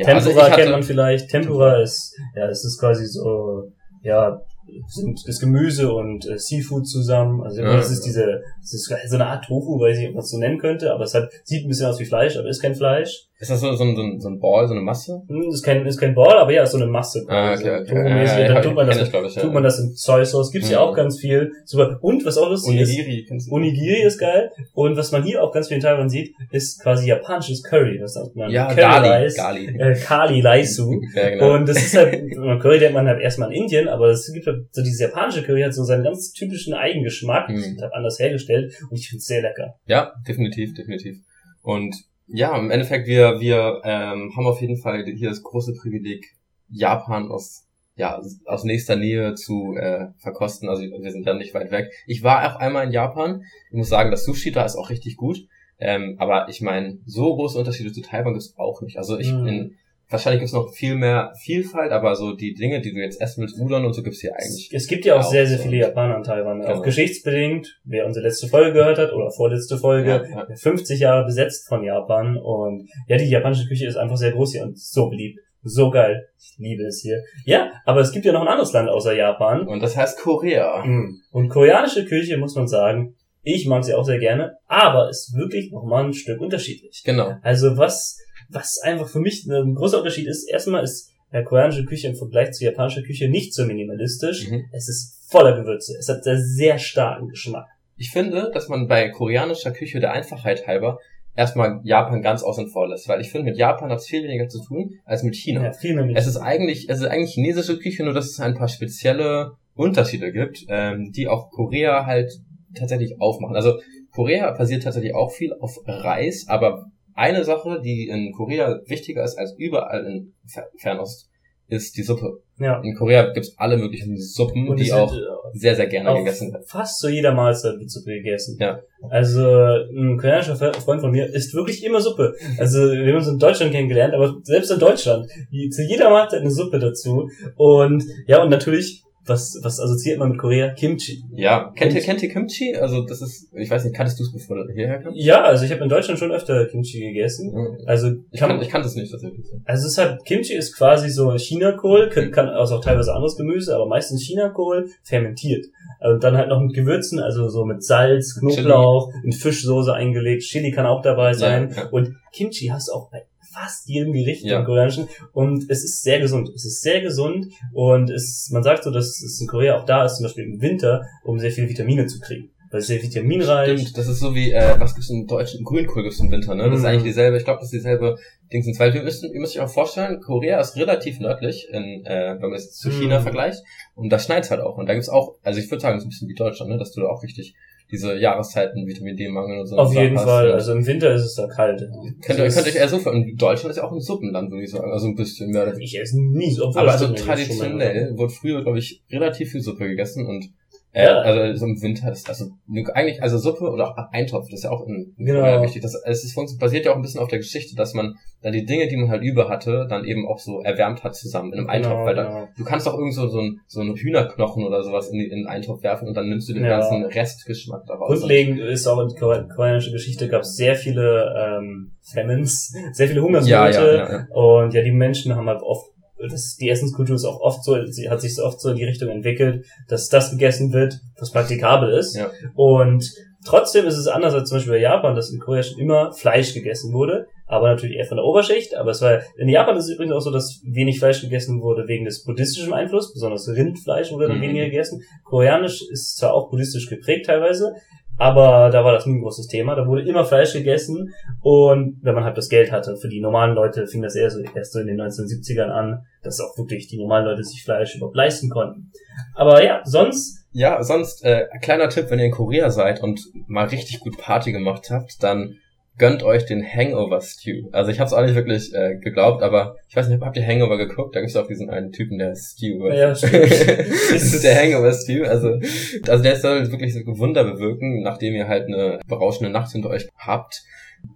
ja, 0.00 0.06
Tempura 0.06 0.42
also 0.42 0.56
kennt 0.56 0.70
man 0.70 0.82
vielleicht. 0.82 1.28
Tempura 1.30 1.82
ist, 1.82 2.14
ja, 2.34 2.48
es 2.48 2.64
ist 2.64 2.78
quasi 2.80 3.06
so, 3.06 3.72
ja, 4.02 4.40
sind 4.86 5.20
das 5.26 5.40
Gemüse 5.40 5.92
und 5.92 6.26
äh, 6.28 6.38
Seafood 6.38 6.86
zusammen. 6.86 7.42
Also 7.42 7.62
Ja. 7.62 7.76
das 7.76 7.90
ist 7.90 8.02
diese, 8.02 8.42
das 8.60 8.72
ist 8.72 8.92
so 9.08 9.14
eine 9.16 9.26
Art 9.26 9.44
Tofu, 9.44 9.80
weiß 9.80 9.98
ich, 9.98 10.08
ob 10.08 10.14
man 10.14 10.22
es 10.22 10.30
so 10.30 10.38
nennen 10.38 10.58
könnte, 10.58 10.92
aber 10.92 11.04
es 11.04 11.14
hat, 11.14 11.30
sieht 11.44 11.64
ein 11.64 11.68
bisschen 11.68 11.86
aus 11.86 11.98
wie 12.00 12.04
Fleisch, 12.04 12.36
aber 12.36 12.48
ist 12.48 12.62
kein 12.62 12.74
Fleisch. 12.74 13.26
Ist 13.40 13.50
das 13.50 13.60
so, 13.60 13.72
so, 13.74 13.84
ein- 13.84 14.20
so, 14.20 14.28
ein- 14.28 14.38
Ball, 14.38 14.68
so 14.68 14.74
eine 14.74 14.82
Masse? 14.82 15.22
Hm, 15.26 15.48
Ist 15.50 15.62
kein, 15.64 15.86
ist 15.86 15.98
kein 15.98 16.14
Ball, 16.14 16.36
aber 16.38 16.52
ja, 16.52 16.62
ist 16.62 16.72
so 16.72 16.76
eine 16.76 16.86
Masse. 16.86 17.24
Ah, 17.26 17.54
okay, 17.54 17.80
okay. 17.80 17.94
Ja, 17.94 18.38
ja, 18.38 18.48
dann 18.52 18.62
tut 18.62 18.74
man 18.74 18.86
das, 18.86 18.96
ich, 18.98 19.08
ich, 19.14 19.34
ja. 19.36 19.42
tut 19.42 19.52
man 19.54 19.62
das 19.62 19.78
in 19.78 19.92
Soy 19.96 20.26
Sauce. 20.26 20.52
Gibt's 20.52 20.68
ja 20.68 20.78
Mhm. 20.78 20.84
auch 20.84 20.94
ganz 20.94 21.18
viel. 21.18 21.50
Super. 21.64 21.98
Und 22.02 22.24
was 22.26 22.36
auch 22.36 22.50
lustig 22.50 22.78
ist, 22.78 22.90
Onigiri, 22.90 23.24
kennst 23.26 23.48
du? 23.48 23.54
Onigiri 23.54 24.02
ist 24.02 24.18
geil. 24.18 24.50
Und 24.74 24.96
was 24.98 25.10
man 25.10 25.22
hier 25.24 25.42
auch 25.42 25.52
ganz 25.52 25.68
viel 25.68 25.76
in 25.78 25.82
Taiwan 25.82 26.10
sieht, 26.10 26.34
ist 26.50 26.82
quasi 26.82 27.08
japanisches 27.08 27.62
Curry. 27.62 27.98
Das 27.98 28.12
sagt 28.12 28.36
man 28.36 28.50
Ja, 28.50 28.66
Curry 28.74 28.80
Gali. 28.80 29.34
Gali. 29.34 29.66
Äh, 29.78 29.94
Kali 29.94 30.40
Laisu. 30.42 31.00
Ja, 31.14 31.30
genau. 31.30 31.54
Und 31.54 31.66
das 31.68 31.78
ist 31.78 31.96
halt, 31.96 32.12
Curry 32.60 32.78
denkt 32.78 32.94
man 32.94 33.06
halt 33.06 33.20
erstmal 33.22 33.48
an 33.48 33.54
Indien, 33.54 33.88
aber 33.88 34.08
es 34.10 34.30
gibt 34.32 34.46
halt 34.46 34.66
so 34.70 34.82
dieses 34.82 35.00
japanische 35.00 35.42
Curry 35.42 35.62
hat 35.62 35.72
so 35.74 35.82
seinen 35.84 36.04
ganz 36.04 36.32
typischen 36.32 36.74
Eigengeschmack, 36.74 37.48
Mhm. 37.48 37.56
ist 37.56 37.80
halt 37.80 37.94
anders 37.94 38.18
hergestellt 38.18 38.74
und 38.90 38.98
ich 38.98 39.08
finde 39.08 39.18
es 39.20 39.26
sehr 39.26 39.40
lecker. 39.40 39.76
Ja, 39.86 40.12
definitiv, 40.28 40.74
definitiv. 40.74 41.16
Und 41.62 41.94
ja, 42.32 42.56
im 42.56 42.70
Endeffekt, 42.70 43.06
wir, 43.06 43.40
wir 43.40 43.80
ähm, 43.84 44.32
haben 44.36 44.46
auf 44.46 44.60
jeden 44.60 44.76
Fall 44.76 45.04
hier 45.04 45.28
das 45.28 45.42
große 45.42 45.74
Privileg, 45.74 46.36
Japan 46.68 47.30
aus, 47.30 47.66
ja, 47.96 48.20
aus 48.46 48.64
nächster 48.64 48.96
Nähe 48.96 49.34
zu 49.34 49.74
äh, 49.76 50.08
verkosten. 50.18 50.68
Also 50.68 50.82
wir 50.82 51.10
sind 51.10 51.26
ja 51.26 51.34
nicht 51.34 51.54
weit 51.54 51.70
weg. 51.70 51.90
Ich 52.06 52.22
war 52.22 52.46
auch 52.46 52.60
einmal 52.60 52.86
in 52.86 52.92
Japan. 52.92 53.42
Ich 53.70 53.76
muss 53.76 53.88
sagen, 53.88 54.10
das 54.10 54.24
Sushi 54.24 54.52
da 54.52 54.64
ist 54.64 54.76
auch 54.76 54.90
richtig 54.90 55.16
gut. 55.16 55.46
Ähm, 55.78 56.16
aber 56.18 56.48
ich 56.48 56.60
meine, 56.60 56.98
so 57.06 57.34
große 57.34 57.58
Unterschiede 57.58 57.90
zu 57.92 58.02
Taiwan 58.02 58.34
gibt's 58.34 58.54
auch 58.56 58.82
nicht. 58.82 58.98
Also 58.98 59.18
ich 59.18 59.32
Mhm. 59.32 59.46
in, 59.46 59.76
wahrscheinlich 60.10 60.40
gibt's 60.40 60.52
noch 60.52 60.72
viel 60.72 60.94
mehr 60.96 61.32
Vielfalt, 61.40 61.92
aber 61.92 62.14
so 62.16 62.34
die 62.34 62.54
Dinge, 62.54 62.80
die 62.80 62.92
du 62.92 63.00
jetzt 63.00 63.20
essen 63.20 63.42
willst, 63.42 63.58
Udon 63.58 63.84
und 63.84 63.92
so 63.92 64.02
gibt's 64.02 64.20
hier 64.20 64.32
eigentlich. 64.34 64.70
Es 64.72 64.86
gibt 64.86 65.04
ja 65.04 65.14
auch 65.14 65.24
Auch 65.24 65.30
sehr, 65.30 65.46
sehr 65.46 65.58
viele 65.58 65.76
Japaner 65.76 66.16
in 66.16 66.22
Taiwan. 66.22 66.60
Genau. 66.60 66.74
Auch 66.74 66.82
geschichtsbedingt, 66.82 67.80
wer 67.84 68.06
unsere 68.06 68.26
letzte 68.26 68.48
Folge 68.48 68.72
gehört 68.72 68.98
hat 68.98 69.12
oder 69.12 69.30
vorletzte 69.30 69.78
Folge, 69.78 70.28
Ja, 70.30 70.46
ja. 70.48 70.56
50 70.56 71.00
Jahre 71.00 71.24
besetzt 71.24 71.68
von 71.68 71.82
Japan 71.82 72.36
und 72.36 72.88
ja, 73.06 73.16
die 73.16 73.30
japanische 73.30 73.66
Küche 73.66 73.86
ist 73.86 73.96
einfach 73.96 74.16
sehr 74.16 74.32
groß 74.32 74.52
hier 74.52 74.62
und 74.62 74.78
so 74.78 75.08
beliebt. 75.08 75.38
So 75.62 75.90
geil. 75.90 76.26
Ich 76.38 76.56
liebe 76.58 76.84
es 76.84 77.00
hier. 77.02 77.22
Ja, 77.44 77.70
aber 77.84 78.00
es 78.00 78.12
gibt 78.12 78.24
ja 78.24 78.32
noch 78.32 78.40
ein 78.42 78.48
anderes 78.48 78.72
Land 78.72 78.88
außer 78.88 79.14
Japan. 79.14 79.66
Und 79.68 79.82
das 79.82 79.94
heißt 79.94 80.18
Korea. 80.18 80.82
Mm. 80.84 81.20
Und 81.30 81.50
koreanische 81.50 82.06
Küche, 82.06 82.38
muss 82.38 82.54
man 82.54 82.66
sagen, 82.66 83.14
ich 83.42 83.66
mag 83.66 83.84
sie 83.84 83.94
auch 83.94 84.04
sehr 84.04 84.18
gerne, 84.18 84.56
aber 84.66 85.08
ist 85.08 85.34
wirklich 85.34 85.70
nochmal 85.70 86.04
ein 86.04 86.12
Stück 86.12 86.40
unterschiedlich. 86.40 87.02
Genau. 87.04 87.34
Also 87.42 87.76
was, 87.76 88.18
was 88.50 88.78
einfach 88.82 89.08
für 89.08 89.20
mich 89.20 89.46
ein 89.46 89.74
großer 89.74 89.98
Unterschied 89.98 90.26
ist, 90.26 90.48
erstmal 90.48 90.84
ist 90.84 91.10
äh, 91.30 91.42
koreanische 91.42 91.84
Küche 91.84 92.08
im 92.08 92.16
Vergleich 92.16 92.52
zu 92.52 92.64
japanischer 92.64 93.02
Küche 93.02 93.28
nicht 93.28 93.54
so 93.54 93.64
minimalistisch. 93.64 94.48
Mhm. 94.48 94.64
Es 94.72 94.88
ist 94.88 95.30
voller 95.30 95.56
Gewürze. 95.56 95.94
Es 95.98 96.08
hat 96.08 96.26
einen 96.26 96.44
sehr 96.44 96.78
starken 96.78 97.28
Geschmack. 97.28 97.66
Ich 97.96 98.10
finde, 98.10 98.50
dass 98.52 98.68
man 98.68 98.88
bei 98.88 99.08
koreanischer 99.10 99.72
Küche 99.72 100.00
der 100.00 100.12
Einfachheit 100.12 100.66
halber 100.66 100.98
erstmal 101.36 101.80
Japan 101.84 102.22
ganz 102.22 102.42
außen 102.42 102.68
vor 102.68 102.88
lässt, 102.88 103.08
weil 103.08 103.20
ich 103.20 103.30
finde, 103.30 103.50
mit 103.50 103.58
Japan 103.58 103.90
hat 103.90 103.98
es 103.98 104.06
viel 104.06 104.24
weniger 104.24 104.48
zu 104.48 104.62
tun 104.64 104.98
als 105.04 105.22
mit 105.22 105.36
China. 105.36 105.62
Ja, 105.62 105.72
viel 105.72 105.94
mehr 105.94 106.04
mit. 106.04 106.16
Es 106.16 106.26
ist 106.26 106.36
eigentlich, 106.36 106.88
es 106.88 107.00
ist 107.00 107.06
eigentlich 107.06 107.34
chinesische 107.34 107.78
Küche, 107.78 108.04
nur 108.04 108.14
dass 108.14 108.26
es 108.26 108.40
ein 108.40 108.54
paar 108.54 108.68
spezielle 108.68 109.52
Unterschiede 109.74 110.32
gibt, 110.32 110.64
ähm, 110.68 111.12
die 111.12 111.28
auch 111.28 111.50
Korea 111.50 112.06
halt 112.06 112.32
tatsächlich 112.74 113.20
aufmachen. 113.20 113.54
Also 113.54 113.80
Korea 114.12 114.50
basiert 114.52 114.82
tatsächlich 114.82 115.14
auch 115.14 115.30
viel 115.30 115.52
auf 115.54 115.78
Reis, 115.86 116.46
aber 116.48 116.86
eine 117.14 117.44
Sache, 117.44 117.80
die 117.84 118.08
in 118.08 118.32
Korea 118.32 118.80
wichtiger 118.86 119.24
ist 119.24 119.38
als 119.38 119.54
überall 119.58 120.04
in 120.06 120.34
Fer- 120.46 120.68
Fernost, 120.78 121.28
ist 121.68 121.96
die 121.96 122.02
Suppe. 122.02 122.42
ja. 122.58 122.80
In 122.82 122.96
Korea 122.96 123.32
gibt's 123.32 123.54
alle 123.56 123.76
möglichen 123.76 124.16
Suppen, 124.18 124.68
Und 124.68 124.80
die 124.80 124.86
es 124.86 124.92
auch 124.92 125.14
äh, 125.14 125.18
sehr, 125.52 125.76
sehr 125.76 125.86
gerne 125.86 126.12
gegessen 126.18 126.52
werden. 126.52 126.64
fast 126.66 126.98
zu 126.98 127.08
jeder 127.08 127.32
Mahlzeit 127.32 127.78
wird 127.78 127.88
Suppe 127.90 128.10
gegessen. 128.10 128.56
Ja. 128.60 128.80
Also 129.08 129.40
ein 129.48 130.16
koreanischer 130.18 130.54
Fre- 130.56 130.74
Freund 130.80 131.00
von 131.00 131.12
mir 131.12 131.26
isst 131.32 131.54
wirklich 131.54 131.84
immer 131.84 132.00
Suppe. 132.00 132.34
Also 132.58 132.78
wir 132.90 133.06
haben 133.12 133.18
uns 133.18 133.28
in 133.28 133.38
Deutschland 133.38 133.70
kennengelernt, 133.72 134.14
aber 134.14 134.34
selbst 134.42 134.70
in 134.72 134.80
Deutschland 134.80 135.30
die- 135.52 135.70
zu 135.70 135.82
jeder 135.84 136.10
Mahlzeit 136.10 136.40
eine 136.40 136.50
Suppe 136.50 136.80
dazu. 136.80 137.30
Und 137.54 138.02
ja 138.26 138.42
und 138.42 138.50
natürlich 138.50 139.04
was 139.30 139.58
was 139.62 139.80
assoziiert 139.80 140.18
man 140.18 140.30
mit 140.30 140.38
Korea? 140.38 140.74
Kimchi. 140.74 141.22
Ja, 141.32 141.72
kennt 141.74 141.94
ihr, 141.94 142.02
kennt 142.02 142.22
ihr 142.22 142.28
Kimchi? 142.28 142.76
Also 142.76 143.06
das 143.06 143.22
ist, 143.22 143.48
ich 143.54 143.70
weiß 143.70 143.84
nicht, 143.84 143.96
kanntest 143.96 144.18
du 144.18 144.24
es 144.24 144.32
bevor 144.32 144.56
du 144.56 144.72
hierher 144.74 144.98
kamst? 144.98 145.18
Ja, 145.18 145.42
also 145.42 145.64
ich 145.64 145.70
habe 145.72 145.82
in 145.82 145.88
Deutschland 145.88 146.18
schon 146.18 146.32
öfter 146.32 146.66
Kimchi 146.66 147.00
gegessen. 147.00 147.54
Also 147.86 148.12
Ich 148.30 148.40
kann, 148.40 148.60
ich 148.60 148.68
kann 148.68 148.82
das 148.82 148.94
nicht 148.96 149.10
tatsächlich. 149.10 149.46
also 149.64 149.86
es 149.86 149.92
ist 149.92 149.98
halt 149.98 150.24
Kimchi 150.26 150.54
ist 150.54 150.76
quasi 150.76 151.08
so 151.08 151.32
Chinakohl, 151.36 152.10
kann, 152.10 152.30
kann 152.30 152.48
also 152.48 152.74
auch 152.76 152.84
teilweise 152.84 153.14
anderes 153.14 153.36
Gemüse, 153.36 153.74
aber 153.74 153.86
meistens 153.86 154.22
Chinakohl 154.22 154.90
fermentiert. 155.04 155.64
Und 156.00 156.22
dann 156.24 156.36
halt 156.36 156.48
noch 156.48 156.60
mit 156.60 156.74
Gewürzen, 156.74 157.18
also 157.20 157.48
so 157.48 157.64
mit 157.64 157.82
Salz, 157.84 158.38
Knoblauch, 158.38 159.12
in 159.24 159.32
Fischsoße 159.32 159.94
eingelegt, 159.94 160.42
Chili 160.42 160.72
kann 160.72 160.86
auch 160.86 161.02
dabei 161.02 161.32
sein. 161.34 161.70
Ja, 161.70 161.82
ja. 161.84 161.88
Und 161.90 162.16
Kimchi 162.32 162.66
hast 162.68 162.88
du 162.88 162.92
auch 162.92 163.10
bei 163.10 163.22
fast 163.52 163.88
jedem 163.88 164.12
Gericht 164.12 164.44
Ja. 164.44 164.60
im 164.60 164.64
Koreanischen. 164.64 165.08
Und 165.32 165.68
es 165.70 165.84
ist 165.84 166.02
sehr 166.02 166.20
gesund. 166.20 166.48
Es 166.54 166.64
ist 166.64 166.82
sehr 166.82 167.00
gesund 167.00 167.46
und 167.72 168.10
es, 168.10 168.48
man 168.52 168.62
sagt 168.62 168.84
so, 168.84 168.90
dass 168.90 169.20
es 169.22 169.40
in 169.40 169.46
Korea 169.46 169.76
auch 169.78 169.84
da 169.84 170.04
ist, 170.04 170.16
zum 170.16 170.24
Beispiel 170.24 170.44
im 170.44 170.60
Winter, 170.60 171.02
um 171.24 171.38
sehr 171.38 171.50
viel 171.50 171.68
Vitamine 171.68 172.06
zu 172.06 172.20
kriegen. 172.20 172.50
Weil 172.72 172.78
es 172.82 172.86
sehr 172.86 173.02
vitaminreich. 173.02 173.80
Stimmt, 173.80 173.98
das 173.98 174.06
ist 174.06 174.20
so 174.20 174.32
wie, 174.32 174.52
äh, 174.52 174.78
was 174.78 174.94
gibt's 174.94 175.10
im 175.10 175.26
Deutschen? 175.26 175.64
Grünkohl 175.64 176.04
gibt's 176.04 176.20
im 176.20 176.30
Winter, 176.30 176.54
ne? 176.54 176.66
Das 176.70 176.74
ist 176.76 176.80
Mhm. 176.82 176.86
eigentlich 176.86 177.02
dieselbe, 177.02 177.36
ich 177.36 177.42
glaube, 177.44 177.58
das 177.58 177.66
ist 177.72 177.72
dieselbe 177.80 178.16
Dingsens, 178.52 178.78
weil 178.78 178.94
wir 178.94 179.02
müssen, 179.02 179.32
ihr 179.32 179.40
müsst 179.40 179.56
euch 179.56 179.62
auch 179.64 179.68
vorstellen, 179.68 180.20
Korea 180.20 180.60
ist 180.60 180.76
relativ 180.76 181.18
nördlich, 181.18 181.66
in, 181.72 182.04
äh, 182.06 182.36
wenn 182.40 182.50
man 182.50 182.52
es 182.52 182.70
zu 182.70 182.92
China 182.92 183.18
Mhm. 183.18 183.22
vergleicht, 183.24 183.60
und 183.96 184.08
da 184.10 184.20
schneit's 184.20 184.52
halt 184.52 184.60
auch. 184.60 184.78
Und 184.78 184.86
da 184.88 184.94
gibt's 184.94 185.08
auch, 185.08 185.34
also 185.42 185.58
ich 185.58 185.68
würde 185.68 185.80
sagen, 185.80 185.96
es 185.98 186.04
ist 186.04 186.06
ein 186.06 186.10
bisschen 186.10 186.28
wie 186.28 186.34
Deutschland, 186.34 186.70
ne? 186.70 186.78
Dass 186.78 186.92
du 186.92 187.00
da 187.00 187.08
auch 187.08 187.24
richtig 187.24 187.54
diese 187.90 188.16
Jahreszeiten, 188.16 188.86
Vitamin 188.86 189.16
D-Mangel 189.16 189.60
und 189.60 189.66
so. 189.66 189.76
Auf 189.76 189.94
jeden. 189.94 190.16
Fall. 190.16 190.52
Also 190.52 190.72
im 190.72 190.86
Winter 190.86 191.12
ist 191.14 191.24
es 191.24 191.34
da 191.34 191.46
kalt. 191.46 191.80
Könnt 192.22 192.38
ihr, 192.38 192.48
könnt 192.48 192.66
euch 192.66 192.76
eher 192.76 192.88
so 192.88 192.98
vorstellen, 192.98 193.36
Deutschland 193.36 193.70
ist 193.70 193.76
ja 193.76 193.84
auch 193.84 193.92
ein 193.92 194.00
Suppenland, 194.00 194.50
würde 194.50 194.64
ich 194.64 194.70
sagen. 194.70 194.90
Also 194.92 195.08
ein 195.08 195.14
bisschen 195.14 195.50
mehr. 195.50 195.76
Ich 195.78 195.98
esse 195.98 196.20
nie 196.20 196.52
so. 196.52 196.66
obwohl 196.66 196.82
Aber 196.82 196.92
also 196.92 197.12
traditionell 197.12 198.16
wurde 198.16 198.32
früher, 198.32 198.62
glaube 198.62 198.78
ich, 198.78 199.02
relativ 199.10 199.50
viel 199.50 199.60
Suppe 199.60 199.88
gegessen 199.88 200.26
und 200.26 200.50
äh, 200.92 201.04
Ja. 201.04 201.18
also 201.20 201.56
so 201.60 201.66
im 201.66 201.80
Winter 201.82 202.10
ist 202.10 202.28
also 202.28 202.46
eigentlich 202.94 203.22
also 203.22 203.38
Suppe 203.38 203.70
oder 203.70 203.88
auch 203.90 203.96
Eintopf, 204.12 204.46
das 204.50 204.60
ist 204.60 204.64
ja 204.64 204.70
auch 204.70 204.86
in, 204.86 205.14
Genau. 205.18 205.40
Korea 205.40 205.62
wichtig. 205.62 205.82
Das 205.82 205.94
es 206.04 206.24
ist, 206.24 206.58
basiert 206.58 206.84
ja 206.84 206.92
auch 206.92 206.96
ein 206.96 207.02
bisschen 207.02 207.20
auf 207.20 207.28
der 207.28 207.38
Geschichte, 207.38 207.76
dass 207.76 207.94
man 207.94 208.14
dann 208.42 208.52
die 208.52 208.64
Dinge, 208.64 208.88
die 208.88 208.96
man 208.96 209.10
halt 209.10 209.22
über 209.22 209.48
hatte, 209.48 209.86
dann 209.88 210.04
eben 210.04 210.26
auch 210.26 210.38
so 210.38 210.60
erwärmt 210.62 211.04
hat 211.04 211.14
zusammen 211.14 211.52
in 211.52 211.58
einem 211.60 211.68
Eintopf, 211.70 211.92
Genau, 211.92 212.04
weil 212.06 212.14
dann 212.16 212.26
genau. 212.28 212.48
du 212.56 212.64
kannst 212.64 212.86
doch 212.86 212.94
irgend 212.94 213.14
so 213.14 213.28
so 213.28 213.40
ein 213.40 213.60
so 213.66 213.80
einen 213.80 213.94
Hühnerknochen 213.94 214.64
oder 214.64 214.82
sowas 214.82 215.10
in, 215.10 215.18
die, 215.18 215.26
in 215.26 215.40
den 215.40 215.46
Eintopf 215.46 215.82
werfen 215.82 216.08
und 216.08 216.14
dann 216.14 216.28
nimmst 216.28 216.48
du 216.48 216.54
den 216.54 216.64
Ja. 216.64 216.78
ganzen 216.80 217.04
Restgeschmack 217.04 217.84
daraus. 217.86 218.18
Grundlegend 218.20 218.58
ist 218.60 218.86
auch 218.86 219.00
in 219.00 219.08
der 219.08 219.18
Kore- 219.18 219.48
koreanischen 219.54 219.92
Geschichte 219.92 220.28
gab 220.28 220.42
es 220.42 220.56
sehr 220.56 220.74
viele 220.74 221.34
ähm, 221.38 221.92
Famines, 222.02 222.74
sehr 222.92 223.08
viele 223.08 223.22
Hungersnöte 223.22 223.52
ja, 223.52 223.70
ja, 223.70 224.10
ja. 224.10 224.26
und 224.34 224.74
ja, 224.74 224.82
die 224.82 224.90
Menschen 224.92 225.36
haben 225.36 225.46
halt 225.48 225.62
oft, 225.62 225.89
das, 226.28 226.56
die 226.56 226.68
Essenskultur 226.68 227.16
ist 227.16 227.24
auch 227.24 227.40
oft 227.40 227.64
so, 227.64 227.84
sie 227.86 228.10
hat 228.10 228.20
sich 228.20 228.34
so 228.34 228.44
oft 228.44 228.60
so 228.60 228.70
in 228.70 228.76
die 228.76 228.84
Richtung 228.84 229.08
entwickelt, 229.08 229.64
dass 229.88 230.08
das 230.08 230.30
gegessen 230.30 230.72
wird, 230.72 230.98
was 231.18 231.30
praktikabel 231.30 231.90
ist. 231.92 232.16
Ja. 232.16 232.30
Und 232.54 233.04
trotzdem 233.44 233.86
ist 233.86 233.96
es 233.96 234.06
anders 234.06 234.34
als 234.34 234.48
zum 234.48 234.58
Beispiel 234.58 234.74
bei 234.74 234.80
Japan, 234.80 235.14
dass 235.14 235.30
in 235.30 235.40
Korea 235.40 235.62
schon 235.62 235.78
immer 235.78 236.12
Fleisch 236.12 236.52
gegessen 236.52 236.92
wurde, 236.92 237.26
aber 237.46 237.68
natürlich 237.70 237.96
eher 237.96 238.06
von 238.06 238.16
der 238.18 238.24
Oberschicht. 238.26 238.76
Aber 238.76 238.90
es 238.90 239.00
war 239.02 239.20
in 239.36 239.48
Japan 239.48 239.76
ist 239.76 239.84
es 239.84 239.90
übrigens 239.94 240.14
auch 240.14 240.20
so, 240.20 240.30
dass 240.30 240.60
wenig 240.64 240.98
Fleisch 240.98 241.20
gegessen 241.20 241.60
wurde 241.62 241.88
wegen 241.88 242.04
des 242.04 242.22
buddhistischen 242.24 242.72
Einflusses, 242.72 243.12
besonders 243.14 243.48
Rindfleisch 243.48 244.12
wurde 244.12 244.28
dann 244.28 244.38
Mhm. 244.38 244.42
weniger 244.42 244.64
gegessen. 244.66 245.02
Koreanisch 245.24 245.82
ist 245.90 246.18
zwar 246.18 246.34
auch 246.34 246.50
buddhistisch 246.50 246.88
geprägt 246.88 247.26
teilweise, 247.26 247.74
aber 248.20 248.68
da 248.68 248.84
war 248.84 248.92
das 248.92 249.06
nie 249.06 249.14
ein 249.14 249.22
großes 249.22 249.46
Thema. 249.46 249.74
Da 249.74 249.86
wurde 249.86 250.02
immer 250.02 250.26
Fleisch 250.26 250.52
gegessen 250.52 251.14
und 251.40 251.96
wenn 252.02 252.14
man 252.14 252.24
halt 252.24 252.36
das 252.36 252.50
Geld 252.50 252.70
hatte, 252.70 252.98
für 252.98 253.08
die 253.08 253.22
normalen 253.22 253.54
Leute 253.54 253.86
fing 253.86 254.02
das 254.02 254.14
eher 254.14 254.30
so, 254.30 254.40
erst 254.54 254.74
so 254.74 254.80
in 254.80 254.88
den 254.88 255.00
1970ern 255.00 255.70
an, 255.70 256.04
dass 256.22 256.38
auch 256.38 256.56
wirklich 256.58 256.86
die 256.86 256.98
normalen 256.98 257.24
Leute 257.24 257.42
sich 257.42 257.64
Fleisch 257.64 257.96
überhaupt 257.96 258.14
leisten 258.14 258.50
konnten. 258.50 258.92
Aber 259.34 259.64
ja, 259.64 259.80
sonst 259.84 260.44
Ja, 260.52 260.82
sonst, 260.82 261.24
äh, 261.24 261.46
kleiner 261.62 261.88
Tipp, 261.88 262.10
wenn 262.10 262.18
ihr 262.18 262.26
in 262.26 262.32
Korea 262.32 262.68
seid 262.68 263.02
und 263.02 263.22
mal 263.46 263.68
richtig 263.68 264.00
gut 264.00 264.18
Party 264.18 264.52
gemacht 264.52 264.90
habt, 264.90 265.22
dann 265.22 265.56
gönnt 265.98 266.22
euch 266.22 266.46
den 266.46 266.64
Hangover 266.64 267.20
Stew. 267.20 267.68
Also 267.72 267.90
ich 267.90 268.00
habe 268.00 268.06
es 268.08 268.12
auch 268.14 268.22
nicht 268.22 268.34
wirklich 268.34 268.74
äh, 268.74 268.96
geglaubt, 268.96 269.42
aber 269.42 269.76
ich 269.88 269.96
weiß 269.96 270.08
nicht, 270.08 270.22
habt 270.22 270.36
ihr 270.36 270.46
Hangover 270.46 270.78
geguckt? 270.78 271.14
Da 271.14 271.20
gibt's 271.20 271.36
auch 271.36 271.46
diesen 271.46 271.68
einen 271.68 271.92
Typen, 271.92 272.18
der 272.18 272.34
Stew. 272.34 272.88
Ja, 272.88 273.14
stimmt. 273.14 273.50
das 273.50 274.10
ist 274.10 274.42
der 274.42 274.56
Hangover 274.56 274.92
Stew. 274.92 275.24
Also, 275.24 275.60
also 276.08 276.22
der 276.22 276.36
soll 276.36 276.70
wirklich 276.72 276.94
so 276.94 277.00
Wunder 277.18 277.44
bewirken, 277.44 278.02
nachdem 278.02 278.34
ihr 278.34 278.48
halt 278.48 278.66
eine 278.66 279.00
berauschende 279.06 279.52
Nacht 279.52 279.72
hinter 279.72 279.90
euch 279.90 280.08
habt. 280.16 280.62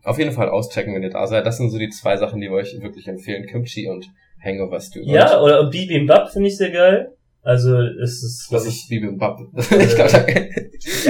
Auf 0.03 0.19
jeden 0.19 0.33
Fall 0.33 0.49
auschecken, 0.49 0.95
wenn 0.95 1.03
ihr 1.03 1.11
da 1.11 1.27
seid. 1.27 1.47
Das 1.47 1.57
sind 1.57 1.71
so 1.71 1.79
die 1.79 1.91
zwei 1.91 2.17
Sachen, 2.17 2.41
die 2.41 2.49
wir 2.49 2.57
euch 2.57 2.77
wirklich 2.81 3.09
empfehlen. 3.09 3.47
Kimchi 3.47 3.89
und 3.89 4.11
Hangover 4.43 4.81
Stew. 4.81 5.01
Ja, 5.05 5.41
oder 5.41 5.65
Bibimbap 5.71 6.31
finde 6.31 6.49
ich 6.49 6.57
sehr 6.57 6.71
geil. 6.71 7.14
Also 7.45 7.79
es 7.79 8.23
ist 8.23 8.49
Was 8.51 8.67
ich 8.69 8.89
Bibimbap. 8.89 9.41
ich 9.57 9.95
glaube, 9.95 10.11
da 10.13 10.25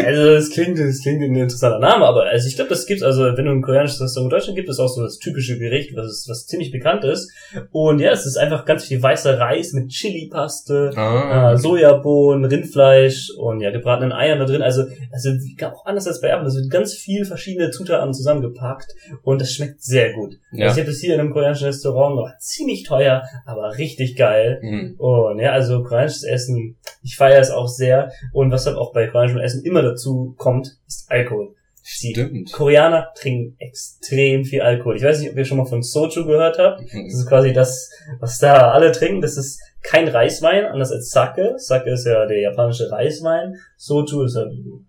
Also 0.04 0.34
das 0.34 0.50
klingt, 0.50 0.78
das 0.78 1.00
klingt 1.00 1.22
ein 1.22 1.34
interessanter 1.34 1.78
Name, 1.78 2.04
aber 2.04 2.24
also 2.24 2.46
ich 2.46 2.56
glaube, 2.56 2.70
das 2.70 2.86
gibt's, 2.86 3.02
also 3.02 3.24
wenn 3.36 3.44
du 3.44 3.50
ein 3.50 3.62
koreanisches 3.62 4.00
Restaurant 4.00 4.32
in 4.32 4.36
Deutschland 4.36 4.56
gibt, 4.56 4.68
ist 4.68 4.78
auch 4.78 4.88
so 4.88 5.02
das 5.02 5.18
typische 5.18 5.58
Gericht, 5.58 5.96
was, 5.96 6.06
ist, 6.06 6.28
was 6.28 6.46
ziemlich 6.46 6.70
bekannt 6.70 7.04
ist. 7.04 7.30
Und 7.72 8.00
ja, 8.00 8.10
es 8.10 8.26
ist 8.26 8.36
einfach 8.36 8.64
ganz 8.64 8.84
viel 8.84 9.02
weißer 9.02 9.38
Reis 9.38 9.72
mit 9.72 9.88
Chili-Paste, 9.88 10.90
ah, 10.96 11.52
äh, 11.52 11.56
Sojabohnen, 11.56 12.44
Rindfleisch 12.44 13.30
und 13.38 13.60
ja, 13.60 13.70
gebratenen 13.70 14.12
Eiern 14.12 14.38
da 14.38 14.44
drin. 14.44 14.62
Also, 14.62 14.84
also 15.12 15.30
auch 15.62 15.86
anders 15.86 16.06
als 16.06 16.20
bei 16.20 16.28
Erben, 16.28 16.46
es 16.46 16.56
wird 16.56 16.70
ganz 16.70 16.94
viel 16.94 17.24
verschiedene 17.24 17.70
Zutaten 17.70 18.12
zusammengepackt 18.12 18.92
und 19.22 19.40
das 19.40 19.52
schmeckt 19.52 19.82
sehr 19.82 20.12
gut. 20.12 20.38
Ja. 20.52 20.66
Also 20.66 20.76
ich 20.76 20.80
habe 20.82 20.92
das 20.92 21.00
hier 21.00 21.14
in 21.14 21.20
einem 21.20 21.32
koreanischen 21.32 21.66
Restaurant, 21.66 22.16
war 22.16 22.34
ziemlich 22.38 22.84
teuer, 22.84 23.22
aber 23.46 23.76
richtig 23.78 24.16
geil. 24.16 24.60
Mhm. 24.62 24.94
Und 24.98 25.38
ja, 25.38 25.52
also 25.52 25.82
koreanisches 25.82 26.23
Essen, 26.24 26.76
ich 27.02 27.16
feiere 27.16 27.40
es 27.40 27.50
auch 27.50 27.68
sehr. 27.68 28.10
Und 28.32 28.50
was 28.50 28.66
halt 28.66 28.76
auch 28.76 28.92
bei 28.92 29.06
koreanischem 29.06 29.40
Essen 29.40 29.64
immer 29.64 29.82
dazu 29.82 30.34
kommt, 30.38 30.68
ist 30.86 31.06
Alkohol. 31.10 31.54
Die 32.02 32.12
Stimmt. 32.12 32.50
Koreaner 32.50 33.08
trinken 33.14 33.56
extrem 33.58 34.44
viel 34.44 34.62
Alkohol. 34.62 34.96
Ich 34.96 35.02
weiß 35.02 35.20
nicht, 35.20 35.30
ob 35.32 35.36
ihr 35.36 35.44
schon 35.44 35.58
mal 35.58 35.66
von 35.66 35.82
Soju 35.82 36.24
gehört 36.24 36.58
habt. 36.58 36.80
Das 36.80 36.92
Mhm. 36.94 37.06
ist 37.08 37.26
quasi 37.28 37.52
das, 37.52 37.90
was 38.20 38.38
da 38.38 38.70
alle 38.70 38.90
trinken. 38.90 39.20
Das 39.20 39.36
ist 39.36 39.60
kein 39.82 40.08
Reiswein, 40.08 40.64
anders 40.64 40.90
als 40.92 41.10
Sake. 41.10 41.52
Sake 41.58 41.90
ist 41.90 42.06
ja 42.06 42.24
der 42.24 42.40
japanische 42.40 42.90
Reiswein. 42.90 43.56
Soju 43.76 44.22
ist 44.24 44.34
ja 44.34 44.46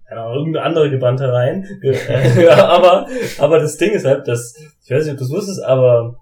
keine 0.08 0.22
Ahnung, 0.22 0.38
irgendeine 0.38 0.66
andere 0.66 0.90
gebrannte 0.90 1.34
Rein. 1.34 1.66
Äh, 1.84 2.44
ja, 2.46 2.66
aber, 2.66 3.08
aber 3.40 3.60
das 3.60 3.76
Ding 3.76 3.92
ist 3.92 4.06
halt, 4.06 4.26
dass, 4.30 4.56
ich 4.86 4.90
weiß 4.90 5.04
nicht, 5.04 5.14
ob 5.14 5.18
du 5.20 5.26
es 5.26 5.32
wusstest, 5.32 5.64
aber 5.64 6.16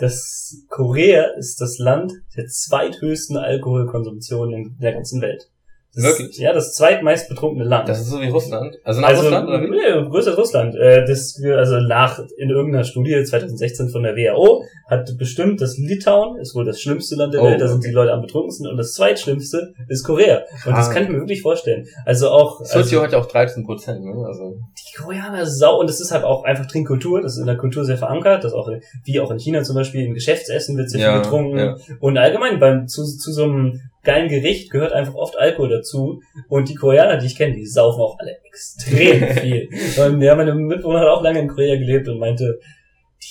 das 0.00 0.64
Korea 0.68 1.24
ist 1.36 1.60
das 1.60 1.78
Land 1.78 2.12
der 2.36 2.46
zweithöchsten 2.46 3.36
Alkoholkonsumption 3.36 4.52
in 4.52 4.76
der 4.78 4.92
ganzen 4.92 5.20
Welt. 5.20 5.50
Das 5.92 6.04
Wirklich? 6.04 6.28
Ist, 6.30 6.38
ja, 6.38 6.52
das 6.52 6.74
zweitmeist 6.74 7.28
betrunkene 7.28 7.64
Land. 7.64 7.88
Das 7.88 7.98
ist 8.00 8.10
so 8.10 8.20
wie 8.20 8.28
Russland. 8.28 8.76
Also 8.84 9.00
nach 9.00 9.08
also, 9.08 9.22
Russland 9.22 9.48
oder 9.48 9.60
wie? 9.60 9.70
Nee, 9.70 10.08
größer 10.08 10.30
als 10.30 10.38
Russland. 10.38 10.76
Äh, 10.76 11.04
das, 11.04 11.42
also 11.44 11.80
nach, 11.80 12.20
in 12.36 12.48
irgendeiner 12.48 12.84
Studie 12.84 13.20
2016 13.24 13.88
von 13.88 14.04
der 14.04 14.14
WHO 14.14 14.62
hat 14.88 15.10
bestimmt, 15.18 15.60
dass 15.60 15.78
Litauen 15.78 16.38
ist 16.38 16.54
wohl 16.54 16.64
das 16.64 16.80
schlimmste 16.80 17.16
Land 17.16 17.34
der 17.34 17.42
Oh, 17.42 17.46
Welt, 17.46 17.60
da 17.60 17.66
sind 17.66 17.78
okay. 17.78 17.88
die 17.88 17.94
Leute 17.94 18.12
am 18.12 18.22
betrunkensten 18.22 18.68
und 18.68 18.76
das 18.76 18.94
zweitschlimmste 18.94 19.74
ist 19.88 20.04
Korea. 20.04 20.42
Und 20.64 20.76
das 20.76 20.88
Ah. 20.90 20.92
kann 20.92 21.02
ich 21.02 21.08
mir 21.08 21.18
wirklich 21.18 21.42
vorstellen. 21.42 21.84
Also 22.06 22.30
auch, 22.30 22.60
Socio 22.60 22.78
also, 22.78 23.02
hat 23.02 23.12
ja 23.12 23.18
auch 23.18 23.26
13 23.26 23.66
Prozent, 23.66 24.04
ne? 24.04 24.12
Also. 24.26 24.58
die 24.92 24.96
Koreaner 24.96 25.44
sau, 25.44 25.80
und 25.80 25.88
das 25.90 26.00
ist 26.00 26.12
halt 26.12 26.22
auch 26.22 26.44
einfach 26.44 26.66
Trinkkultur, 26.66 27.20
das 27.20 27.32
ist 27.32 27.38
in 27.40 27.46
der 27.46 27.56
Kultur 27.56 27.84
sehr 27.84 27.98
verankert, 27.98 28.44
das 28.44 28.52
auch, 28.52 28.70
wie 29.04 29.18
auch 29.20 29.30
in 29.32 29.38
China 29.40 29.62
zum 29.64 29.74
Beispiel, 29.74 30.04
im 30.06 30.14
Geschäftsessen 30.14 30.76
wird 30.76 30.88
sehr 30.88 31.00
Ja, 31.00 31.12
viel 31.14 31.22
getrunken. 31.22 31.58
ja. 31.58 31.76
Und 31.98 32.16
allgemein 32.16 32.60
beim, 32.60 32.86
zu, 32.86 33.02
zu 33.04 33.32
so 33.32 33.42
einem 33.42 33.80
geilen 34.02 34.28
Gericht 34.28 34.70
gehört 34.70 34.92
einfach 34.92 35.14
oft 35.14 35.38
Alkohol 35.38 35.70
dazu. 35.70 36.22
Und 36.48 36.68
die 36.68 36.74
Koreaner, 36.74 37.18
die 37.18 37.26
ich 37.26 37.36
kenne, 37.36 37.54
die 37.54 37.66
saufen 37.66 38.00
auch 38.00 38.18
alle 38.18 38.36
extrem 38.44 39.28
viel. 39.36 39.68
Und 39.98 40.20
ja, 40.22 40.34
meine 40.34 40.54
Mitbewohner 40.54 41.00
hat 41.00 41.08
auch 41.08 41.22
lange 41.22 41.40
in 41.40 41.48
Korea 41.48 41.76
gelebt 41.76 42.08
und 42.08 42.18
meinte, 42.18 42.58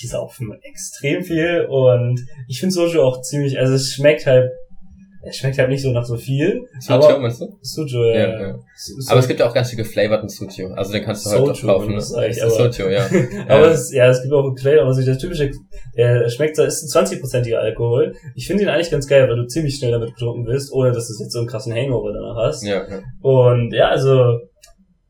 die 0.02 0.08
saufen 0.08 0.58
extrem 0.62 1.24
viel. 1.24 1.66
Und 1.70 2.26
ich 2.48 2.60
finde 2.60 2.74
Soju 2.74 3.02
auch 3.02 3.22
ziemlich, 3.22 3.60
also 3.60 3.74
es 3.74 3.94
schmeckt 3.94 4.26
halt, 4.26 4.52
es 5.22 5.36
schmeckt 5.36 5.58
halt 5.58 5.70
nicht 5.70 5.82
so 5.82 5.92
nach 5.92 6.06
so 6.06 6.16
viel. 6.16 6.62
Socio, 6.80 7.10
aber 7.10 7.20
meinst 7.20 7.42
du? 7.42 7.48
Soju, 7.62 8.04
ja. 8.06 8.14
Ja, 8.20 8.42
ja. 8.48 8.56
So- 8.78 9.12
Aber 9.12 9.20
es 9.20 9.28
gibt 9.28 9.40
ja 9.40 9.50
auch 9.50 9.54
ganz 9.54 9.70
viel 9.70 9.78
geflavorten 9.78 10.30
Socio. 10.30 10.70
Also 10.74 10.94
den 10.94 11.04
kannst 11.04 11.26
du 11.26 11.30
halt 11.32 11.42
auch 11.42 11.56
Soju, 11.56 11.68
kaufen. 11.68 11.90
Ne? 11.90 11.96
das 11.96 12.10
sag 12.10 12.30
ich, 12.30 12.38
Das 12.38 12.48
ist 12.54 12.60
aber- 12.60 12.72
Socio, 12.72 12.90
ja. 12.90 13.06
Aber 13.50 13.68
es, 13.72 13.92
ja, 13.92 14.10
es 14.10 14.22
gibt 14.22 14.34
auch 14.34 14.54
Quellen, 14.56 14.80
aber 14.80 14.94
so 14.94 15.06
das 15.06 15.18
typische, 15.18 15.52
der 15.98 16.30
schmeckt, 16.30 16.56
so- 16.56 16.64
ist 16.64 16.96
ein 16.96 17.06
20%iger 17.06 17.60
Alkohol. 17.60 18.14
Ich 18.36 18.48
finde 18.48 18.64
ihn 18.64 18.70
eigentlich 18.70 18.92
ganz 18.92 19.08
geil, 19.08 19.28
weil 19.28 19.36
du 19.36 19.46
ziemlich 19.48 19.76
schnell 19.76 19.92
damit 19.92 20.14
betrunken 20.14 20.46
bist, 20.46 20.72
ohne 20.72 20.92
dass 20.92 21.08
du 21.08 21.22
jetzt 21.24 21.34
so 21.34 21.40
einen 21.40 21.48
krassen 21.48 21.74
Hangover 21.74 22.14
danach 22.14 22.48
hast. 22.48 22.64
Ja, 22.64 22.88
ja. 22.90 23.00
Und 23.22 23.74
ja, 23.74 23.90
also, 23.90 24.40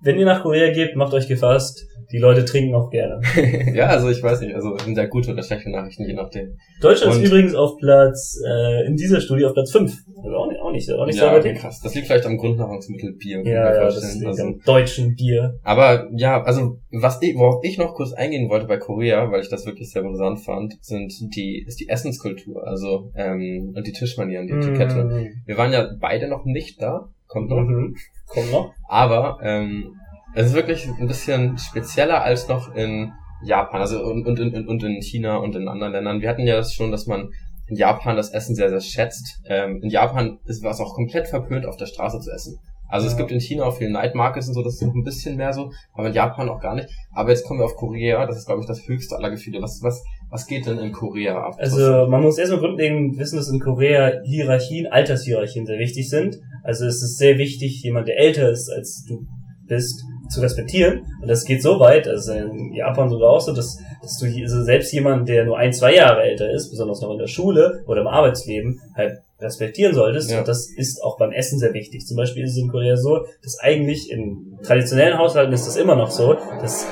wenn 0.02 0.18
ihr 0.18 0.26
nach 0.26 0.42
Korea 0.42 0.72
geht, 0.74 0.96
macht 0.96 1.14
euch 1.14 1.28
gefasst. 1.28 1.86
Die 2.12 2.18
Leute 2.18 2.44
trinken 2.44 2.74
auch 2.74 2.90
gerne. 2.90 3.22
ja, 3.76 3.86
also 3.88 4.10
ich 4.10 4.22
weiß 4.24 4.42
nicht, 4.42 4.56
also 4.56 4.76
sind 4.78 4.96
sehr 4.96 5.08
gute 5.08 5.32
oder 5.32 5.44
schlechte 5.44 5.70
Nachrichten, 5.70 6.06
je 6.06 6.14
nachdem. 6.14 6.58
Deutschland 6.82 7.14
Und- 7.16 7.22
ist 7.24 7.30
übrigens 7.30 7.54
auf 7.54 7.78
Platz, 7.78 8.40
äh, 8.48 8.88
in 8.88 8.96
dieser 8.96 9.22
Studie 9.22 9.46
auf 9.46 9.54
Platz 9.54 9.72
5. 9.72 9.94
Also 10.24 10.36
auch 10.36 10.48
nicht, 10.50 10.60
auch 10.60 10.72
nicht, 10.72 10.92
auch 10.92 11.06
nicht 11.06 11.20
so 11.20 11.26
ja, 11.26 11.34
weit 11.34 11.46
okay, 11.46 11.54
krass. 11.54 11.80
Das 11.82 11.94
liegt 11.94 12.08
vielleicht 12.08 12.26
am 12.26 12.38
Grundnahrungsmittel 12.38 13.14
Bier. 13.14 13.44
Ja, 13.46 13.74
ja, 13.76 13.84
das 13.86 14.16
liegt 14.16 14.26
also, 14.26 14.44
am 14.44 14.60
deutschen 14.66 15.16
Bier. 15.16 15.60
Aber 15.64 16.08
ja, 16.16 16.42
also 16.44 16.78
was 16.92 17.22
ich, 17.22 17.36
worauf 17.38 17.64
ich 17.64 17.78
noch 17.78 17.94
kurz 17.94 18.14
eingehen 18.14 18.50
wollte 18.50 18.66
bei 18.66 18.78
Korea, 18.78 19.32
weil 19.32 19.42
ich 19.42 19.50
das 19.50 19.66
wirklich 19.66 19.92
sehr 19.92 20.02
interessant 20.02 20.40
fand, 20.40 20.74
sind 20.82 21.14
die 21.36 21.64
ist 21.68 21.80
die 21.80 21.90
Essenskultur, 21.90 22.66
also 22.68 23.12
ähm, 23.16 23.74
und 23.76 23.86
die 23.86 23.92
Tischmanieren, 23.92 24.48
die 24.48 24.54
Etikette. 24.54 25.04
Mhm. 25.04 25.28
Wir 25.46 25.58
waren 25.58 25.72
ja 25.72 25.88
beide 26.00 26.28
noch 26.28 26.46
nicht 26.46 26.82
da, 26.82 27.10
kommt 27.28 27.50
noch, 27.50 27.62
Mhm. 27.62 27.96
Komm 28.28 28.52
noch. 28.52 28.74
aber 28.88 29.38
ähm, 29.44 29.96
es 30.40 30.48
ist 30.48 30.54
wirklich 30.56 30.88
ein 30.88 31.08
bisschen 31.08 31.58
spezieller 31.58 32.22
als 32.24 32.48
noch 32.48 32.74
in 32.74 33.12
Japan, 33.44 33.82
also 33.82 34.02
und, 34.04 34.26
und, 34.26 34.40
und, 34.40 34.68
und 34.68 34.84
in 34.84 35.02
China 35.02 35.38
und 35.38 35.56
in 35.56 35.68
anderen 35.68 35.94
Ländern. 35.94 36.22
Wir 36.22 36.30
hatten 36.30 36.46
ja 36.46 36.56
das 36.56 36.74
schon, 36.74 36.92
dass 36.92 37.08
man 37.08 37.30
in 37.68 37.76
Japan 37.76 38.16
das 38.16 38.32
Essen 38.32 38.56
sehr, 38.56 38.70
sehr 38.70 38.80
schätzt. 38.82 39.42
Ähm, 39.46 39.82
in 39.84 39.90
Japan 39.90 40.40
ist 40.46 40.64
was 40.64 40.80
auch 40.80 40.94
komplett 40.96 41.28
verpönt, 41.28 41.66
auf 41.66 41.78
der 41.78 41.86
Straße 41.88 42.20
zu 42.20 42.32
essen. 42.32 42.58
Also 42.88 43.06
es 43.06 43.14
Ja. 43.14 43.20
gibt 43.20 43.32
in 43.32 43.40
China 43.40 43.66
auch 43.66 43.78
viele 43.78 43.92
Night 43.92 44.16
Markets 44.16 44.48
und 44.48 44.54
so, 44.56 44.64
das 44.64 44.76
ist 44.76 44.82
noch 44.82 44.96
ein 44.96 45.04
bisschen 45.04 45.36
mehr 45.36 45.54
so, 45.54 45.72
aber 45.94 46.08
in 46.08 46.14
Japan 46.14 46.50
auch 46.50 46.60
gar 46.60 46.74
nicht. 46.74 46.90
Aber 47.14 47.30
jetzt 47.30 47.46
kommen 47.46 47.60
wir 47.60 47.66
auf 47.66 47.76
Korea, 47.76 48.26
das 48.26 48.38
ist 48.38 48.46
glaube 48.46 48.62
ich 48.62 48.68
das 48.68 48.88
höchste 48.88 49.16
aller 49.16 49.30
Gefühle. 49.30 49.62
Was, 49.62 49.82
was, 49.84 50.02
was 50.30 50.48
geht 50.48 50.66
denn 50.66 50.80
in 50.80 50.92
Korea 50.92 51.38
ab? 51.40 51.56
Also 51.60 52.08
man 52.08 52.22
muss 52.24 52.38
erstmal 52.38 52.62
grundlegend 52.62 53.18
wissen, 53.20 53.36
dass 53.36 53.50
in 53.50 53.60
Korea 53.60 54.14
Hierarchien, 54.26 54.88
Altershierarchien 54.88 55.66
sehr 55.66 55.80
wichtig 55.80 56.10
sind. 56.10 56.38
Also 56.64 56.86
es 56.86 57.04
ist 57.04 57.18
sehr 57.18 57.38
wichtig, 57.38 57.84
jemand, 57.84 58.08
der 58.08 58.18
älter 58.18 58.50
ist 58.50 58.70
als 58.70 59.06
du 59.08 59.26
bist, 59.68 60.04
zu 60.30 60.42
respektieren. 60.42 61.06
Und 61.22 61.28
das 61.28 61.46
geht 61.46 61.62
so 61.62 61.80
weit, 61.80 62.08
also 62.08 62.34
in 62.34 62.74
Japan 62.74 63.10
sogar 63.10 63.30
auch 63.30 63.42
so, 63.42 63.54
dass, 63.54 63.80
dass 64.02 64.18
du 64.20 64.26
also 64.26 64.64
selbst 64.64 64.92
jemand, 64.94 65.28
der 65.28 65.46
nur 65.46 65.58
ein, 65.58 65.74
zwei 65.74 65.96
Jahre 65.96 66.24
älter 66.24 66.50
ist, 66.52 66.70
besonders 66.70 67.02
noch 67.02 67.12
in 67.12 67.18
der 67.18 67.28
Schule 67.28 67.84
oder 67.88 68.02
im 68.02 68.08
Arbeitsleben, 68.08 68.82
halt 68.96 69.20
respektieren 69.40 69.96
solltest. 69.96 70.32
Ja. 70.32 70.40
Und 70.40 70.48
das 70.48 70.70
ist 70.70 71.04
auch 71.04 71.18
beim 71.18 71.32
Essen 71.32 71.60
sehr 71.60 71.74
wichtig. 71.74 72.06
Zum 72.06 72.18
Beispiel 72.18 72.44
ist 72.44 72.52
es 72.52 72.58
in 72.58 72.70
Korea 72.70 72.98
so, 72.98 73.26
dass 73.44 73.60
eigentlich 73.60 74.12
in 74.12 74.58
traditionellen 74.64 75.18
Haushalten 75.18 75.54
ist 75.54 75.66
das 75.66 75.76
immer 75.76 75.96
noch 75.96 76.12
so, 76.12 76.36
dass 76.62 76.86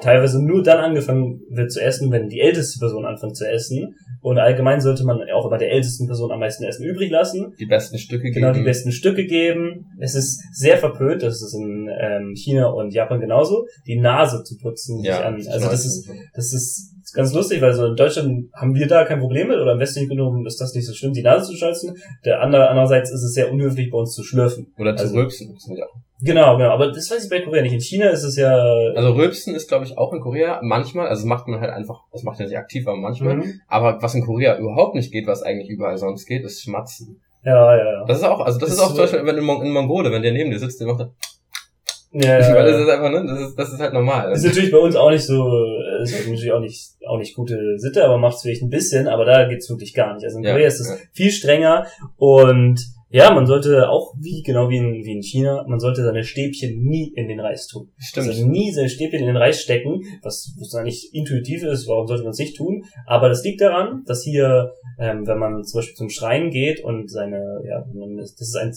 teilweise 0.00 0.42
nur 0.44 0.62
dann 0.62 0.78
angefangen 0.78 1.40
wird 1.50 1.70
zu 1.72 1.80
essen, 1.80 2.10
wenn 2.10 2.28
die 2.28 2.40
älteste 2.40 2.78
Person 2.78 3.04
anfängt 3.04 3.36
zu 3.36 3.48
essen. 3.48 3.94
Und 4.20 4.38
allgemein 4.38 4.80
sollte 4.80 5.04
man 5.04 5.20
auch 5.32 5.46
immer 5.46 5.58
der 5.58 5.70
ältesten 5.70 6.06
Person 6.06 6.32
am 6.32 6.40
meisten 6.40 6.64
Essen 6.64 6.84
übrig 6.84 7.10
lassen. 7.10 7.54
die 7.58 7.66
besten 7.66 7.98
Stücke 7.98 8.30
Genau, 8.30 8.48
die 8.48 8.54
geben. 8.54 8.64
besten 8.64 8.90
Stücke 8.90 9.24
geben. 9.26 9.86
Es 10.00 10.14
ist 10.16 10.40
sehr 10.52 10.76
verpönt, 10.76 11.22
das 11.22 11.40
ist 11.40 11.54
in 11.54 11.88
ähm, 12.00 12.34
China 12.34 12.66
und 12.66 12.92
Japan 12.92 13.20
genauso, 13.20 13.66
die 13.86 13.98
Nase 14.00 14.42
zu 14.42 14.56
putzen. 14.58 15.04
ja, 15.04 15.20
an. 15.20 15.34
Also 15.36 15.68
das 15.70 15.86
ist, 15.86 16.10
das 16.34 16.52
ist 16.52 16.94
ganz 17.14 17.32
lustig, 17.32 17.62
weil 17.62 17.72
so 17.74 17.86
in 17.86 17.94
Deutschland 17.96 18.48
haben 18.54 18.74
wir 18.74 18.88
da 18.88 19.04
kein 19.04 19.20
Problem 19.20 19.48
mit 19.48 19.58
oder 19.58 19.74
im 19.74 19.78
westlichen 19.78 20.08
genommen 20.08 20.44
ist 20.46 20.60
das 20.60 20.74
nicht 20.74 20.86
so 20.86 20.94
schlimm, 20.94 21.12
die 21.12 21.22
Nase 21.22 21.50
zu 21.52 21.56
schnalzen. 21.56 21.94
Der 22.24 22.40
andere, 22.42 22.68
andererseits 22.68 23.10
ist 23.12 23.22
es 23.22 23.34
sehr 23.34 23.52
unhöflich 23.52 23.88
bei 23.90 23.98
uns 23.98 24.14
zu 24.14 24.24
schlürfen. 24.24 24.66
oder 24.78 24.96
zu 24.96 25.04
also- 25.04 25.16
rülpsen. 25.16 25.56
Das 26.20 26.28
ja 26.28 26.34
Genau, 26.34 26.56
genau. 26.56 26.70
Aber 26.70 26.88
das 26.88 27.10
weiß 27.10 27.24
ich 27.24 27.30
bei 27.30 27.40
Korea 27.40 27.62
nicht. 27.62 27.72
In 27.72 27.80
China 27.80 28.10
ist 28.10 28.24
es 28.24 28.36
ja. 28.36 28.52
Also 28.94 29.12
rülpsen 29.12 29.54
ist 29.54 29.68
glaube 29.68 29.84
ich 29.84 29.96
auch 29.96 30.12
in 30.12 30.20
Korea 30.20 30.60
manchmal, 30.62 31.08
also 31.08 31.22
das 31.22 31.28
macht 31.28 31.48
man 31.48 31.60
halt 31.60 31.72
einfach, 31.72 32.02
das 32.12 32.22
macht 32.22 32.38
ja 32.40 32.46
nicht 32.46 32.56
aktiv, 32.56 32.86
aber 32.86 32.96
manchmal. 32.96 33.36
Mhm. 33.36 33.60
Aber 33.68 34.02
was 34.02 34.14
in 34.14 34.24
Korea 34.24 34.58
überhaupt 34.58 34.94
nicht 34.94 35.12
geht, 35.12 35.26
was 35.26 35.42
eigentlich 35.42 35.68
überall 35.68 35.96
sonst 35.96 36.26
geht, 36.26 36.44
ist 36.44 36.62
Schmatzen. 36.62 37.20
Ja, 37.44 37.76
ja, 37.76 37.84
ja. 37.84 38.04
Das 38.04 38.18
ist 38.18 38.24
auch, 38.24 38.40
also 38.40 38.58
das 38.58 38.70
Ist 38.70 38.76
ist 38.76 38.80
auch 38.82 38.88
zum 38.88 38.98
Beispiel, 38.98 39.24
wenn 39.24 39.38
in, 39.38 39.44
Mon 39.44 39.62
in 39.64 39.70
Mongole, 39.70 40.10
wenn 40.10 40.22
der 40.22 40.32
neben 40.32 40.50
dir 40.50 40.58
sitzt, 40.58 40.80
der 40.80 40.88
macht 40.88 41.00
das, 41.00 41.08
ja, 42.12 42.38
ja, 42.38 42.38
das 42.62 42.70
ja. 42.72 42.82
ist 42.82 42.88
einfach, 42.88 43.10
ne, 43.10 43.24
das 43.26 43.40
ist, 43.40 43.56
das 43.58 43.72
ist 43.72 43.80
halt 43.80 43.92
normal. 43.92 44.32
Ist 44.32 44.44
natürlich 44.44 44.72
bei 44.72 44.78
uns 44.78 44.96
auch 44.96 45.10
nicht 45.10 45.24
so, 45.24 45.48
äh, 45.48 46.02
ist 46.02 46.12
natürlich 46.26 46.52
auch 46.52 46.60
nicht, 46.60 46.96
auch 47.06 47.18
nicht 47.18 47.34
gute 47.34 47.78
Sitte, 47.78 48.04
aber 48.04 48.18
macht 48.18 48.36
es 48.36 48.42
vielleicht 48.42 48.62
ein 48.62 48.70
bisschen, 48.70 49.08
aber 49.08 49.24
da 49.24 49.46
geht's 49.46 49.68
wirklich 49.68 49.94
gar 49.94 50.14
nicht. 50.14 50.24
Also 50.24 50.38
in 50.38 50.44
Ja, 50.44 50.52
Korea 50.52 50.66
ist 50.66 50.80
es 50.80 50.88
ja. 50.88 50.96
viel 51.12 51.30
strenger 51.30 51.86
und 52.16 52.80
ja, 53.10 53.32
man 53.32 53.46
sollte 53.46 53.88
auch 53.88 54.14
wie, 54.18 54.42
genau 54.42 54.68
wie 54.68 54.76
in, 54.76 55.04
wie 55.04 55.12
in 55.12 55.22
China, 55.22 55.64
man 55.66 55.80
sollte 55.80 56.02
seine 56.02 56.24
Stäbchen 56.24 56.82
nie 56.82 57.12
in 57.14 57.28
den 57.28 57.40
Reis 57.40 57.66
tun. 57.66 57.90
Stimmt. 57.96 58.28
Also 58.28 58.46
nie 58.46 58.70
seine 58.72 58.88
Stäbchen 58.88 59.20
in 59.20 59.26
den 59.26 59.36
Reis 59.36 59.60
stecken, 59.62 60.02
was, 60.22 60.54
was 60.58 60.74
eigentlich 60.74 61.10
intuitiv 61.14 61.62
ist, 61.62 61.88
warum 61.88 62.06
sollte 62.06 62.24
man 62.24 62.32
es 62.32 62.38
nicht 62.38 62.56
tun? 62.56 62.84
Aber 63.06 63.28
das 63.28 63.42
liegt 63.44 63.60
daran, 63.60 64.04
dass 64.06 64.22
hier, 64.22 64.72
ähm, 64.98 65.26
wenn 65.26 65.38
man 65.38 65.64
zum 65.64 65.78
Beispiel 65.78 65.96
zum 65.96 66.10
Schrein 66.10 66.50
geht 66.50 66.84
und 66.84 67.10
seine, 67.10 67.62
ja, 67.66 67.84
das 68.16 68.40
ist 68.40 68.56
ein, 68.56 68.72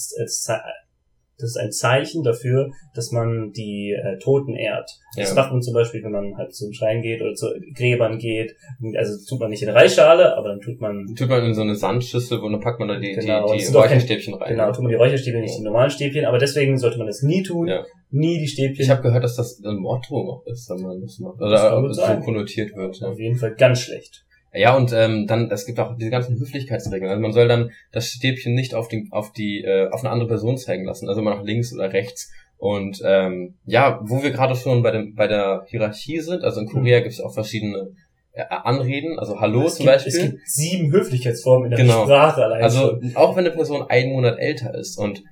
das 1.41 1.51
das 1.51 1.57
ist 1.57 1.57
ein 1.57 1.71
Zeichen 1.71 2.23
dafür, 2.23 2.71
dass 2.95 3.11
man 3.11 3.51
die 3.51 3.91
äh, 3.91 4.17
Toten 4.19 4.55
ehrt. 4.55 4.89
Das 5.17 5.29
Ja. 5.29 5.35
macht 5.35 5.51
man 5.51 5.61
zum 5.61 5.73
Beispiel, 5.73 6.01
wenn 6.03 6.11
man 6.11 6.37
halt 6.37 6.53
zum 6.55 6.71
Schrein 6.71 7.01
geht 7.01 7.21
oder 7.21 7.33
zu 7.33 7.47
Gräbern 7.75 8.17
geht. 8.17 8.55
Also 8.95 9.17
tut 9.27 9.39
man 9.39 9.49
nicht 9.49 9.61
in 9.61 9.69
eine 9.69 9.77
Reisschale, 9.77 10.37
aber 10.37 10.49
dann 10.49 10.61
tut 10.61 10.79
man 10.79 11.05
Tut 11.17 11.27
man 11.29 11.43
in 11.45 11.53
so 11.53 11.61
eine 11.61 11.75
Sandschüssel, 11.75 12.41
wo 12.41 12.49
dann 12.49 12.61
packt 12.61 12.79
man 12.79 12.87
da 12.87 12.99
die, 12.99 13.11
Genau, 13.11 13.53
die, 13.53 13.59
die 13.59 13.73
Räucherstäbchen 13.73 14.33
rein. 14.35 14.51
Genau, 14.51 14.71
tut 14.71 14.83
man 14.83 14.89
die 14.91 14.95
Räucherstäbchen, 14.95 15.41
nicht 15.41 15.57
die 15.57 15.63
normalen 15.63 15.89
Stäbchen, 15.89 16.25
aber 16.25 16.37
deswegen 16.37 16.77
sollte 16.77 16.97
man 16.97 17.07
das 17.07 17.21
nie 17.21 17.43
tun. 17.43 17.67
Ja. 17.67 17.83
Nie 18.11 18.39
die 18.39 18.47
Stäbchen. 18.47 18.83
Ich 18.83 18.89
habe 18.89 19.01
gehört, 19.01 19.23
dass 19.23 19.35
das 19.35 19.61
ein 19.63 19.77
Motto 19.77 20.43
ist, 20.45 20.69
wenn 20.69 20.81
man 20.81 21.01
das 21.01 21.19
macht. 21.19 21.35
Das 21.39 21.47
Oder 21.65 21.81
gut 21.81 21.95
so 21.95 22.01
konnotiert 22.23 22.75
wird. 22.75 22.99
Ja. 22.99 23.09
auf 23.09 23.19
jeden 23.19 23.35
Fall 23.37 23.55
ganz 23.55 23.81
schlecht. 23.81 24.23
Ja, 24.53 24.75
und 24.75 24.91
ähm, 24.93 25.27
dann, 25.27 25.49
es 25.49 25.65
gibt 25.65 25.79
auch 25.79 25.95
diese 25.97 26.09
ganzen 26.11 26.37
Höflichkeitsregeln. 26.39 27.09
Also 27.09 27.21
man 27.21 27.31
soll 27.31 27.47
dann 27.47 27.71
das 27.91 28.07
Stäbchen 28.07 28.53
nicht 28.53 28.73
auf 28.75 28.87
die, 28.89 29.07
auf 29.11 29.31
die, 29.31 29.63
äh, 29.63 29.89
auf 29.89 30.01
eine 30.01 30.09
andere 30.09 30.27
Person 30.27 30.57
zeigen 30.57 30.83
lassen, 30.85 31.07
also 31.07 31.21
immer 31.21 31.35
nach 31.35 31.43
links 31.43 31.73
oder 31.73 31.93
rechts. 31.93 32.31
Und 32.57 33.01
ähm, 33.05 33.55
ja, 33.65 33.99
wo 34.03 34.21
wir 34.21 34.31
gerade 34.31 34.55
schon 34.55 34.83
bei 34.83 34.91
dem, 34.91 35.15
bei 35.15 35.27
der 35.27 35.63
Hierarchie 35.67 36.19
sind, 36.19 36.43
also 36.43 36.59
in 36.61 36.67
Korea 36.67 36.99
gibt 36.99 37.13
es 37.13 37.21
auch 37.21 37.33
verschiedene 37.33 37.91
äh, 38.33 38.43
Anreden, 38.49 39.17
also 39.19 39.39
Hallo 39.39 39.65
es 39.65 39.75
zum 39.75 39.85
gibt, 39.85 39.95
Beispiel. 39.95 40.13
Es 40.13 40.19
gibt 40.21 40.47
sieben 40.47 40.91
Höflichkeitsformen 40.91 41.71
in 41.71 41.77
der 41.77 41.85
Genau. 41.85 42.03
Sprache 42.03 42.43
allein 42.43 42.61
Also 42.61 42.99
schon. 42.99 43.15
auch 43.15 43.35
wenn 43.35 43.45
eine 43.45 43.55
Person 43.55 43.85
einen 43.89 44.11
Monat 44.11 44.37
älter 44.37 44.75
ist 44.75 44.97
und 44.99 45.23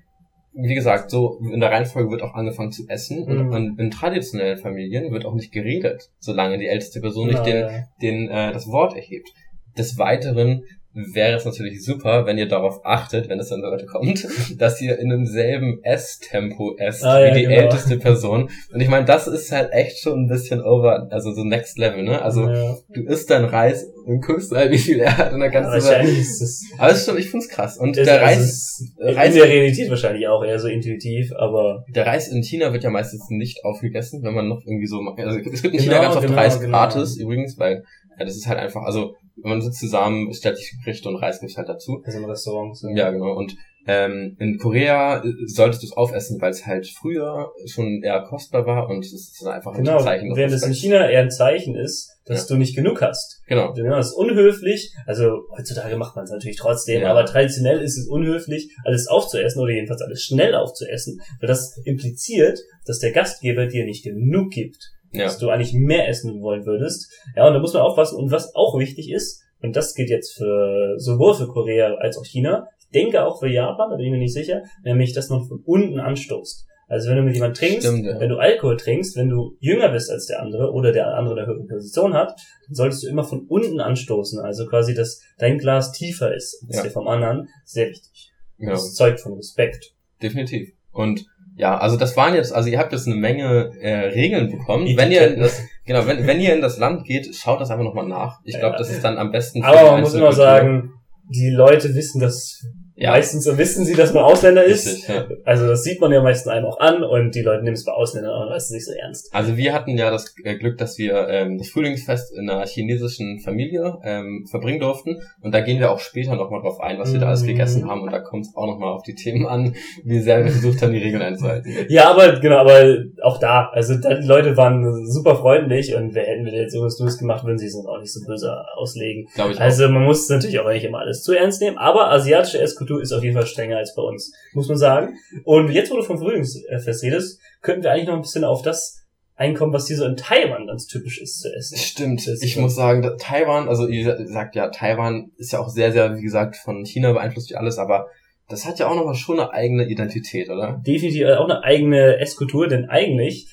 wie 0.54 0.74
gesagt, 0.76 1.10
so 1.12 1.40
in 1.54 1.60
der 1.60 1.72
Reihenfolge 1.72 2.10
wird 2.12 2.22
auch 2.24 2.34
angefangen 2.34 2.72
zu 2.72 2.88
essen 2.88 3.24
und 3.24 3.48
Mhm. 3.48 3.54
an- 3.54 3.76
in 3.78 3.92
traditionellen 3.92 4.58
Familien 4.58 5.12
wird 5.12 5.26
auch 5.26 5.34
nicht 5.36 5.52
geredet, 5.52 6.10
solange 6.20 6.58
die 6.58 6.68
älteste 6.68 7.00
Person 7.02 7.28
nicht 7.28 7.46
den, 7.46 7.56
ja. 7.58 7.70
den 8.02 8.30
äh, 8.30 8.52
das 8.52 8.68
Wort 8.68 8.96
erhebt. 8.96 9.30
Des 9.78 9.98
Weiteren 9.98 10.64
wäre 10.94 11.38
es 11.38 11.46
natürlich 11.46 11.84
super, 11.84 12.26
wenn 12.26 12.38
ihr 12.38 12.48
darauf 12.48 12.82
achtet, 12.84 13.30
wenn 13.30 13.40
es 13.40 13.50
dann 13.50 13.62
so 13.62 13.68
Leute 13.68 13.86
kommt, 13.86 14.28
dass 14.58 14.82
ihr 14.82 14.98
in 14.98 15.10
demselben 15.10 15.84
Esstempo 15.84 16.76
esst 16.78 17.04
Ah, 17.04 17.20
wie 17.20 17.28
ja, 17.28 17.34
die 17.34 17.42
genau. 17.44 17.56
älteste 17.56 17.98
Person. 17.98 18.50
Und 18.74 18.82
ich 18.82 18.90
meine, 18.90 19.06
das 19.06 19.28
ist 19.28 19.52
halt 19.52 19.72
echt 19.72 20.00
schon 20.00 20.24
ein 20.24 20.28
bisschen 20.28 20.62
over, 20.62 21.08
also 21.12 21.32
so 21.32 21.44
next 21.44 21.78
level, 21.78 22.04
ne? 22.04 22.22
Also 22.22 22.50
ja. 22.50 22.76
du 22.90 23.04
isst 23.04 23.30
dein 23.30 23.46
Reis 23.46 23.86
und 24.06 24.26
guckst 24.26 24.52
halt, 24.52 24.72
wie 24.72 24.78
viel 24.78 25.00
er 25.00 25.18
hat 25.18 25.34
und 25.34 25.40
dann 25.40 25.52
kannst 25.52 25.70
du 25.70 25.74
wahrscheinlich 25.74 26.20
ist 26.20 26.42
es 26.42 26.64
aber 26.78 26.92
es 26.92 27.00
ist 27.00 27.06
schon, 27.06 27.18
ich 27.18 27.30
find's 27.30 27.48
krass. 27.50 27.78
Und 27.78 27.96
der 27.96 28.12
also 28.12 28.26
Reis, 28.26 28.40
ist 28.40 28.94
in 29.00 29.16
Reis, 29.16 29.34
der 29.34 29.44
Realität 29.46 29.90
wahrscheinlich 29.90 30.28
auch 30.28 30.44
eher 30.44 30.60
so 30.60 30.68
intuitiv, 30.68 31.32
aber 31.36 31.86
der 31.94 32.08
Reis 32.08 32.28
in 32.30 32.42
China 32.44 32.74
wird 32.74 32.84
ja 32.84 32.90
meistens 32.90 33.30
nicht 33.30 33.64
aufgegessen, 33.64 34.24
wenn 34.24 34.34
man 34.34 34.48
noch 34.48 34.62
irgendwie 34.66 34.88
so, 34.88 35.00
also 35.00 35.38
es 35.38 35.62
gibt 35.62 35.76
in 35.76 35.82
Genau, 35.82 35.94
China 35.94 36.02
ganz 36.02 36.16
oft 36.16 36.26
genau, 36.26 36.38
Reis 36.38 36.60
genau. 36.60 36.72
gratis 36.78 37.18
übrigens, 37.18 37.58
weil 37.60 37.84
ja, 38.18 38.26
das 38.26 38.36
ist 38.36 38.48
halt 38.48 38.60
einfach, 38.60 38.82
also 38.84 39.16
man 39.44 39.62
sitzt 39.62 39.80
zusammen, 39.80 40.34
stellt 40.34 40.58
sich 40.58 40.74
Gerichte 40.84 41.10
und 41.10 41.18
Reis 41.18 41.40
gibt's 41.40 41.58
halt 41.58 41.70
dazu. 41.70 42.02
also 42.06 42.18
im 42.18 42.26
Restaurant 42.26 42.78
so. 42.78 42.88
Ja, 42.90 43.10
genau. 43.12 43.34
Und 43.36 43.56
ähm, 43.88 44.36
in 44.40 44.58
Korea 44.60 45.24
äh, 45.24 45.32
solltest 45.48 45.82
du 45.82 45.88
es 45.88 45.94
aufessen, 45.94 46.40
weil 46.42 46.52
es 46.52 46.66
halt 46.68 46.86
früher 46.88 47.52
schon 47.66 48.04
eher 48.04 48.22
kostbar 48.22 48.66
war 48.68 48.88
und 48.90 49.04
es 49.04 49.14
ist 49.14 49.42
dann 49.42 49.54
einfach 49.54 49.74
Genau, 49.74 49.98
ein 49.98 50.04
Zeichen. 50.04 50.36
während 50.36 50.54
es 50.54 50.64
in. 50.64 50.74
China 50.74 51.10
eher 51.10 51.22
ein 51.22 51.32
Zeichen 51.32 51.76
ist, 51.76 52.12
dass 52.26 52.46
du 52.46 52.56
nicht 52.58 52.76
genug 52.76 53.02
hast. 53.02 53.42
Genau. 53.48 53.74
Genau, 53.74 53.96
das 53.96 54.08
ist 54.10 54.14
unhöflich. 54.14 54.94
Also 55.08 55.44
heutzutage 55.58 55.96
macht 55.96 56.16
man 56.16 56.26
es 56.26 56.32
natürlich 56.32 56.58
trotzdem, 56.58 57.02
Ja. 57.02 57.10
aber 57.12 57.26
traditionell 57.26 57.80
ist 57.82 57.98
es 57.98 58.08
unhöflich, 58.08 58.70
alles 58.84 59.08
aufzuessen 59.08 59.60
oder 59.62 59.72
jedenfalls 59.72 60.02
alles 60.02 60.24
schnell 60.24 60.54
aufzuessen, 60.54 61.20
weil 61.40 61.48
das 61.48 61.76
impliziert, 61.86 62.60
dass 62.86 63.00
der 63.00 63.12
Gastgeber 63.14 63.66
dir 63.66 63.86
nicht 63.86 64.04
genug 64.04 64.52
gibt, 64.52 64.92
Ja. 65.12 65.24
dass 65.26 65.40
du 65.40 65.50
eigentlich 65.50 65.74
mehr 65.74 66.08
essen 66.08 66.42
wollen 66.42 66.66
würdest. 66.66 67.12
Ja, 67.36 67.48
und 67.48 67.54
da 67.54 67.60
muss 67.60 67.74
man 67.74 67.82
aufpassen. 67.84 68.18
Und 68.18 68.32
was 68.32 68.54
auch 68.56 68.78
wichtig 68.78 69.12
ist, 69.12 69.44
und 69.62 69.76
das 69.76 69.94
gilt 69.96 70.10
jetzt 70.10 70.38
für 70.38 70.96
sowohl 70.98 71.34
für 71.36 71.48
Korea 71.48 71.96
als 71.96 72.18
auch 72.18 72.26
China, 72.26 72.68
ich 72.80 72.88
denke 72.90 73.24
auch 73.26 73.40
für 73.40 73.48
Japan, 73.50 73.90
da 73.90 73.96
bin 73.98 74.06
ich 74.06 74.12
mir 74.12 74.18
nicht 74.20 74.34
sicher, 74.34 74.64
nämlich, 74.84 75.14
dass 75.14 75.30
man 75.30 75.44
von 75.46 75.62
unten 75.66 76.00
anstoßt. 76.00 76.66
Also 76.88 77.10
wenn 77.10 77.18
du 77.18 77.22
mit 77.24 77.36
jemandem 77.36 77.56
trinkst, 77.56 77.88
Stimmt, 77.88 78.06
ja. 78.06 78.20
wenn 78.20 78.30
du 78.30 78.38
Alkohol 78.38 78.76
trinkst, 78.78 79.16
wenn 79.16 79.30
du 79.30 79.56
jünger 79.60 79.90
bist 79.90 80.10
als 80.10 80.26
der 80.26 80.42
andere 80.42 80.72
oder 80.72 80.92
der 80.92 81.14
andere 81.14 81.38
eine 81.38 81.46
höhere 81.46 81.64
Position 81.68 82.16
hat, 82.16 82.30
dann 82.68 82.74
solltest 82.76 83.04
du 83.04 83.08
immer 83.10 83.24
von 83.24 83.46
unten 83.48 83.80
anstoßen. 83.80 84.40
Also 84.40 84.66
quasi, 84.66 84.96
dass 84.96 85.22
dein 85.38 85.60
Glas 85.60 85.92
tiefer 85.92 86.34
ist 86.34 86.64
als 86.68 86.78
Ja. 86.78 86.82
der 86.84 86.92
vom 86.92 87.08
anderen. 87.08 87.48
Sehr 87.64 87.90
wichtig. 87.90 88.32
Genau. 88.58 88.72
Das 88.72 88.96
zeugt 88.96 89.20
von 89.20 89.34
Respekt. 89.34 89.94
Definitiv. 90.22 90.72
Und 90.92 91.26
ja, 91.60 91.78
also 91.78 91.98
das 91.98 92.16
waren 92.16 92.36
jetzt, 92.36 92.56
also 92.56 92.70
ihr 92.70 92.80
habt 92.80 92.94
jetzt 92.94 93.06
eine 93.06 93.18
Menge 93.18 93.74
äh, 93.82 94.08
Regeln 94.08 94.50
bekommen. 94.50 94.88
Wenn 94.96 95.12
ihr 95.12 95.34
in 95.34 95.42
das, 95.42 95.62
genau, 95.86 96.08
wenn, 96.08 96.26
wenn 96.26 96.40
ihr 96.40 96.56
in 96.56 96.62
das 96.62 96.78
Land 96.78 97.04
geht, 97.04 97.36
schaut 97.36 97.60
das 97.60 97.70
einfach 97.70 97.84
nochmal 97.84 98.08
nach. 98.08 98.40
Ich 98.46 98.58
glaube, 98.58 98.78
das 98.78 98.90
ist 98.90 99.04
dann 99.04 99.18
am 99.18 99.30
besten. 99.30 99.62
für 99.62 99.68
Aber 99.68 99.92
man 99.92 100.00
muss 100.00 100.14
immer 100.14 100.32
sagen, 100.32 100.94
die 101.28 101.50
Leute 101.50 101.94
wissen 101.96 102.22
das, 102.22 102.66
ja, 103.00 103.12
meistens 103.12 103.46
wissen 103.58 103.86
sie, 103.86 103.96
dass 103.96 104.14
man 104.14 104.24
Ausländer 104.24 104.64
ist. 104.64 104.88
richtig, 104.88 105.08
ja. 105.08 105.26
Also 105.46 105.68
das 105.68 105.84
sieht 105.84 106.00
man 106.02 106.12
ja 106.12 106.22
meistens 106.22 106.52
einem 106.52 106.66
auch 106.66 106.80
an 106.80 107.04
und 107.04 107.34
die 107.36 107.42
Leute 107.42 107.64
nehmen 107.64 107.76
es 107.76 107.86
bei 107.86 107.92
Ausländern 107.94 108.32
auch 108.34 108.50
meistens 108.50 108.76
nicht 108.76 108.86
so 108.86 108.92
ernst. 108.94 109.34
Also 109.34 109.58
wir 109.58 109.74
hatten 109.74 109.98
ja 109.98 110.12
das 110.12 110.34
äh, 110.44 110.56
Glück, 110.56 110.78
dass 110.78 110.98
wir 110.98 111.28
ähm, 111.30 111.58
das 111.58 111.70
Frühlingsfest 111.70 112.34
in 112.38 112.50
einer 112.50 112.66
chinesischen 112.68 113.40
Familie 113.40 113.98
ähm, 114.04 114.46
verbringen 114.50 114.80
durften. 114.80 115.22
Und 115.42 115.54
da 115.54 115.62
gehen 115.62 115.80
wir 115.80 115.92
auch 115.92 116.00
später 116.00 116.36
nochmal 116.36 116.62
drauf 116.62 116.80
ein, 116.82 117.00
was 117.00 117.14
wir 117.14 117.20
da 117.20 117.28
alles 117.28 117.44
Mhm. 117.44 117.48
gegessen 117.48 117.88
haben. 117.90 118.02
Und 118.02 118.12
da 118.12 118.20
kommt 118.20 118.46
es 118.46 118.56
auch 118.56 118.66
nochmal 118.68 118.90
auf 118.94 119.04
die 119.04 119.16
Themen 119.16 119.46
an, 119.46 119.74
wie 120.04 120.20
sehr 120.20 120.44
wir 120.44 120.52
versucht 120.52 120.82
haben, 120.82 120.94
die 120.94 121.00
Regeln 121.00 121.22
einzuhalten. 121.22 121.72
Ja, 121.90 122.12
aber 122.12 122.40
genau, 122.40 122.58
aber 122.58 122.98
auch 123.24 123.40
da, 123.40 123.70
also 123.74 123.96
die 123.96 124.28
Leute 124.28 124.58
waren 124.58 125.06
super 125.06 125.36
freundlich 125.38 125.96
und 125.96 126.14
wer 126.14 126.24
hätten 126.26 126.46
wir 126.46 126.54
jetzt 126.54 126.74
sowas 126.74 126.98
Dummes 126.98 127.18
gemacht, 127.18 127.46
würden 127.46 127.58
sie 127.58 127.68
es 127.68 127.76
uns 127.76 127.88
auch 127.88 128.00
nicht 128.00 128.12
so 128.14 128.20
böse 128.26 128.54
auslegen. 128.76 129.28
Glaube 129.34 129.52
ich 129.54 129.58
auch. 129.58 129.62
Also 129.62 129.88
man 129.90 130.04
muss 130.04 130.28
natürlich 130.30 130.60
auch 130.60 130.68
nicht 130.70 130.84
immer 130.84 131.00
alles 131.00 131.24
zu 131.24 131.34
ernst 131.34 131.62
nehmen, 131.62 131.78
aber 131.78 132.12
asiatische 132.12 132.60
Esskultur 132.60 132.89
ist 132.98 133.12
auf 133.12 133.24
jeden 133.24 133.36
Fall 133.36 133.46
strenger 133.46 133.78
als 133.78 133.94
bei 133.96 134.02
uns, 134.02 134.34
muss 134.54 134.68
man 134.68 134.78
sagen. 134.78 135.18
Und 135.44 135.72
jetzt, 135.72 135.92
wo 135.92 135.96
du 135.96 136.04
vom 136.04 136.18
Frühlingsfest 136.18 137.04
redest, 137.04 137.40
könnten 137.62 137.84
wir 137.84 137.92
eigentlich 137.92 138.08
noch 138.08 138.16
ein 138.16 138.22
bisschen 138.22 138.44
auf 138.44 138.62
das 138.62 139.06
einkommen, 139.36 139.72
was 139.72 139.88
hier 139.88 139.96
so 139.96 140.06
in 140.06 140.18
Taiwan 140.18 140.68
ganz 140.68 140.86
typisch 140.88 141.22
ist 141.22 141.40
zu 141.40 141.54
essen. 141.54 141.78
Stimmt. 141.78 142.28
Ich 142.42 142.58
muss 142.58 142.76
sagen, 142.76 143.10
Taiwan, 143.18 143.70
also 143.70 143.88
ihr 143.88 144.28
sagt 144.28 144.56
ja, 144.56 144.68
Taiwan 144.70 145.32
ist 145.38 145.54
ja 145.54 145.60
auch 145.60 145.70
sehr, 145.70 145.94
sehr, 145.94 146.18
wie 146.18 146.22
gesagt, 146.22 146.58
von 146.58 146.86
China 146.86 147.14
beeinflusst 147.14 147.50
wie 147.50 147.56
alles, 147.56 147.78
aber 147.78 148.08
das 148.50 148.66
hat 148.66 148.80
ja 148.80 148.88
auch 148.88 148.96
nochmal 148.96 149.16
schon 149.16 149.40
eine 149.40 149.54
eigene 149.54 149.88
Identität, 149.88 150.50
oder? 150.50 150.82
Definitiv 150.86 151.28
auch 151.28 151.46
eine 151.46 151.64
eigene 151.64 152.20
Esskultur, 152.20 152.68
denn 152.68 152.90
eigentlich 152.90 153.48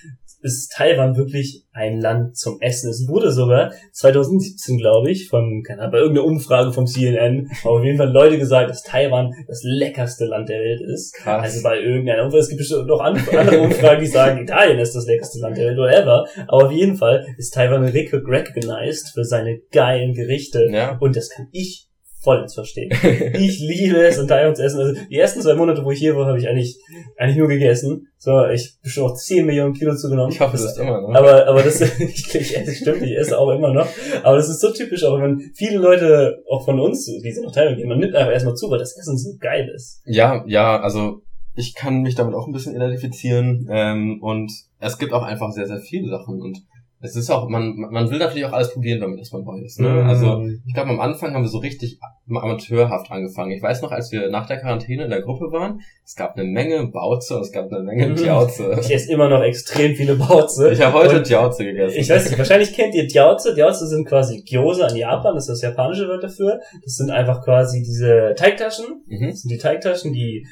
ist 0.55 0.73
Taiwan 0.73 1.17
wirklich 1.17 1.65
ein 1.73 2.01
Land 2.01 2.37
zum 2.37 2.59
Essen. 2.61 2.89
Es 2.91 3.07
wurde 3.09 3.31
sogar 3.33 3.73
2017, 3.93 4.79
glaube 4.79 5.11
ich, 5.11 5.29
von, 5.29 5.63
keine 5.67 5.81
Ahnung, 5.83 5.93
bei 5.93 5.99
irgendeiner 5.99 6.27
Umfrage 6.27 6.73
vom 6.73 6.87
CNN, 6.87 7.51
aber 7.65 7.75
auf 7.79 7.85
jeden 7.85 7.99
Fall 7.99 8.11
Leute 8.11 8.39
gesagt, 8.39 8.71
dass 8.71 8.83
Taiwan 8.83 9.33
das 9.49 9.61
leckerste 9.65 10.25
Land 10.27 10.49
der 10.49 10.61
Welt 10.61 10.81
ist. 10.81 11.15
Krass. 11.15 11.43
Also 11.43 11.63
bei 11.63 11.81
irgendeiner 11.81 12.25
Umfrage, 12.25 12.43
es 12.43 12.49
gibt 12.49 12.59
bestimmt 12.59 12.87
noch 12.87 13.01
an- 13.01 13.21
andere 13.37 13.61
Umfragen, 13.61 14.01
die 14.01 14.07
sagen, 14.07 14.43
Italien 14.43 14.79
ist 14.79 14.95
das 14.95 15.07
leckerste 15.07 15.41
Land 15.41 15.57
der 15.59 15.67
Welt, 15.67 15.79
whatever. 15.79 16.27
Aber 16.49 16.67
auf 16.67 16.73
jeden 16.73 16.97
Fall 16.97 17.27
ist 17.37 17.53
Taiwan 17.53 17.85
rec- 17.85 18.13
recognized 18.13 19.11
für 19.13 19.25
seine 19.25 19.59
geilen 19.73 20.15
Gerichte. 20.15 20.69
ja. 20.71 20.97
Und 21.01 21.17
das 21.17 21.29
kann 21.31 21.49
ich 21.53 21.89
vollends 22.27 22.55
verstehen. 22.55 22.91
Ich 23.37 23.61
liebe 23.61 23.99
es, 23.99 24.19
in 24.19 24.27
Taiwan 24.27 24.55
zu 24.55 24.65
essen. 24.65 24.81
Also 24.81 25.01
die 25.09 25.17
ersten 25.17 25.41
zwei 25.41 25.55
Monate, 25.55 25.85
wo 25.85 25.93
ich 25.93 26.01
hier 26.01 26.17
war, 26.17 26.27
habe 26.27 26.39
ich 26.39 26.49
eigentlich, 26.49 26.77
eigentlich 27.17 27.37
nur 27.37 27.47
gegessen. 27.47 28.09
So, 28.19 28.45
ich 28.47 28.77
bestimmt 28.83 29.07
auch 29.07 29.15
10 29.15 29.47
Millionen 29.47 29.75
Kilo 29.75 29.95
zugenommen. 29.95 30.33
Ich 30.33 30.41
hoffe, 30.41 30.53
das 30.53 30.65
ist 30.65 30.79
immer, 30.79 31.01
ne? 31.01 31.17
aber, 31.17 31.47
aber 31.47 31.63
das, 31.63 31.81
ich, 32.01 32.35
ich 32.35 32.57
esse, 32.57 32.75
stimmt, 32.75 33.03
ich 33.03 33.17
esse 33.17 33.39
auch 33.39 33.51
immer 33.51 33.73
noch. 33.73 33.87
Aber 34.25 34.37
das 34.37 34.49
ist 34.49 34.61
so 34.61 34.73
typisch, 34.73 35.05
auch 35.05 35.21
wenn 35.21 35.53
viele 35.55 35.79
Leute, 35.79 36.43
auch 36.51 36.65
von 36.65 36.81
uns, 36.81 37.07
die 37.07 37.33
sind 37.33 37.45
noch 37.45 37.53
Taiwan 37.53 37.77
gehen, 37.77 37.89
man 37.89 37.99
nimmt 37.99 38.15
einfach 38.17 38.33
erstmal 38.33 38.55
zu, 38.55 38.69
weil 38.71 38.81
das 38.81 38.99
Essen 38.99 39.17
so 39.17 39.31
geil 39.39 39.71
ist. 39.75 40.03
Ja, 40.05 40.45
ja, 40.49 40.81
also 40.81 41.23
ich 41.55 41.75
kann 41.75 42.03
mich 42.03 42.17
damit 42.17 42.35
auch 42.35 42.47
ein 42.47 42.53
bisschen 42.53 42.75
identifizieren 42.75 43.69
ähm, 43.71 44.21
und 44.21 44.51
es 44.81 44.99
gibt 44.99 45.13
auch 45.13 45.23
einfach 45.23 45.53
sehr, 45.53 45.67
sehr 45.67 45.81
viele 45.81 46.09
Sachen 46.09 46.43
und 46.43 46.59
es 47.01 47.15
ist 47.15 47.31
auch, 47.31 47.49
man, 47.49 47.77
man 47.77 48.11
will 48.11 48.19
natürlich 48.19 48.47
auch 48.47 48.53
alles 48.53 48.73
probieren, 48.73 49.01
damit 49.01 49.21
das 49.21 49.31
man 49.31 49.45
neu 49.45 49.59
ist. 49.61 49.79
Ne? 49.81 50.05
Also 50.07 50.39
Mhm. 50.39 50.63
ich 50.67 50.75
glaube, 50.75 50.91
am 50.91 51.01
Anfang 51.01 51.35
haben 51.35 51.43
wir 51.43 51.49
so 51.49 51.59
richtig 51.59 51.99
amateurhaft 52.29 53.11
angefangen. 53.11 53.53
Ich 53.53 53.63
weiß 53.63 53.83
noch, 53.83 53.93
als 53.93 54.11
wir 54.13 54.31
nach 54.31 54.47
der 54.47 54.59
Quarantäne 54.59 55.05
in 55.05 55.11
der 55.11 55.21
Gruppe 55.23 55.53
waren, 55.53 55.81
es 56.05 56.17
gab 56.17 56.37
eine 56.37 56.45
Menge 56.49 56.87
Bauze 56.87 57.37
und 57.37 57.43
es 57.43 57.53
gab 57.53 57.71
eine 57.71 57.83
Menge 57.83 58.09
Mhm. 58.09 58.17
Jiauze. 58.17 58.77
ich 58.81 58.93
esse 58.93 59.13
immer 59.13 59.29
noch 59.29 59.43
extrem 59.43 59.95
viele 59.95 60.17
Bauze. 60.17 60.71
Ich 60.73 60.81
habe 60.81 60.95
heute 60.95 61.19
Und 61.19 61.29
gegessen. 61.29 61.97
Ich 61.99 62.09
weiß 62.09 62.29
nicht, 62.31 62.39
wahrscheinlich 62.39 62.73
kennt 62.73 62.95
ihr 62.95 63.05
Jiaozi. 63.07 63.51
Jiaozi 63.55 63.87
sind 63.87 64.07
quasi 64.07 64.43
Gyoza 64.43 64.89
in 64.89 64.97
Japan, 64.97 65.35
das 65.35 65.45
ist 65.49 65.63
das 65.63 65.63
japanische 65.63 66.09
Wort 66.09 66.23
dafür. 66.25 66.61
Das 66.85 66.97
sind 66.97 67.11
einfach 67.11 67.45
quasi 67.45 67.83
diese 67.83 68.35
Teigtaschen. 68.37 69.03
Mhm. 69.07 69.29
Das 69.31 69.43
sind 69.43 69.51
die 69.51 69.59
Teigtaschen, 69.59 70.13
die 70.13 70.47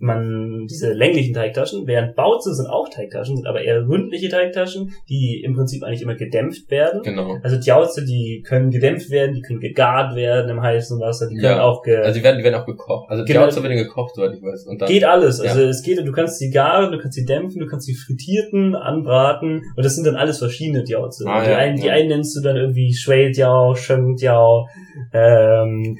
man, 0.00 0.66
diese 0.70 0.92
länglichen 0.92 1.34
Teigtaschen, 1.34 1.86
während 1.86 2.14
Baozi 2.14 2.54
sind 2.54 2.66
auch 2.68 2.88
Teigtaschen, 2.88 3.36
sind 3.36 3.46
aber 3.46 3.62
eher 3.62 3.86
ründliche 3.88 4.28
Teigtaschen, 4.28 4.92
die 5.08 5.42
im 5.44 5.54
Prinzip 5.56 5.82
eigentlich 5.82 6.02
immer 6.02 6.14
gedämpft 6.14 6.70
werden. 6.70 7.02
Genau. 7.02 7.36
Also 7.42 7.56
Jiaozi, 7.56 8.04
die 8.04 8.44
können 8.46 8.70
gedämpft 8.70 9.10
werden, 9.10 9.34
die 9.34 9.42
können 9.42 9.58
gegart 9.58 10.14
werden 10.14 10.50
im 10.50 10.62
heißen 10.62 11.00
Wasser, 11.00 11.28
die 11.28 11.34
können 11.36 11.56
Ja. 11.56 11.62
auch 11.64 11.82
ge 11.82 11.96
Also 11.96 12.16
die 12.18 12.24
werden, 12.24 12.38
die 12.38 12.44
werden 12.44 12.54
auch 12.54 12.66
gekocht. 12.66 13.10
Also 13.10 13.24
Genau. 13.24 13.40
Jiauze 13.42 13.62
werden 13.62 13.76
gekocht, 13.76 14.14
soweit 14.14 14.34
ich 14.34 14.42
weiß. 14.42 14.66
Und 14.66 14.80
dann, 14.80 14.88
Geht 14.88 15.04
alles. 15.04 15.42
Ja. 15.42 15.50
Also 15.50 15.62
es 15.62 15.82
geht, 15.82 15.98
du 15.98 16.12
kannst 16.12 16.38
sie 16.38 16.50
garen, 16.50 16.92
du 16.92 16.98
kannst 16.98 17.16
sie 17.16 17.24
dämpfen, 17.24 17.60
du 17.60 17.66
kannst 17.66 17.86
sie 17.86 17.94
frittierten, 17.94 18.76
anbraten 18.76 19.62
und 19.76 19.84
das 19.84 19.96
sind 19.96 20.06
dann 20.06 20.14
alles 20.16 20.38
verschiedene 20.38 20.84
Jiaozi. 20.84 21.24
Ah, 21.26 21.42
die, 21.44 21.50
ja, 21.50 21.56
einen, 21.56 21.76
die 21.76 21.90
einen 21.90 22.08
nennst 22.08 22.36
du 22.36 22.40
dann 22.40 22.56
irgendwie 22.56 22.92
Sheng 22.94 23.32
Jiao, 23.32 23.74
ähm, 25.12 25.96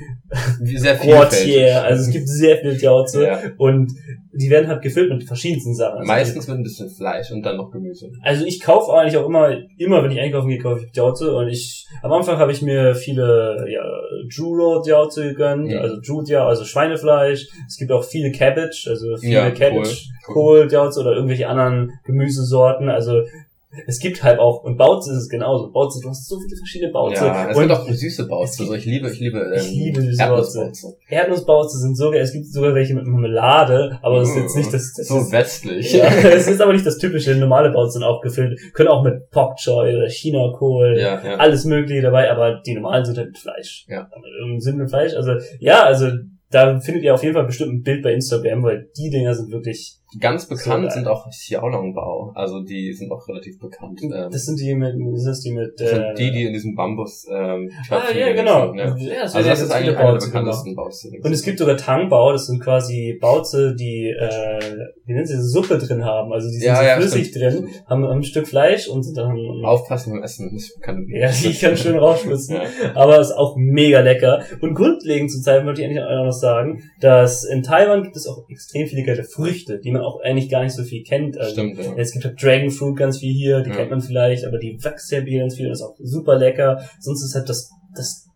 Sehr 0.60 0.96
Quartier, 0.96 1.82
also 1.84 2.02
es 2.02 2.10
gibt 2.10 2.28
sehr 2.28 2.58
viel 2.58 2.76
Jauze 2.80 3.24
Ja. 3.26 3.40
und 3.56 3.90
die 4.32 4.50
werden 4.50 4.68
halt 4.68 4.82
gefüllt 4.82 5.10
mit 5.10 5.24
verschiedensten 5.24 5.74
Sachen. 5.74 5.98
Also 6.00 6.06
Meistens 6.06 6.46
mit 6.46 6.58
ein 6.58 6.62
bisschen 6.62 6.90
Fleisch 6.90 7.30
und 7.32 7.42
dann 7.42 7.56
noch 7.56 7.70
Gemüse. 7.70 8.10
Also 8.22 8.44
ich 8.44 8.60
kaufe 8.60 8.92
eigentlich 8.92 9.16
auch 9.16 9.26
immer, 9.26 9.56
immer 9.78 10.02
wenn 10.04 10.10
ich 10.10 10.20
einkaufen 10.20 10.48
gehe, 10.48 10.58
kaufe 10.58 10.84
ich 10.84 10.94
Jauze 10.96 11.34
und 11.34 11.48
ich, 11.48 11.86
am 12.02 12.12
Anfang 12.12 12.36
habe 12.38 12.52
ich 12.52 12.60
mir 12.62 12.94
viele, 12.94 13.64
ja, 13.68 13.82
Juro 14.30 14.82
Jauze 14.86 15.28
gegönnt, 15.28 15.68
Mhm. 15.70 15.78
also 15.78 15.96
Judia, 16.02 16.46
also 16.46 16.64
Schweinefleisch. 16.64 17.48
Es 17.66 17.76
gibt 17.78 17.90
auch 17.90 18.04
viele 18.04 18.30
Cabbage, 18.30 18.86
also 18.88 19.16
viele 19.16 19.32
Ja, 19.32 19.50
Cabbage, 19.50 20.08
Kohl. 20.26 20.34
Kohl, 20.34 20.68
Jauze 20.72 21.00
oder 21.00 21.14
irgendwelche 21.14 21.48
anderen 21.48 21.92
Gemüsesorten, 22.04 22.88
also 22.90 23.22
es 23.86 23.98
gibt 23.98 24.22
halt 24.22 24.38
auch, 24.38 24.62
und 24.64 24.78
Bauze 24.78 25.12
ist 25.12 25.18
es 25.18 25.28
genauso. 25.28 25.70
Bauze, 25.70 26.00
du 26.02 26.08
hast 26.08 26.26
so 26.26 26.40
viele 26.40 26.56
verschiedene 26.56 26.90
Bauze. 26.90 27.26
Ja, 27.26 27.50
es 27.50 27.56
und 27.56 27.68
gibt 27.68 27.74
auch 27.74 27.86
süße 27.86 28.26
Bauze. 28.26 28.62
Also 28.62 28.74
ich 28.74 28.86
liebe, 28.86 29.10
ich 29.10 29.20
liebe, 29.20 29.38
ähm, 29.38 29.60
Ich 29.60 29.70
liebe 29.70 30.00
süße 30.00 30.22
Erdnussbauze. 30.22 30.96
Erdnussbauze 31.08 31.78
sind 31.78 31.96
sogar, 31.96 32.20
es 32.20 32.32
gibt 32.32 32.46
sogar 32.46 32.74
welche 32.74 32.94
mit 32.94 33.04
Marmelade, 33.04 33.98
aber 34.02 34.20
das 34.20 34.30
ist 34.30 34.36
jetzt 34.36 34.56
nicht 34.56 34.72
das, 34.72 34.94
das 34.96 35.08
So 35.08 35.18
ist, 35.18 35.32
westlich. 35.32 35.92
ja, 35.92 36.06
es 36.24 36.48
ist 36.48 36.62
aber 36.62 36.72
nicht 36.72 36.86
das 36.86 36.96
typische, 36.96 37.34
normale 37.36 37.70
Bauze 37.70 37.98
sind 37.98 38.04
auch 38.04 38.22
gefüllt, 38.22 38.58
können 38.72 38.88
auch 38.88 39.04
mit 39.04 39.30
Pok 39.30 39.56
Choi 39.56 39.94
oder 39.96 40.08
China-Kohl, 40.08 40.96
ja, 40.98 41.22
ja. 41.22 41.36
alles 41.36 41.66
mögliche 41.66 42.00
dabei, 42.00 42.30
aber 42.30 42.62
die 42.64 42.74
normalen 42.74 43.04
sind 43.04 43.18
halt 43.18 43.28
mit 43.28 43.38
Fleisch. 43.38 43.86
Ja. 43.88 44.08
Sind 44.58 44.78
mit 44.78 44.88
Fleisch, 44.88 45.14
also, 45.14 45.32
ja, 45.60 45.84
also, 45.84 46.08
da 46.50 46.80
findet 46.80 47.02
ihr 47.04 47.14
auf 47.14 47.22
jeden 47.22 47.34
Fall 47.34 47.44
bestimmt 47.44 47.72
ein 47.72 47.82
Bild 47.82 48.02
bei 48.02 48.12
Instagram, 48.14 48.62
weil 48.62 48.88
die 48.96 49.10
Dinger 49.10 49.34
sind 49.34 49.50
wirklich, 49.50 49.96
Ganz 50.18 50.48
bekannt 50.48 50.84
geil. 50.84 50.90
sind 50.90 51.06
auch 51.06 51.28
Xiaolongbao. 51.28 52.32
Also 52.34 52.60
die 52.62 52.94
sind 52.94 53.12
auch 53.12 53.28
relativ 53.28 53.58
bekannt. 53.58 54.00
Ähm, 54.02 54.30
das 54.30 54.46
sind 54.46 54.58
die 54.58 54.74
mit, 54.74 54.94
das 55.14 55.26
ist 55.26 55.44
die 55.44 55.52
mit, 55.52 55.78
das 55.78 55.90
sind 55.90 56.00
äh, 56.00 56.14
die, 56.14 56.30
die 56.30 56.44
in 56.46 56.54
diesem 56.54 56.74
Bambus 56.74 57.26
ähm, 57.30 57.70
ah, 57.90 58.00
ja, 58.16 58.32
genau. 58.32 58.68
sind, 58.68 58.76
ne? 58.76 58.82
Ja, 58.84 58.92
Also 58.94 59.04
das, 59.20 59.32
das 59.32 59.44
werden 59.44 59.48
ist 59.64 59.70
eigentlich 59.70 59.96
einer 59.98 60.04
der 60.04 60.06
gemacht. 60.12 60.24
bekanntesten 60.24 60.74
Bauze. 60.74 61.10
Und 61.22 61.30
es 61.32 61.42
gibt 61.42 61.58
sogar 61.58 61.76
Tangbau, 61.76 62.32
das 62.32 62.46
sind 62.46 62.62
quasi 62.62 63.18
Bauze, 63.20 63.74
die, 63.74 64.08
äh, 64.18 64.86
wie 65.04 65.12
nennen 65.12 65.26
sie, 65.26 65.42
Suppe 65.42 65.76
drin 65.76 66.02
haben. 66.02 66.32
Also 66.32 66.48
die 66.48 66.54
sind 66.56 66.68
Ja, 66.68 66.76
so 66.76 66.82
ja, 66.84 66.96
flüssig 66.96 67.26
stimmt, 67.26 67.44
drin, 67.44 67.68
haben, 67.86 68.04
haben 68.04 68.18
ein 68.18 68.22
Stück 68.22 68.48
Fleisch 68.48 68.88
und 68.88 69.02
sind 69.02 69.18
dann 69.18 69.36
Aufpassen 69.62 70.14
beim 70.14 70.22
Essen. 70.22 70.50
Ich 70.56 70.72
kann, 70.80 71.06
Ja, 71.10 71.28
die 71.42 71.52
kann 71.52 71.76
schön 71.76 71.98
rausschwitzen. 71.98 72.56
Ja. 72.56 72.62
Aber 72.94 73.20
ist 73.20 73.32
auch 73.32 73.56
mega 73.58 74.00
lecker. 74.00 74.42
Und 74.62 74.72
grundlegend 74.74 75.30
zu 75.30 75.42
Zeit 75.42 75.66
wollte 75.66 75.82
ich 75.82 75.86
eigentlich 75.86 76.02
auch 76.02 76.24
noch 76.24 76.32
sagen, 76.40 76.82
dass 77.00 77.44
in 77.44 77.62
Taiwan 77.62 78.02
gibt 78.02 78.16
es 78.16 78.26
auch 78.26 78.48
extrem 78.48 78.86
viele 78.86 79.04
geile 79.04 79.24
Früchte, 79.24 79.78
die 79.78 79.90
man 79.90 80.02
auch 80.02 80.20
eigentlich 80.20 80.48
gar 80.48 80.62
nicht 80.62 80.74
so 80.74 80.82
viel 80.84 81.02
kennt. 81.02 81.38
Also 81.38 81.52
Stimmt, 81.52 81.78
ja. 81.78 81.94
Es 81.96 82.12
gibt 82.12 82.24
halt 82.24 82.42
Dragon 82.42 82.70
Fruit 82.70 82.96
ganz 82.96 83.18
viel 83.18 83.32
hier, 83.32 83.60
die 83.60 83.70
Ja. 83.70 83.76
kennt 83.76 83.90
man 83.90 84.00
vielleicht, 84.00 84.44
aber 84.44 84.58
die 84.58 84.78
wächst 84.82 85.10
ja 85.10 85.20
hier 85.20 85.40
ganz 85.40 85.56
viel 85.56 85.66
und 85.66 85.72
ist 85.72 85.82
auch 85.82 85.94
super 85.98 86.36
lecker. 86.38 86.82
Sonst 87.00 87.24
ist 87.24 87.34
halt 87.34 87.48
das, 87.48 87.70
das, 87.94 88.26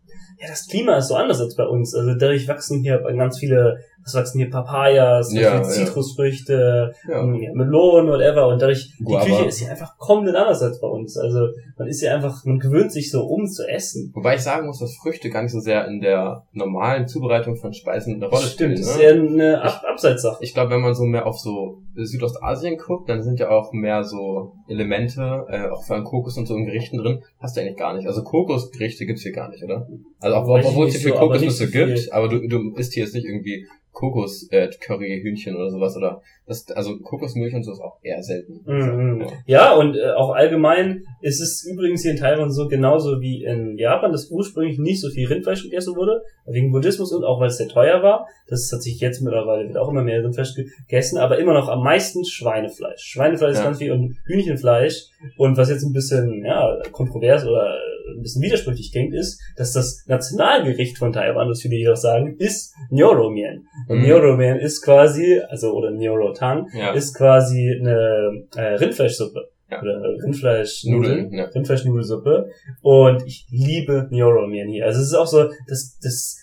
ja, 0.41 0.47
das 0.49 0.67
Klima 0.67 0.97
ist 0.97 1.07
so 1.07 1.15
anders 1.15 1.39
als 1.39 1.55
bei 1.55 1.65
uns. 1.65 1.95
Also 1.95 2.13
dadurch 2.15 2.47
wachsen 2.47 2.81
hier 2.81 2.99
ganz 2.99 3.39
viele, 3.39 3.77
was 4.03 4.13
wachsen 4.15 4.39
hier 4.39 4.49
Papayas, 4.49 5.31
Ja, 5.33 5.39
viele 5.51 5.61
ja. 5.61 5.63
Zitrusfrüchte, 5.63 6.93
ja. 7.07 7.15
ja, 7.17 7.53
Melonen, 7.53 8.11
whatever. 8.11 8.47
Und 8.47 8.61
dadurch, 8.61 8.93
die 8.99 9.03
Guava. 9.03 9.25
Küche 9.25 9.45
ist 9.45 9.59
hier 9.59 9.71
einfach 9.71 9.97
komplett 9.97 10.35
anders 10.35 10.61
als 10.61 10.79
bei 10.79 10.87
uns. 10.87 11.17
Also 11.17 11.47
man 11.77 11.87
ist 11.87 12.01
ja 12.01 12.13
einfach, 12.15 12.43
man 12.45 12.59
gewöhnt 12.59 12.91
sich 12.91 13.09
so 13.11 13.23
um 13.25 13.47
zu 13.47 13.67
essen. 13.67 14.11
Wobei 14.13 14.35
ich 14.35 14.41
sagen 14.41 14.67
muss, 14.67 14.79
dass 14.79 14.95
Früchte 14.95 15.29
gar 15.29 15.41
nicht 15.43 15.51
so 15.51 15.59
sehr 15.59 15.87
in 15.87 16.01
der 16.01 16.43
normalen 16.51 17.07
Zubereitung 17.07 17.55
von 17.55 17.73
Speisen 17.73 18.15
eine 18.15 18.25
Rolle 18.27 18.43
Stimmt, 18.43 18.77
spielen. 18.77 18.81
das 18.81 18.89
ist 18.89 18.97
Ne? 18.97 19.03
eher 19.03 19.13
eine 19.13 19.61
Ab 19.61 19.81
Abseitssache. 19.89 20.37
Ich 20.41 20.53
glaube, 20.53 20.71
wenn 20.71 20.81
man 20.81 20.93
so 20.95 21.03
mehr 21.03 21.25
auf 21.25 21.39
so 21.39 21.79
Südostasien 21.95 22.77
guckt, 22.77 23.09
dann 23.09 23.21
sind 23.23 23.39
ja 23.39 23.49
auch 23.49 23.71
mehr 23.73 24.03
so 24.03 24.53
Elemente, 24.67 25.45
äh, 25.49 25.69
auch 25.69 25.83
von 25.85 26.03
Kokos 26.03 26.37
und 26.37 26.47
so 26.47 26.55
in 26.55 26.65
Gerichten 26.65 26.97
drin, 26.97 27.21
hast 27.39 27.55
du 27.55 27.61
eigentlich 27.61 27.77
gar 27.77 27.93
nicht. 27.95 28.07
Also 28.07 28.23
Kokosgerichte 28.23 29.05
gibt's 29.05 29.21
hier 29.23 29.31
gar 29.31 29.49
nicht, 29.49 29.63
oder? 29.63 29.87
Also 30.19 30.35
auch, 30.37 30.47
obwohl 30.47 30.87
es 30.87 30.93
hier 30.95 31.01
viel 31.01 31.13
so, 31.13 31.19
Kokosnüsse 31.19 31.65
so 31.67 31.71
gibt, 31.71 32.11
aber 32.11 32.27
du, 32.29 32.47
du 32.47 32.73
isst 32.75 32.93
hier 32.93 33.03
jetzt 33.03 33.13
nicht 33.13 33.25
irgendwie 33.25 33.67
Kokos, 33.93 34.47
äh, 34.51 34.69
Curry, 34.81 35.21
Hühnchen 35.23 35.55
oder 35.55 35.69
sowas, 35.69 35.95
oder 35.95 36.21
das, 36.47 36.69
also 36.71 36.97
Kokosmilch 36.99 37.53
und 37.53 37.63
so 37.63 37.71
ist 37.71 37.79
auch 37.79 37.97
eher 38.01 38.21
selten. 38.23 38.59
Mhm. 38.65 39.21
Ja. 39.21 39.27
Ja, 39.45 39.73
und 39.75 39.95
äh, 39.95 40.11
auch 40.11 40.31
allgemein 40.31 41.03
ist 41.21 41.39
es 41.39 41.63
übrigens 41.63 42.01
hier 42.01 42.11
in 42.11 42.17
Taiwan 42.17 42.51
so 42.51 42.67
genauso 42.67 43.21
wie 43.21 43.43
in 43.43 43.77
Japan, 43.77 44.11
dass 44.11 44.29
ursprünglich 44.29 44.77
nicht 44.79 44.99
so 44.99 45.09
viel 45.09 45.27
Rindfleisch 45.27 45.63
gegessen 45.63 45.95
wurde, 45.95 46.23
wegen 46.45 46.71
Buddhismus 46.71 47.13
und 47.13 47.23
auch 47.23 47.39
weil 47.39 47.47
es 47.47 47.57
sehr 47.57 47.69
teuer 47.69 48.03
war. 48.03 48.27
Das 48.47 48.69
hat 48.73 48.81
sich 48.81 48.99
jetzt 48.99 49.21
mittlerweile 49.21 49.67
wird 49.67 49.77
auch 49.77 49.89
immer 49.89 50.03
mehr 50.03 50.23
Rindfleisch 50.23 50.55
gegessen, 50.55 51.17
aber 51.19 51.37
immer 51.37 51.53
noch 51.53 51.69
am 51.69 51.83
meisten 51.83 52.25
Schweinefleisch. 52.25 53.01
Schweinefleisch 53.01 53.53
ist 53.53 53.59
Ja. 53.59 53.65
ganz 53.65 53.77
viel 53.77 53.91
und 53.91 54.17
Hühnchenfleisch. 54.25 55.05
Und 55.37 55.55
was 55.55 55.69
jetzt 55.69 55.83
ein 55.83 55.93
bisschen 55.93 56.43
ja, 56.43 56.77
kontrovers 56.91 57.45
oder 57.45 57.77
ein 58.17 58.21
bisschen 58.21 58.41
widersprüchlich 58.41 58.91
klingt, 58.91 59.13
ist, 59.13 59.39
dass 59.57 59.71
das 59.73 60.03
Nationalgericht 60.07 60.97
von 60.97 61.13
Taiwan, 61.13 61.47
das 61.49 61.61
viele 61.61 61.75
jedoch 61.75 61.95
sagen, 61.95 62.35
ist 62.37 62.73
Nyoro-Mien. 62.91 63.65
Und 63.87 63.99
Mhm. 63.99 64.03
Nyoro-Mien 64.05 64.57
ist 64.57 64.81
quasi, 64.81 65.39
also 65.49 65.73
oder 65.73 65.91
Nyoro-Tang, 65.91 66.67
Ja. 66.73 66.91
ist 66.93 67.15
quasi 67.15 67.75
eine 67.79 68.45
äh, 68.55 68.75
Rindfleischsuppe. 68.75 69.49
Ja. 69.71 69.81
Oder 69.81 70.01
Rindfleischnudeln. 70.23 71.23
Nudeln, 71.23 71.33
ja. 71.33 71.45
Rindfleischnudelsuppe. 71.45 72.49
Und 72.81 73.25
ich 73.25 73.47
liebe 73.49 74.07
Nyoro-Mien 74.11 74.69
hier. 74.69 74.85
Also 74.85 74.99
es 75.01 75.07
ist 75.07 75.13
auch 75.15 75.27
so, 75.27 75.49
das, 75.67 75.97
das 76.01 76.37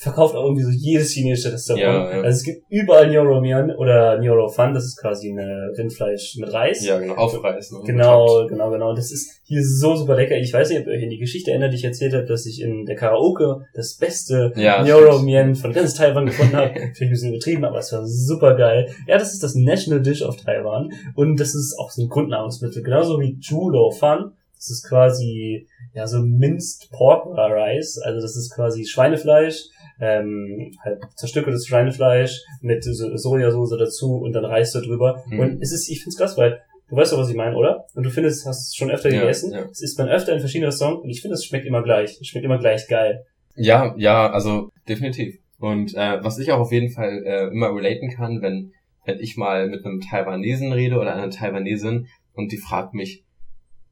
verkauft 0.00 0.34
auch 0.34 0.44
irgendwie 0.44 0.62
so 0.62 0.70
jedes 0.70 1.10
chinesische 1.10 1.52
Restaurant. 1.52 1.82
Ja, 1.82 2.10
ja. 2.10 2.22
Also 2.22 2.38
es 2.38 2.42
gibt 2.42 2.62
überall 2.70 3.10
Nyoro-Mien 3.10 3.70
oder 3.76 4.18
Nyoro-Fan, 4.18 4.72
das 4.72 4.84
ist 4.84 4.98
quasi 4.98 5.30
eine 5.30 5.72
Rindfleisch 5.76 6.36
mit 6.38 6.50
Reis. 6.52 6.82
Ja, 6.86 6.98
genau, 6.98 7.16
aufreißen. 7.16 7.78
und 7.78 7.84
Genau, 7.84 8.46
genau, 8.46 8.70
genau. 8.70 8.94
Das 8.94 9.12
ist 9.12 9.42
hier 9.44 9.62
so 9.62 9.96
super 9.96 10.16
lecker. 10.16 10.36
Ich 10.36 10.54
weiß 10.54 10.70
nicht, 10.70 10.80
ob 10.80 10.86
ihr 10.86 10.94
euch 10.94 11.02
an 11.02 11.10
die 11.10 11.18
Geschichte 11.18 11.50
erinnert, 11.50 11.72
die 11.72 11.76
ich 11.76 11.84
erzählt 11.84 12.14
habe, 12.14 12.24
dass 12.24 12.46
ich 12.46 12.62
in 12.62 12.86
der 12.86 12.96
Karaoke 12.96 13.66
das 13.74 13.96
beste 13.96 14.52
Ja. 14.56 14.82
Mien 15.20 15.54
von 15.54 15.72
ganz 15.74 15.94
Taiwan 15.94 16.24
gefunden 16.24 16.56
habe. 16.56 16.72
Finde 16.72 16.90
ich 16.94 17.00
ein 17.02 17.10
bisschen 17.10 17.34
übertrieben, 17.34 17.64
aber 17.66 17.78
es 17.78 17.92
war 17.92 18.06
super 18.06 18.54
geil. 18.56 18.88
Ja, 19.06 19.18
das 19.18 19.34
ist 19.34 19.42
das 19.42 19.54
National 19.54 20.00
Dish 20.00 20.22
of 20.22 20.36
Taiwan 20.36 20.90
und 21.14 21.38
das 21.38 21.54
ist 21.54 21.76
auch 21.78 21.90
so 21.90 22.02
ein 22.02 22.08
Grundnahrungsmittel, 22.08 22.82
genauso 22.82 23.20
wie 23.20 23.36
Julo 23.38 23.90
Fan. 23.90 24.32
Das 24.56 24.70
ist 24.70 24.86
quasi 24.88 25.66
ja 25.94 26.06
so 26.06 26.20
minced 26.20 26.90
pork 26.90 27.26
rice, 27.36 27.98
also 28.04 28.20
das 28.20 28.36
ist 28.36 28.54
quasi 28.54 28.84
Schweinefleisch, 28.84 29.64
ähm, 30.00 30.72
halt 30.82 31.00
zerstückeltes 31.16 31.66
Schweinefleisch 31.66 32.40
mit 32.62 32.82
so 32.82 33.16
Sojasauce 33.16 33.76
dazu 33.78 34.16
und 34.16 34.32
dann 34.32 34.44
Reis 34.44 34.72
da 34.72 34.80
drüber. 34.80 35.22
Mhm. 35.28 35.38
Und 35.38 35.62
es 35.62 35.72
ist, 35.72 35.88
ich 35.88 36.02
find's 36.02 36.16
krass, 36.16 36.36
weil 36.38 36.60
du 36.88 36.96
weißt 36.96 37.12
doch, 37.12 37.18
was 37.18 37.30
ich 37.30 37.36
meine, 37.36 37.56
oder? 37.56 37.84
Und 37.94 38.04
du 38.04 38.10
findest, 38.10 38.46
hast 38.46 38.68
es 38.68 38.74
schon 38.76 38.90
öfter 38.90 39.10
Ja, 39.10 39.20
gegessen. 39.20 39.52
ja. 39.52 39.64
Es 39.70 39.80
isst 39.82 39.98
man 39.98 40.08
öfter 40.08 40.32
in 40.32 40.40
verschiedenen 40.40 40.70
Restaurants 40.70 41.02
und 41.04 41.10
ich 41.10 41.20
finde, 41.20 41.34
es 41.34 41.44
schmeckt 41.44 41.66
immer 41.66 41.82
gleich. 41.82 42.18
Es 42.20 42.26
schmeckt 42.26 42.44
immer 42.44 42.58
gleich 42.58 42.88
geil. 42.88 43.24
Ja, 43.56 43.94
ja, 43.98 44.30
also 44.30 44.70
definitiv. 44.88 45.36
Und 45.58 45.94
äh, 45.94 46.22
was 46.24 46.38
ich 46.38 46.50
auch 46.52 46.60
auf 46.60 46.72
jeden 46.72 46.90
Fall 46.90 47.22
äh, 47.24 47.48
immer 47.48 47.74
relaten 47.74 48.10
kann, 48.10 48.40
wenn, 48.40 48.72
wenn 49.04 49.20
ich 49.20 49.36
mal 49.36 49.68
mit 49.68 49.84
einem 49.84 50.00
Taiwanesen 50.00 50.72
rede 50.72 50.96
oder 50.96 51.14
einer 51.14 51.30
Taiwanesin 51.30 52.06
und 52.34 52.52
die 52.52 52.56
fragt 52.58 52.94
mich, 52.94 53.24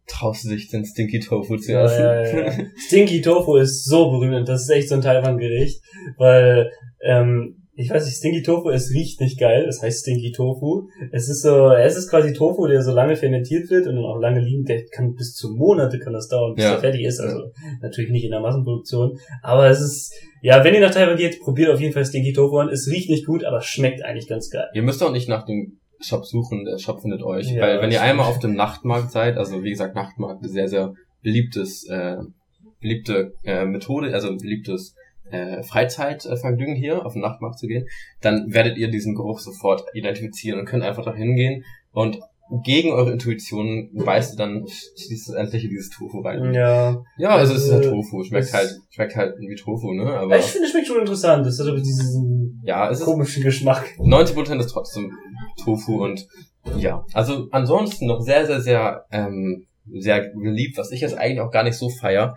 traust 0.09 0.44
du 0.44 0.48
dich 0.50 0.68
den 0.70 0.84
Stinky 0.84 1.20
Tofu 1.20 1.56
zu 1.56 1.72
Ja, 1.72 1.84
essen? 1.84 2.04
ja, 2.04 2.46
ja. 2.50 2.52
Stinky 2.86 3.20
Tofu 3.20 3.56
ist 3.56 3.84
so 3.84 4.11
berühmt, 4.11 4.48
das 4.48 4.62
ist 4.62 4.70
echt 4.70 4.88
so 4.88 4.94
ein 4.96 5.02
Taiwan-Gericht, 5.02 5.80
weil, 6.16 6.70
ähm, 7.02 7.54
ich 7.80 7.90
weiß 7.90 8.04
nicht, 8.06 8.16
Stinky 8.16 8.42
Tofu, 8.42 8.70
es 8.70 8.90
riecht 8.92 9.20
nicht 9.20 9.38
geil, 9.38 9.64
es 9.68 9.80
heißt 9.80 10.00
Stinky 10.00 10.32
Tofu. 10.32 10.88
Es 11.12 11.28
ist 11.28 11.42
so, 11.42 11.68
es 11.70 11.96
ist 11.96 12.11
quasi 12.11 12.32
Tofu, 12.32 12.66
der 12.66 12.82
so 12.82 12.92
lange 12.92 13.14
fermentiert 13.14 13.70
wird 13.70 13.86
und 13.86 13.94
dann 13.94 14.04
auch 14.04 14.18
lange 14.18 14.40
liegen, 14.40 14.64
der 14.64 14.84
kann 14.86 15.14
bis 15.14 15.34
zu 15.34 15.50
Monate 15.54 16.00
kann 16.00 16.12
das 16.12 16.26
dauern, 16.26 16.54
bis 16.56 16.64
Ja. 16.64 16.72
er 16.72 16.80
fertig 16.80 17.04
ist, 17.04 17.20
also 17.20 17.38
natürlich 17.80 18.11
nicht 18.11 18.24
in 18.24 18.32
der 18.32 18.40
Massenproduktion, 18.40 19.16
aber 19.44 19.68
es 19.68 19.80
ist, 19.80 20.12
ja, 20.42 20.64
wenn 20.64 20.74
ihr 20.74 20.80
nach 20.80 20.92
Taiwan 20.92 21.16
geht, 21.16 21.38
probiert 21.40 21.70
auf 21.70 21.80
jeden 21.80 21.92
Fall 21.92 22.04
Stinky 22.04 22.32
Tofu 22.32 22.56
an, 22.59 22.68
es 22.68 22.88
riecht 22.90 23.11
nicht 23.11 23.26
gut, 23.26 23.44
aber 23.44 23.61
schmeckt 23.61 24.02
eigentlich 24.04 24.26
ganz 24.28 24.50
geil. 24.50 24.66
Ihr 24.74 24.82
müsst 24.82 25.00
auch 25.02 25.12
nicht 25.12 25.28
nach 25.28 25.44
dem 25.46 25.78
Shop 26.01 26.24
suchen, 26.24 26.64
der 26.64 26.78
Shop 26.78 27.01
findet 27.01 27.22
euch. 27.22 27.51
Ja, 27.51 27.62
weil 27.62 27.80
wenn 27.82 27.90
ihr 27.90 28.01
einmal 28.03 28.26
auf 28.26 28.38
dem 28.38 28.55
Nachtmarkt 28.55 29.11
seid, 29.11 29.36
also 29.36 29.62
wie 29.64 29.70
gesagt, 29.70 29.94
Nachtmarkt 29.94 30.44
ist 30.44 30.53
sehr, 30.53 30.68
sehr 30.68 30.94
beliebtes, 31.22 31.84
äh, 31.88 32.16
beliebte 32.80 33.32
äh, 33.44 33.64
Methode, 33.64 34.12
also 34.14 34.36
beliebtes 34.36 34.94
äh, 35.30 35.62
Freizeitvergnügen 35.62 36.74
hier, 36.76 37.05
auf 37.05 37.12
den 37.14 37.22
Nachtmarkt 37.22 37.59
zu 37.59 37.66
gehen, 37.66 37.86
dann 38.20 38.53
werdet 38.53 38.78
ihr 38.78 38.88
diesen 38.90 39.14
Geruch 39.14 39.40
sofort 39.40 39.84
identifizieren 39.92 40.61
und 40.61 40.66
könnt 40.66 40.84
einfach 40.84 41.05
da 41.05 41.14
hingehen 41.14 41.64
und 41.92 42.20
gegen 42.64 42.92
eure 42.92 43.12
Intuition 43.12 43.90
beißt 43.92 44.32
ihr 44.34 44.38
dann 44.38 44.64
schließlich 44.96 45.68
dieses 45.68 45.90
Tofu 45.90 46.20
rein. 46.20 46.55
Ja. 46.55 47.03
Ja, 47.18 47.30
also 47.36 47.53
es 47.53 47.64
ist 47.64 47.72
halt 47.72 47.84
Also, 47.84 47.96
Tofu, 47.96 48.24
schmeckt 48.24 48.46
es- 48.46 48.55
halt, 48.55 48.70
schmeckt 48.88 49.16
halt 49.16 49.34
wie 49.38 49.55
Tofu, 49.55 49.92
ne? 49.92 50.05
Aber 50.14 50.38
ich 50.38 50.46
finde, 50.46 50.64
es 50.64 50.70
schmeckt 50.72 50.86
schon 50.86 51.01
interessant, 51.01 51.44
das 51.44 51.59
hat 51.61 51.66
aber 51.66 51.76
diesen 51.78 52.62
ja, 52.64 52.88
es 52.90 53.01
ist 53.01 53.05
komischen 53.05 53.42
Geschmack. 53.42 53.84
90% 53.99 54.61
ist 54.61 54.68
trotzdem 54.68 55.12
Tofu 55.62 56.04
und 56.04 56.26
ja, 56.76 57.04
also 57.14 57.48
ansonsten 57.50 58.06
noch 58.06 58.20
sehr, 58.20 58.46
sehr, 58.46 58.61
sehr, 58.61 59.04
ähm, 59.11 59.66
sehr 59.90 60.30
beliebt, 60.34 60.76
was 60.76 60.90
ich 60.92 61.00
jetzt 61.00 61.16
eigentlich 61.16 61.40
auch 61.40 61.50
gar 61.50 61.62
nicht 61.64 61.76
so 61.76 61.88
feier. 61.88 62.34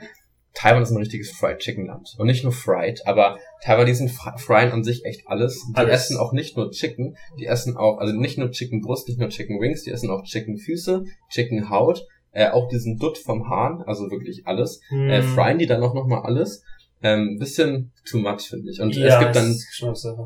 Taiwan 0.53 0.83
ist 0.83 0.91
ein 0.91 0.97
richtiges 0.97 1.31
Fried 1.31 1.59
Chicken 1.59 1.85
Land. 1.85 2.15
Und 2.17 2.27
nicht 2.27 2.43
nur 2.43 2.51
fried, 2.51 3.01
aber 3.07 3.37
Taiwanesen 3.63 4.09
fr- 4.09 4.37
fryen 4.37 4.71
an 4.71 4.83
sich 4.83 5.05
echt 5.05 5.21
alles. 5.27 5.61
Die 5.69 5.77
Alles. 5.77 5.93
essen 5.93 6.17
auch 6.17 6.33
nicht 6.33 6.57
nur 6.57 6.71
Chicken, 6.71 7.15
die 7.39 7.45
essen 7.45 7.77
auch, 7.77 7.99
also 7.99 8.13
nicht 8.13 8.37
nur 8.37 8.51
Chicken 8.51 8.81
Brust, 8.81 9.07
nicht 9.07 9.17
nur 9.19 9.29
Chicken 9.29 9.61
Wings, 9.61 9.83
die 9.83 9.91
essen 9.91 10.09
auch 10.09 10.23
Chicken 10.23 10.57
Füße, 10.57 11.05
Chicken 11.29 11.69
Haut, 11.69 12.05
äh, 12.33 12.49
auch 12.49 12.67
diesen 12.67 12.97
Dutt 12.97 13.17
vom 13.17 13.49
Hahn, 13.49 13.81
also 13.85 14.11
wirklich 14.11 14.45
alles. 14.45 14.81
Äh, 14.91 15.21
Hm. 15.21 15.23
fryen 15.29 15.57
die 15.57 15.67
dann 15.67 15.83
auch 15.83 15.93
nochmal 15.93 16.23
alles. 16.23 16.63
Ähm, 17.03 17.37
bisschen 17.39 17.91
too 18.09 18.19
much, 18.19 18.41
finde 18.49 18.71
ich. 18.71 18.81
Und 18.81 18.95
ja, 18.95 19.07
es 19.07 19.19
gibt 19.19 19.35
dann. 19.35 19.55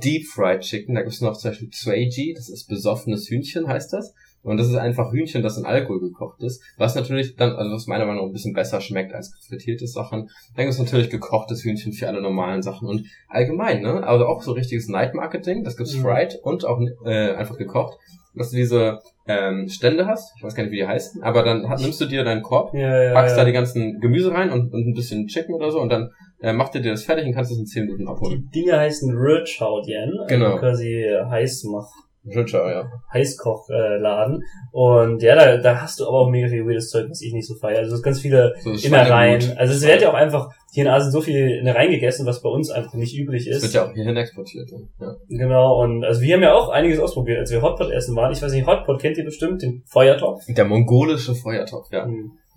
Deep 0.03 0.25
Fried 0.27 0.61
Chicken, 0.61 0.95
da 0.95 1.01
gibt 1.01 1.13
es 1.13 1.21
noch 1.21 1.37
zum 1.37 1.51
Beispiel 1.51 1.69
Tsueji, 1.69 2.33
das 2.35 2.49
ist 2.49 2.67
besoffenes 2.67 3.29
Hühnchen, 3.29 3.67
heißt 3.67 3.93
das. 3.93 4.13
Und 4.43 4.57
das 4.57 4.67
ist 4.67 4.75
einfach 4.75 5.11
Hühnchen, 5.11 5.41
das 5.41 5.57
in 5.57 5.65
Alkohol 5.65 5.99
gekocht 6.01 6.43
ist. 6.43 6.61
Was 6.77 6.93
natürlich 6.93 7.35
dann, 7.35 7.53
also 7.55 7.71
was 7.73 7.87
meiner 7.87 8.05
Meinung 8.05 8.21
nach 8.21 8.29
ein 8.29 8.33
bisschen 8.33 8.53
besser 8.53 8.79
schmeckt 8.79 9.11
als 9.11 9.33
frittierte 9.47 9.87
Sachen. 9.87 10.29
Dann 10.55 10.65
gibt 10.65 10.73
es 10.73 10.79
natürlich 10.79 11.09
gekochtes 11.09 11.63
Hühnchen 11.63 11.93
für 11.93 12.07
alle 12.07 12.21
normalen 12.21 12.61
Sachen. 12.61 12.87
Und 12.87 13.07
allgemein, 13.27 13.81
ne? 13.81 14.05
Also 14.05 14.27
auch 14.27 14.43
so 14.43 14.51
richtiges 14.51 14.87
Night 14.87 15.15
Marketing, 15.15 15.63
das 15.63 15.75
gibt's 15.77 15.95
Mhm. 15.95 16.01
fried 16.03 16.39
und 16.43 16.63
auch 16.63 16.79
äh, 17.05 17.31
einfach 17.33 17.57
gekocht. 17.57 17.97
Dass 18.35 18.51
du 18.51 18.57
diese 18.57 18.99
ähm, 19.27 19.67
Stände 19.69 20.05
hast, 20.05 20.33
ich 20.37 20.43
weiß 20.43 20.53
gar 20.53 20.63
nicht, 20.63 20.73
wie 20.73 20.77
die 20.81 20.85
heißen, 20.87 21.23
aber 21.23 21.41
dann 21.41 21.67
hat, 21.69 21.79
nimmst 21.79 22.01
du 22.01 22.05
dir 22.05 22.23
deinen 22.25 22.41
Korb, 22.43 22.73
Ja, 22.75 23.01
ja, 23.03 23.13
packst 23.13 23.37
ja. 23.37 23.43
da 23.43 23.45
die 23.47 23.53
ganzen 23.53 23.99
Gemüse 24.01 24.31
rein 24.31 24.51
und, 24.51 24.73
und 24.73 24.85
ein 24.87 24.93
bisschen 24.93 25.25
Chicken 25.27 25.55
oder 25.55 25.71
so 25.71 25.79
und 25.79 25.89
dann 25.89 26.11
äh, 26.45 26.53
macht 26.53 26.75
ihr 26.75 26.81
dir 26.81 26.91
das 26.91 27.03
fertig 27.03 27.25
und 27.25 27.33
kannst 27.33 27.51
es 27.51 27.57
in 27.59 27.65
10 27.65 27.85
Minuten 27.85 28.07
abholen. 28.07 28.49
Die 28.53 28.59
Dinge 28.61 28.77
heißen 28.77 29.15
Rötschaudian, 29.15 30.11
Genau. 30.27 30.45
also 30.45 30.57
quasi 30.59 31.05
Heißmach, 31.29 31.87
Ritcher, 32.27 32.67
ja. 32.71 32.89
Heißkochladen. 33.13 34.43
Und 34.71 35.21
ja, 35.21 35.35
da, 35.35 35.57
da 35.57 35.81
hast 35.81 35.99
du 35.99 36.07
aber 36.07 36.21
auch 36.21 36.29
mega 36.29 36.47
viel 36.47 36.65
weirdes 36.65 36.89
Zeug, 36.89 37.07
was 37.09 37.21
ich 37.21 37.33
nicht 37.33 37.47
so 37.47 37.55
feiere. 37.55 37.79
Also 37.79 37.95
es 37.95 38.01
ganz 38.01 38.19
viele 38.19 38.55
So 38.61 38.71
Innereien. 38.71 39.41
Also 39.57 39.73
es 39.73 39.85
wird 39.85 40.01
ja 40.01 40.09
auch 40.09 40.15
einfach 40.15 40.49
hier 40.73 40.85
in 40.85 40.89
Asien 40.89 41.11
so 41.11 41.21
viel 41.21 41.51
Innereien 41.51 41.91
gegessen, 41.91 42.25
was 42.25 42.41
bei 42.41 42.49
uns 42.49 42.69
einfach 42.71 42.93
nicht 42.95 43.15
üblich 43.17 43.45
Das 43.45 43.57
ist. 43.57 43.63
wird 43.63 43.73
ja 43.73 43.85
auch 43.89 43.93
hierhin 43.93 44.17
exportiert. 44.17 44.69
Ja. 44.99 45.15
Genau, 45.29 45.81
und 45.83 46.03
also 46.03 46.21
wir 46.21 46.33
haben 46.35 46.41
ja 46.43 46.53
auch 46.53 46.69
einiges 46.69 46.99
ausprobiert, 46.99 47.39
als 47.39 47.51
wir 47.51 47.61
Hotpot 47.61 47.91
essen 47.91 48.15
waren. 48.15 48.31
Ich 48.31 48.41
weiß 48.41 48.51
nicht, 48.51 48.65
Hotpot 48.67 48.99
kennt 48.99 49.17
ihr 49.17 49.23
bestimmt, 49.23 49.61
den 49.61 49.83
Feuertopf. 49.85 50.41
Der 50.49 50.65
mongolische 50.65 51.33
Feuertopf, 51.35 51.91
ja. 51.91 52.07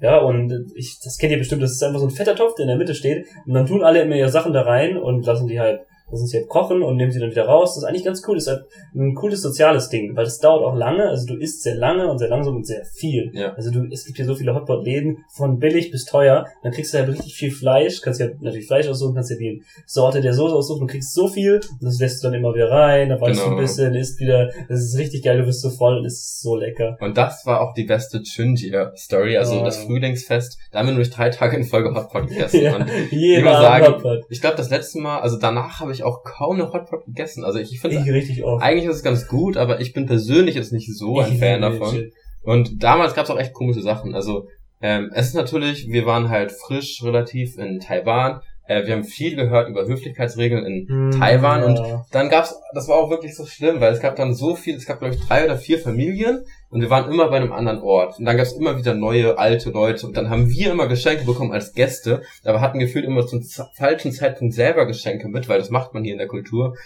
Ja, 0.00 0.18
und 0.18 0.72
ich, 0.74 1.00
das 1.02 1.18
kennt 1.18 1.32
ihr 1.32 1.38
bestimmt, 1.38 1.62
das 1.62 1.72
ist 1.72 1.82
einfach 1.82 2.00
so 2.00 2.06
ein 2.06 2.12
fetter 2.12 2.36
Topf, 2.36 2.54
der 2.54 2.64
in 2.64 2.68
der 2.68 2.78
Mitte 2.78 2.94
steht. 2.94 3.26
Und 3.46 3.54
dann 3.54 3.66
tun 3.66 3.82
alle 3.82 4.02
immer 4.02 4.14
ihre 4.14 4.28
Sachen 4.28 4.52
da 4.52 4.62
rein 4.62 4.96
und 4.96 5.26
lassen 5.26 5.48
die 5.48 5.58
halt, 5.58 5.80
lassen 6.10 6.26
sie 6.26 6.38
halt 6.38 6.48
kochen 6.48 6.82
und 6.82 6.96
nehmen 6.96 7.10
sie 7.12 7.20
dann 7.20 7.30
wieder 7.30 7.46
raus. 7.46 7.74
Das 7.74 7.82
ist 7.82 7.88
eigentlich 7.88 8.04
ganz 8.04 8.22
cool, 8.26 8.34
das 8.36 8.44
ist 8.46 8.50
halt 8.50 8.64
ein 8.94 9.14
cooles 9.14 9.42
soziales 9.42 9.88
Ding, 9.88 10.16
weil 10.16 10.24
das 10.24 10.38
dauert 10.38 10.62
auch 10.64 10.74
lange, 10.76 11.08
also 11.08 11.26
du 11.26 11.36
isst 11.40 11.62
sehr 11.62 11.74
lange 11.76 12.08
und 12.10 12.18
sehr 12.18 12.28
langsam 12.28 12.56
und 12.56 12.66
sehr 12.66 12.84
viel. 12.84 13.30
Ja. 13.34 13.52
Also 13.54 13.70
du, 13.70 13.86
es 13.92 14.04
gibt 14.04 14.16
hier 14.16 14.26
so 14.26 14.34
viele 14.34 14.54
Hotpot-Läden, 14.54 15.18
von 15.34 15.58
billig 15.58 15.90
bis 15.90 16.04
teuer. 16.04 16.46
Dann 16.62 16.72
kriegst 16.72 16.92
du 16.94 16.98
halt 16.98 17.08
richtig 17.10 17.34
viel 17.34 17.50
Fleisch, 17.50 18.00
kannst 18.00 18.20
ja 18.20 18.28
natürlich 18.40 18.66
Fleisch 18.66 18.88
aussuchen, 18.88 19.14
kannst 19.14 19.30
ja 19.30 19.36
die 19.36 19.62
Sorte 19.86 20.20
der 20.20 20.32
Soße 20.34 20.54
aussuchen, 20.54 20.80
du 20.80 20.86
kriegst 20.86 21.12
so 21.14 21.28
viel 21.28 21.56
und 21.56 21.82
das 21.84 21.98
lässt 21.98 22.22
du 22.22 22.28
dann 22.28 22.34
immer 22.38 22.54
wieder 22.54 22.70
rein, 22.70 23.08
dann 23.08 23.20
weißt 23.20 23.40
du 23.40 23.44
Genau. 23.44 23.56
ein 23.56 23.62
bisschen, 23.62 23.94
isst 23.94 24.20
wieder, 24.20 24.50
das 24.68 24.80
ist 24.80 24.98
richtig 24.98 25.22
geil, 25.24 25.38
du 25.38 25.44
bist 25.44 25.60
so 25.62 25.70
voll 25.70 25.98
und 25.98 26.04
es 26.04 26.14
ist 26.14 26.42
so 26.42 26.56
lecker. 26.56 26.96
Und 27.00 27.16
das 27.16 27.44
war 27.46 27.60
auch 27.60 27.74
die 27.74 27.84
beste 27.84 28.22
Chunjia-Story, 28.22 29.36
also 29.36 29.60
Oh. 29.60 29.64
das 29.64 29.78
Frühlingsfest. 29.84 30.58
Da 30.72 30.78
haben 30.80 30.86
wir 30.86 30.92
nämlich 30.92 31.10
drei 31.10 31.30
Tage 31.30 31.56
in 31.56 31.64
Folge 31.64 31.94
Hotpot 31.94 32.28
gegessen. 32.28 32.60
Ja, 32.62 32.76
Und 32.76 32.86
jeder 33.10 33.86
Hotpot. 33.86 34.24
ich 34.30 34.40
glaube, 34.40 34.56
das 34.56 34.70
letzte 34.70 34.98
Mal, 34.98 35.20
also 35.20 35.38
danach 35.38 35.80
habe 35.80 35.92
ich 35.92 35.97
auch 36.02 36.22
kaum 36.24 36.56
eine 36.56 36.72
Hotpot 36.72 37.04
gegessen. 37.04 37.44
Also 37.44 37.58
ich, 37.58 37.72
ich 37.72 37.80
finde, 37.80 37.96
Ich 37.98 38.44
eigentlich 38.44 38.88
ist 38.88 38.96
es 38.96 39.02
ganz 39.02 39.26
gut, 39.26 39.56
aber 39.56 39.80
ich 39.80 39.92
bin 39.92 40.06
persönlich 40.06 40.54
jetzt 40.54 40.72
nicht 40.72 40.92
so 40.96 41.20
ein 41.20 41.32
Ich 41.32 41.38
Fan 41.38 41.60
davon. 41.60 41.94
Shit. 41.94 42.12
Und 42.42 42.82
damals 42.82 43.14
gab 43.14 43.24
es 43.24 43.30
auch 43.30 43.38
echt 43.38 43.52
komische 43.52 43.82
Sachen. 43.82 44.14
Also 44.14 44.48
ähm, 44.80 45.10
es 45.14 45.28
ist 45.28 45.34
natürlich, 45.34 45.88
wir 45.88 46.06
waren 46.06 46.28
halt 46.28 46.52
frisch 46.52 47.02
relativ 47.02 47.58
in 47.58 47.80
Taiwan. 47.80 48.40
Äh, 48.68 48.86
wir 48.86 48.94
haben 48.94 49.04
viel 49.04 49.34
gehört 49.34 49.68
über 49.68 49.86
Höflichkeitsregeln 49.86 50.64
in 50.64 50.88
Hm, 50.88 51.10
Taiwan 51.18 51.64
und 51.64 51.78
ja. 51.78 52.04
dann 52.12 52.28
gab's, 52.28 52.54
das 52.74 52.86
war 52.86 52.96
auch 52.96 53.10
wirklich 53.10 53.34
so 53.34 53.46
schlimm, 53.46 53.80
weil 53.80 53.92
es 53.92 54.00
gab 54.00 54.14
dann 54.16 54.34
so 54.34 54.54
viel, 54.54 54.76
es 54.76 54.86
gab 54.86 55.00
glaube 55.00 55.14
ich 55.14 55.26
drei 55.26 55.44
oder 55.44 55.56
vier 55.56 55.78
Familien 55.78 56.44
und 56.70 56.82
wir 56.82 56.90
waren 56.90 57.10
immer 57.10 57.28
bei 57.28 57.36
einem 57.36 57.52
anderen 57.52 57.80
Ort. 57.80 58.18
Und 58.18 58.26
dann 58.26 58.36
gab's 58.36 58.52
immer 58.52 58.78
wieder 58.78 58.94
neue, 58.94 59.38
alte 59.38 59.70
Leute 59.70 60.06
und 60.06 60.16
dann 60.16 60.30
haben 60.30 60.50
wir 60.50 60.70
immer 60.70 60.86
Geschenke 60.86 61.24
bekommen 61.24 61.52
als 61.52 61.72
Gäste, 61.72 62.22
aber 62.44 62.60
hatten 62.60 62.78
gefühlt 62.78 63.06
immer 63.06 63.26
zum 63.26 63.42
falschen 63.74 64.12
Zeitpunkt 64.12 64.54
selber 64.54 64.86
Geschenke 64.86 65.28
mit, 65.28 65.48
weil 65.48 65.58
das 65.58 65.70
macht 65.70 65.94
man 65.94 66.04
hier 66.04 66.12
in 66.12 66.18
der 66.18 66.28
Kultur. 66.28 66.76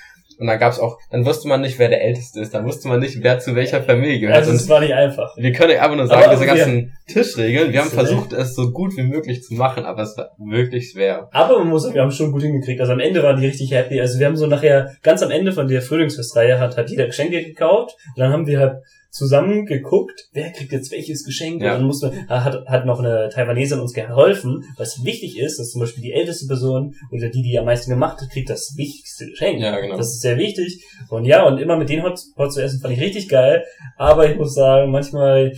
Und 0.42 0.48
dann 0.48 0.58
gab's 0.58 0.80
auch, 0.80 0.98
dann 1.12 1.24
wusste 1.24 1.46
man 1.46 1.60
nicht, 1.60 1.78
wer 1.78 1.88
der 1.88 2.02
Älteste 2.02 2.40
ist, 2.40 2.52
dann 2.52 2.64
wusste 2.64 2.88
man 2.88 2.98
nicht, 2.98 3.22
wer 3.22 3.38
zu 3.38 3.54
welcher 3.54 3.80
Familie 3.80 4.18
gehört. 4.18 4.38
Also 4.38 4.50
es 4.50 4.68
war 4.68 4.80
nicht 4.80 4.92
einfach. 4.92 5.36
wir 5.36 5.52
können 5.52 5.78
einfach 5.78 5.94
nur 5.94 6.08
sagen, 6.08 6.24
Aber 6.24 6.34
diese 6.34 6.46
ganzen 6.46 6.92
Tischregeln, 7.06 7.72
wir 7.72 7.80
haben 7.80 7.90
versucht, 7.90 8.32
es 8.32 8.56
so 8.56 8.72
gut 8.72 8.96
wie 8.96 9.04
möglich 9.04 9.44
zu 9.44 9.54
machen, 9.54 9.84
aber 9.84 10.02
es 10.02 10.16
war 10.16 10.30
wirklich 10.38 10.90
schwer. 10.90 11.28
Aber 11.30 11.60
man 11.60 11.68
muss 11.68 11.84
sagen, 11.84 11.94
wir 11.94 12.02
haben 12.02 12.10
schon 12.10 12.32
gut 12.32 12.42
hingekriegt. 12.42 12.80
Also 12.80 12.92
am 12.92 12.98
Ende 12.98 13.22
waren 13.22 13.40
die 13.40 13.46
richtig 13.46 13.70
happy. 13.70 14.00
Also 14.00 14.18
wir 14.18 14.26
haben 14.26 14.36
so 14.36 14.48
nachher, 14.48 14.96
ganz 15.04 15.22
am 15.22 15.30
Ende 15.30 15.52
von 15.52 15.68
der 15.68 15.80
Frühlingsfestreihe 15.80 16.58
hat, 16.58 16.76
hat 16.76 16.90
jeder 16.90 17.06
Geschenke 17.06 17.40
gekauft. 17.40 17.94
Und 18.16 18.20
dann 18.20 18.32
haben 18.32 18.48
wir 18.48 18.58
halt 18.58 18.78
zusammen 19.12 19.66
geguckt, 19.66 20.28
wer 20.32 20.50
kriegt 20.50 20.72
jetzt 20.72 20.90
welches 20.90 21.24
Geschenk. 21.24 21.60
Ja. 21.60 21.72
Und 21.72 21.80
dann 21.80 21.86
musste, 21.86 22.26
hat, 22.28 22.66
hat 22.66 22.86
noch 22.86 22.98
eine 22.98 23.28
Taiwanesin 23.28 23.78
uns 23.78 23.92
geholfen, 23.92 24.64
was 24.78 25.04
wichtig 25.04 25.38
ist, 25.38 25.58
dass 25.58 25.70
zum 25.70 25.82
Beispiel 25.82 26.02
die 26.02 26.12
älteste 26.12 26.46
Person 26.46 26.94
oder 27.10 27.28
die, 27.28 27.42
die 27.42 27.58
am 27.58 27.66
meisten 27.66 27.90
gemacht 27.90 28.20
hat, 28.20 28.30
kriegt 28.30 28.48
das 28.48 28.74
wichtigste 28.76 29.26
Geschenk. 29.26 29.60
Ja, 29.60 29.78
genau. 29.78 29.98
Das 29.98 30.08
ist 30.08 30.22
sehr 30.22 30.38
wichtig. 30.38 30.82
Und 31.10 31.26
ja, 31.26 31.46
und 31.46 31.58
immer 31.58 31.76
mit 31.76 31.90
den 31.90 32.02
Hotpots 32.02 32.54
zu 32.54 32.62
essen, 32.62 32.80
fand 32.80 32.94
ich 32.94 33.00
richtig 33.00 33.28
geil. 33.28 33.64
Aber 33.98 34.30
ich 34.30 34.36
muss 34.36 34.54
sagen, 34.54 34.90
manchmal 34.90 35.52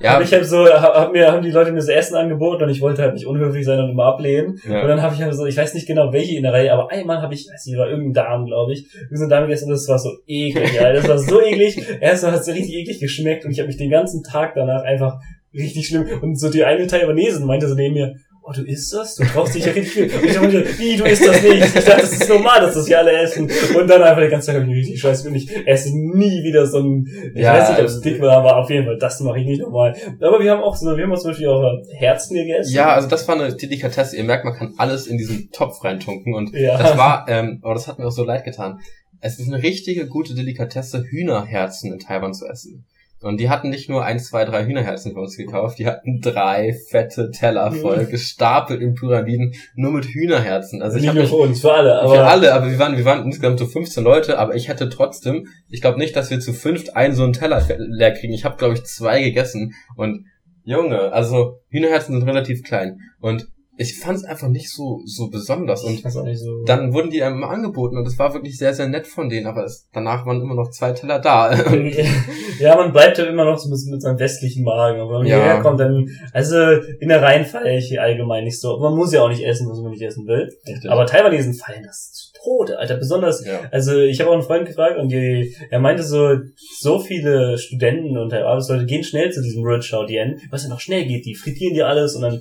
Ja, 0.00 0.14
hab 0.14 0.22
ich 0.22 0.32
halt 0.32 0.46
so, 0.46 0.66
hab, 0.66 1.12
mir, 1.12 1.30
haben 1.30 1.42
die 1.42 1.50
Leute 1.50 1.70
mir 1.72 1.78
das 1.78 1.88
Essen 1.88 2.16
angeboten 2.16 2.64
und 2.64 2.70
ich 2.70 2.80
wollte 2.80 3.02
halt 3.02 3.14
nicht 3.14 3.26
unhöflich 3.26 3.66
sein 3.66 3.78
und 3.78 3.90
immer 3.90 4.04
ablehnen. 4.04 4.58
ja. 4.66 4.82
Und 4.82 4.88
dann 4.88 5.02
habe 5.02 5.14
ich 5.14 5.22
halt 5.22 5.34
so, 5.34 5.44
ich 5.44 5.56
weiß 5.56 5.74
nicht 5.74 5.86
genau 5.86 6.12
welche 6.12 6.36
Innerei, 6.36 6.72
aber 6.72 6.90
einmal 6.90 7.20
habe 7.20 7.34
ich, 7.34 7.46
weiß 7.52 7.66
nicht, 7.66 7.78
war 7.78 7.88
irgendein 7.88 8.14
Darm, 8.14 8.46
glaube 8.46 8.72
ich, 8.72 8.86
irgendeine 8.94 9.28
Dame 9.28 9.46
gegessen 9.46 9.66
und 9.66 9.72
das 9.72 9.88
war 9.88 9.98
so 9.98 10.10
eklig, 10.26 10.74
ja. 10.74 10.92
Das 10.92 11.06
war 11.06 11.18
so 11.18 11.40
eklig. 11.42 11.84
Erstmal 12.00 12.32
hat 12.32 12.40
es 12.40 12.48
richtig 12.48 12.74
eklig 12.74 12.98
geschmeckt 12.98 13.44
und 13.44 13.50
ich 13.50 13.58
habe 13.58 13.66
mich 13.66 13.76
den 13.76 13.90
ganzen 13.90 14.22
Tag 14.22 14.54
danach 14.54 14.82
einfach 14.84 15.20
richtig 15.52 15.86
schlimm. 15.86 16.06
Und 16.22 16.36
so 16.36 16.50
die 16.50 16.64
eine 16.64 16.86
Taiwanesin 16.86 17.44
meinte 17.46 17.68
so 17.68 17.74
neben 17.74 17.94
mir, 17.94 18.16
oh, 18.42 18.52
du 18.52 18.62
isst 18.62 18.92
das? 18.92 19.14
Du 19.16 19.24
traust 19.24 19.54
dich 19.54 19.64
ja 19.66 19.72
richtig 19.72 19.92
viel. 19.92 20.04
Und 20.18 20.24
ich 20.24 20.40
meinte, 20.40 20.64
wie, 20.78 20.96
du 20.96 21.04
isst 21.04 21.26
das 21.26 21.42
nicht? 21.42 21.64
Ich 21.76 21.84
dachte, 21.84 22.00
das 22.02 22.12
ist 22.12 22.28
normal, 22.28 22.60
dass 22.60 22.74
das 22.74 22.86
hier 22.86 22.98
alle 22.98 23.12
essen. 23.12 23.50
Und 23.78 23.88
dann 23.88 24.02
einfach 24.02 24.22
die 24.22 24.28
ganze 24.28 24.48
Zeit 24.52 24.60
ich 24.62 24.66
mich 24.68 24.76
richtig 24.76 25.00
scheiße 25.00 25.28
und 25.28 25.34
ich 25.34 25.50
esse 25.66 25.90
nie 25.90 26.42
wieder 26.42 26.66
so 26.66 26.78
ein, 26.80 27.06
ich 27.34 27.42
Ja, 27.42 27.54
weiß 27.54 27.70
nicht, 27.70 27.78
ob 27.80 27.84
es 27.86 27.92
also- 27.96 28.00
dick 28.02 28.20
war, 28.20 28.36
aber 28.38 28.56
auf 28.56 28.70
jeden 28.70 28.86
Fall, 28.86 28.98
das 28.98 29.20
mache 29.20 29.40
ich 29.40 29.46
nicht 29.46 29.60
nochmal. 29.62 29.94
Aber 30.20 30.40
wir 30.40 30.50
haben 30.50 30.62
auch 30.62 30.76
so, 30.76 30.96
wir 30.96 31.04
haben 31.04 31.12
auch 31.12 31.18
zum 31.18 31.30
Beispiel 31.30 31.48
auch 31.48 31.78
Herzen 31.98 32.34
gegessen. 32.34 32.72
Ja, 32.74 32.94
also 32.94 33.08
das 33.08 33.26
war 33.28 33.34
eine 33.34 33.54
Delikatesse. 33.54 34.16
Ihr 34.16 34.24
merkt, 34.24 34.44
man 34.44 34.54
kann 34.54 34.74
alles 34.78 35.06
in 35.06 35.18
diesen 35.18 35.50
Topf 35.52 35.82
reintunken 35.84 36.34
und 36.34 36.54
Ja. 36.54 36.76
das 36.78 36.96
war, 36.96 37.26
ähm, 37.28 37.60
aber 37.62 37.74
das 37.74 37.86
hat 37.88 37.98
mir 37.98 38.06
auch 38.06 38.12
so 38.12 38.24
leid 38.24 38.44
getan. 38.44 38.78
Es 39.20 39.38
ist 39.38 39.52
eine 39.52 39.62
richtige 39.62 40.06
gute 40.06 40.34
Delikatesse, 40.34 41.04
Hühnerherzen 41.04 41.92
in 41.92 41.98
Taiwan 41.98 42.32
zu 42.32 42.46
essen. 42.46 42.86
Und 43.22 43.38
die 43.38 43.50
hatten 43.50 43.68
nicht 43.68 43.90
nur 43.90 44.02
ein, 44.04 44.18
zwei, 44.18 44.46
drei 44.46 44.64
Hühnerherzen 44.64 45.12
für 45.12 45.20
uns 45.20 45.36
gekauft, 45.36 45.78
die 45.78 45.86
hatten 45.86 46.20
drei 46.22 46.74
fette 46.88 47.30
Teller 47.30 47.70
voll, 47.70 48.04
Mhm. 48.04 48.08
gestapelt 48.10 48.80
in 48.80 48.94
Pyramiden, 48.94 49.52
nur 49.74 49.92
mit 49.92 50.06
Hühnerherzen. 50.06 50.80
Also 50.80 50.96
ich 50.96 51.02
nicht 51.02 51.14
nur 51.14 51.26
für 51.26 51.34
uns, 51.36 51.60
für 51.60 51.72
alle, 51.72 52.00
aber 52.00 52.14
für 52.14 52.24
alle, 52.24 52.54
aber 52.54 52.70
wir 52.70 52.78
waren, 52.78 52.96
wir 52.96 53.04
waren 53.04 53.24
insgesamt 53.26 53.58
so 53.58 53.66
15 53.66 54.02
Leute, 54.04 54.38
aber 54.38 54.54
ich 54.54 54.68
hätte 54.68 54.88
trotzdem, 54.88 55.46
ich 55.68 55.82
glaube 55.82 55.98
nicht, 55.98 56.16
dass 56.16 56.30
wir 56.30 56.40
zu 56.40 56.54
fünft 56.54 56.96
einen 56.96 57.14
so 57.14 57.22
einen 57.24 57.34
Teller 57.34 57.62
leer 57.76 58.12
kriegen. 58.12 58.32
Ich 58.32 58.44
habe, 58.46 58.56
glaube 58.56 58.74
ich, 58.74 58.84
zwei 58.84 59.22
gegessen 59.22 59.74
und 59.96 60.24
Junge, 60.64 61.12
also 61.12 61.58
Hühnerherzen 61.68 62.14
sind 62.18 62.28
relativ 62.28 62.62
klein 62.62 63.00
und 63.20 63.48
ich 63.76 63.98
fand 63.98 64.18
es 64.18 64.24
einfach 64.24 64.48
nicht 64.48 64.70
so 64.70 65.00
so 65.06 65.28
besonders 65.30 65.84
und 65.84 66.02
so. 66.10 66.64
dann 66.66 66.92
wurden 66.92 67.10
die 67.10 67.22
einem 67.22 67.42
angeboten 67.44 67.96
und 67.96 68.04
das 68.04 68.18
war 68.18 68.34
wirklich 68.34 68.58
sehr, 68.58 68.74
sehr 68.74 68.88
nett 68.88 69.06
von 69.06 69.28
denen, 69.28 69.46
aber 69.46 69.64
es, 69.64 69.88
danach 69.92 70.26
waren 70.26 70.40
immer 70.42 70.54
noch 70.54 70.70
zwei 70.70 70.92
Teller 70.92 71.18
da. 71.18 71.50
ja, 72.60 72.76
man 72.76 72.92
bleibt 72.92 73.18
ja 73.18 73.24
immer 73.24 73.44
noch 73.44 73.58
so 73.58 73.68
ein 73.68 73.72
bisschen 73.72 73.92
mit 73.92 74.02
seinem 74.02 74.18
westlichen 74.18 74.64
Magen. 74.64 75.00
Aber 75.00 75.10
wenn 75.12 75.18
man 75.20 75.26
Ja. 75.26 75.36
hierher 75.36 75.62
kommt, 75.62 75.80
dann, 75.80 76.08
also 76.32 76.56
in 77.00 77.08
der 77.08 77.22
Reihen 77.22 77.46
feiere 77.46 77.78
ich 77.78 77.88
hier 77.88 78.02
allgemein 78.02 78.44
nicht 78.44 78.60
so. 78.60 78.78
Man 78.78 78.94
muss 78.94 79.12
ja 79.12 79.22
auch 79.22 79.28
nicht 79.28 79.44
essen, 79.44 79.68
was 79.70 79.80
man 79.80 79.92
nicht 79.92 80.02
essen 80.02 80.26
will. 80.26 80.48
Aber 80.88 81.06
Taiwanesen 81.06 81.54
feiern 81.54 81.82
das 81.84 82.12
zu 82.12 82.30
Tode, 82.42 82.78
Alter. 82.78 82.96
Besonders, 82.96 83.44
ja. 83.44 83.60
also 83.70 83.98
ich 83.98 84.20
habe 84.20 84.30
auch 84.30 84.34
einen 84.34 84.42
Freund 84.42 84.66
gefragt 84.66 84.98
und 84.98 85.10
die, 85.10 85.54
er 85.70 85.78
meinte 85.78 86.02
so, 86.02 86.36
so 86.80 86.98
viele 86.98 87.58
Studenten 87.58 88.16
und 88.16 88.32
Arbeitsleute 88.32 88.86
gehen 88.86 89.04
schnell 89.04 89.30
zu 89.30 89.42
diesem 89.42 89.62
Rich 89.62 89.94
Dien, 90.08 90.40
was 90.50 90.62
ja 90.64 90.68
noch 90.68 90.80
schnell 90.80 91.04
geht. 91.06 91.26
Die 91.26 91.34
frittieren 91.34 91.74
dir 91.74 91.86
alles 91.86 92.14
und 92.14 92.22
dann 92.22 92.40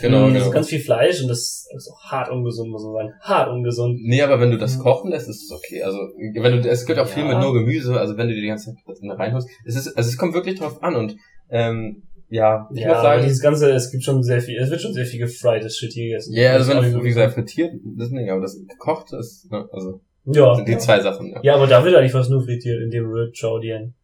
Genau, 0.00 0.26
mh, 0.26 0.32
genau. 0.34 0.44
so 0.44 0.50
ganz 0.52 0.68
viel 0.68 0.80
Fleisch 0.80 1.20
und 1.20 1.28
das 1.28 1.66
ist 1.76 1.90
auch 1.92 2.12
hart 2.12 2.30
ungesund, 2.30 2.70
muss 2.70 2.84
man 2.84 2.92
sagen. 2.94 3.12
Hart 3.20 3.50
ungesund. 3.50 3.98
Nee, 4.02 4.22
aber 4.22 4.40
wenn 4.40 4.50
du 4.52 4.56
das 4.58 4.76
Ja. 4.76 4.82
kochen 4.82 5.10
lässt, 5.10 5.28
ist 5.28 5.42
es 5.42 5.50
okay. 5.50 5.82
Also, 5.82 5.98
wenn 5.98 6.62
du, 6.62 6.68
es 6.68 6.86
gibt 6.86 6.98
auch 6.98 7.08
viel 7.08 7.24
Ja. 7.24 7.30
mit 7.30 7.38
nur 7.40 7.52
Gemüse, 7.54 7.98
also 7.98 8.16
wenn 8.16 8.28
du 8.28 8.34
dir 8.34 8.40
die 8.40 8.46
ganze 8.46 8.66
Zeit 8.66 8.76
was 8.86 9.00
in 9.00 9.10
reinholst, 9.10 9.48
es 9.64 9.74
ist, 9.76 9.96
also 9.96 10.08
es 10.08 10.16
kommt 10.16 10.34
wirklich 10.34 10.58
drauf 10.58 10.82
an 10.82 10.94
und, 10.94 11.16
ähm, 11.50 12.04
ja, 12.28 12.68
ich 12.72 12.82
ja, 12.82 12.88
muss 12.92 13.02
sagen, 13.02 13.22
dieses 13.24 13.40
ganze, 13.42 13.70
es 13.72 13.90
gibt 13.90 14.04
schon 14.04 14.22
sehr 14.22 14.40
viel, 14.40 14.56
es 14.60 14.70
wird 14.70 14.80
schon 14.80 14.94
sehr 14.94 15.04
viel 15.06 15.18
gefrites 15.18 15.76
Shit 15.76 15.92
hier 15.92 16.10
gegessen. 16.10 16.34
Ja, 16.34 16.52
also 16.52 16.70
wenn 16.72 16.92
du, 16.92 17.02
wie 17.02 17.08
gesagt, 17.08 17.34
frittiert, 17.34 17.72
das 17.96 18.06
ist 18.06 18.12
nicht, 18.12 18.30
aber 18.30 18.42
das 18.42 18.56
gekochte 18.68 19.16
ist, 19.16 19.50
ne, 19.50 19.68
also, 19.72 20.00
Ja. 20.26 20.54
sind 20.54 20.68
die 20.68 20.78
zwei 20.78 21.00
Sachen, 21.00 21.32
ja. 21.32 21.40
Ja, 21.42 21.54
aber 21.56 21.66
da 21.66 21.84
wird 21.84 21.96
eigentlich 21.96 22.12
fast 22.12 22.30
nur 22.30 22.44
frittiert 22.44 22.80
in 22.80 22.90
dem 22.90 23.10
Red 23.10 23.36
Chowdien. 23.36 23.94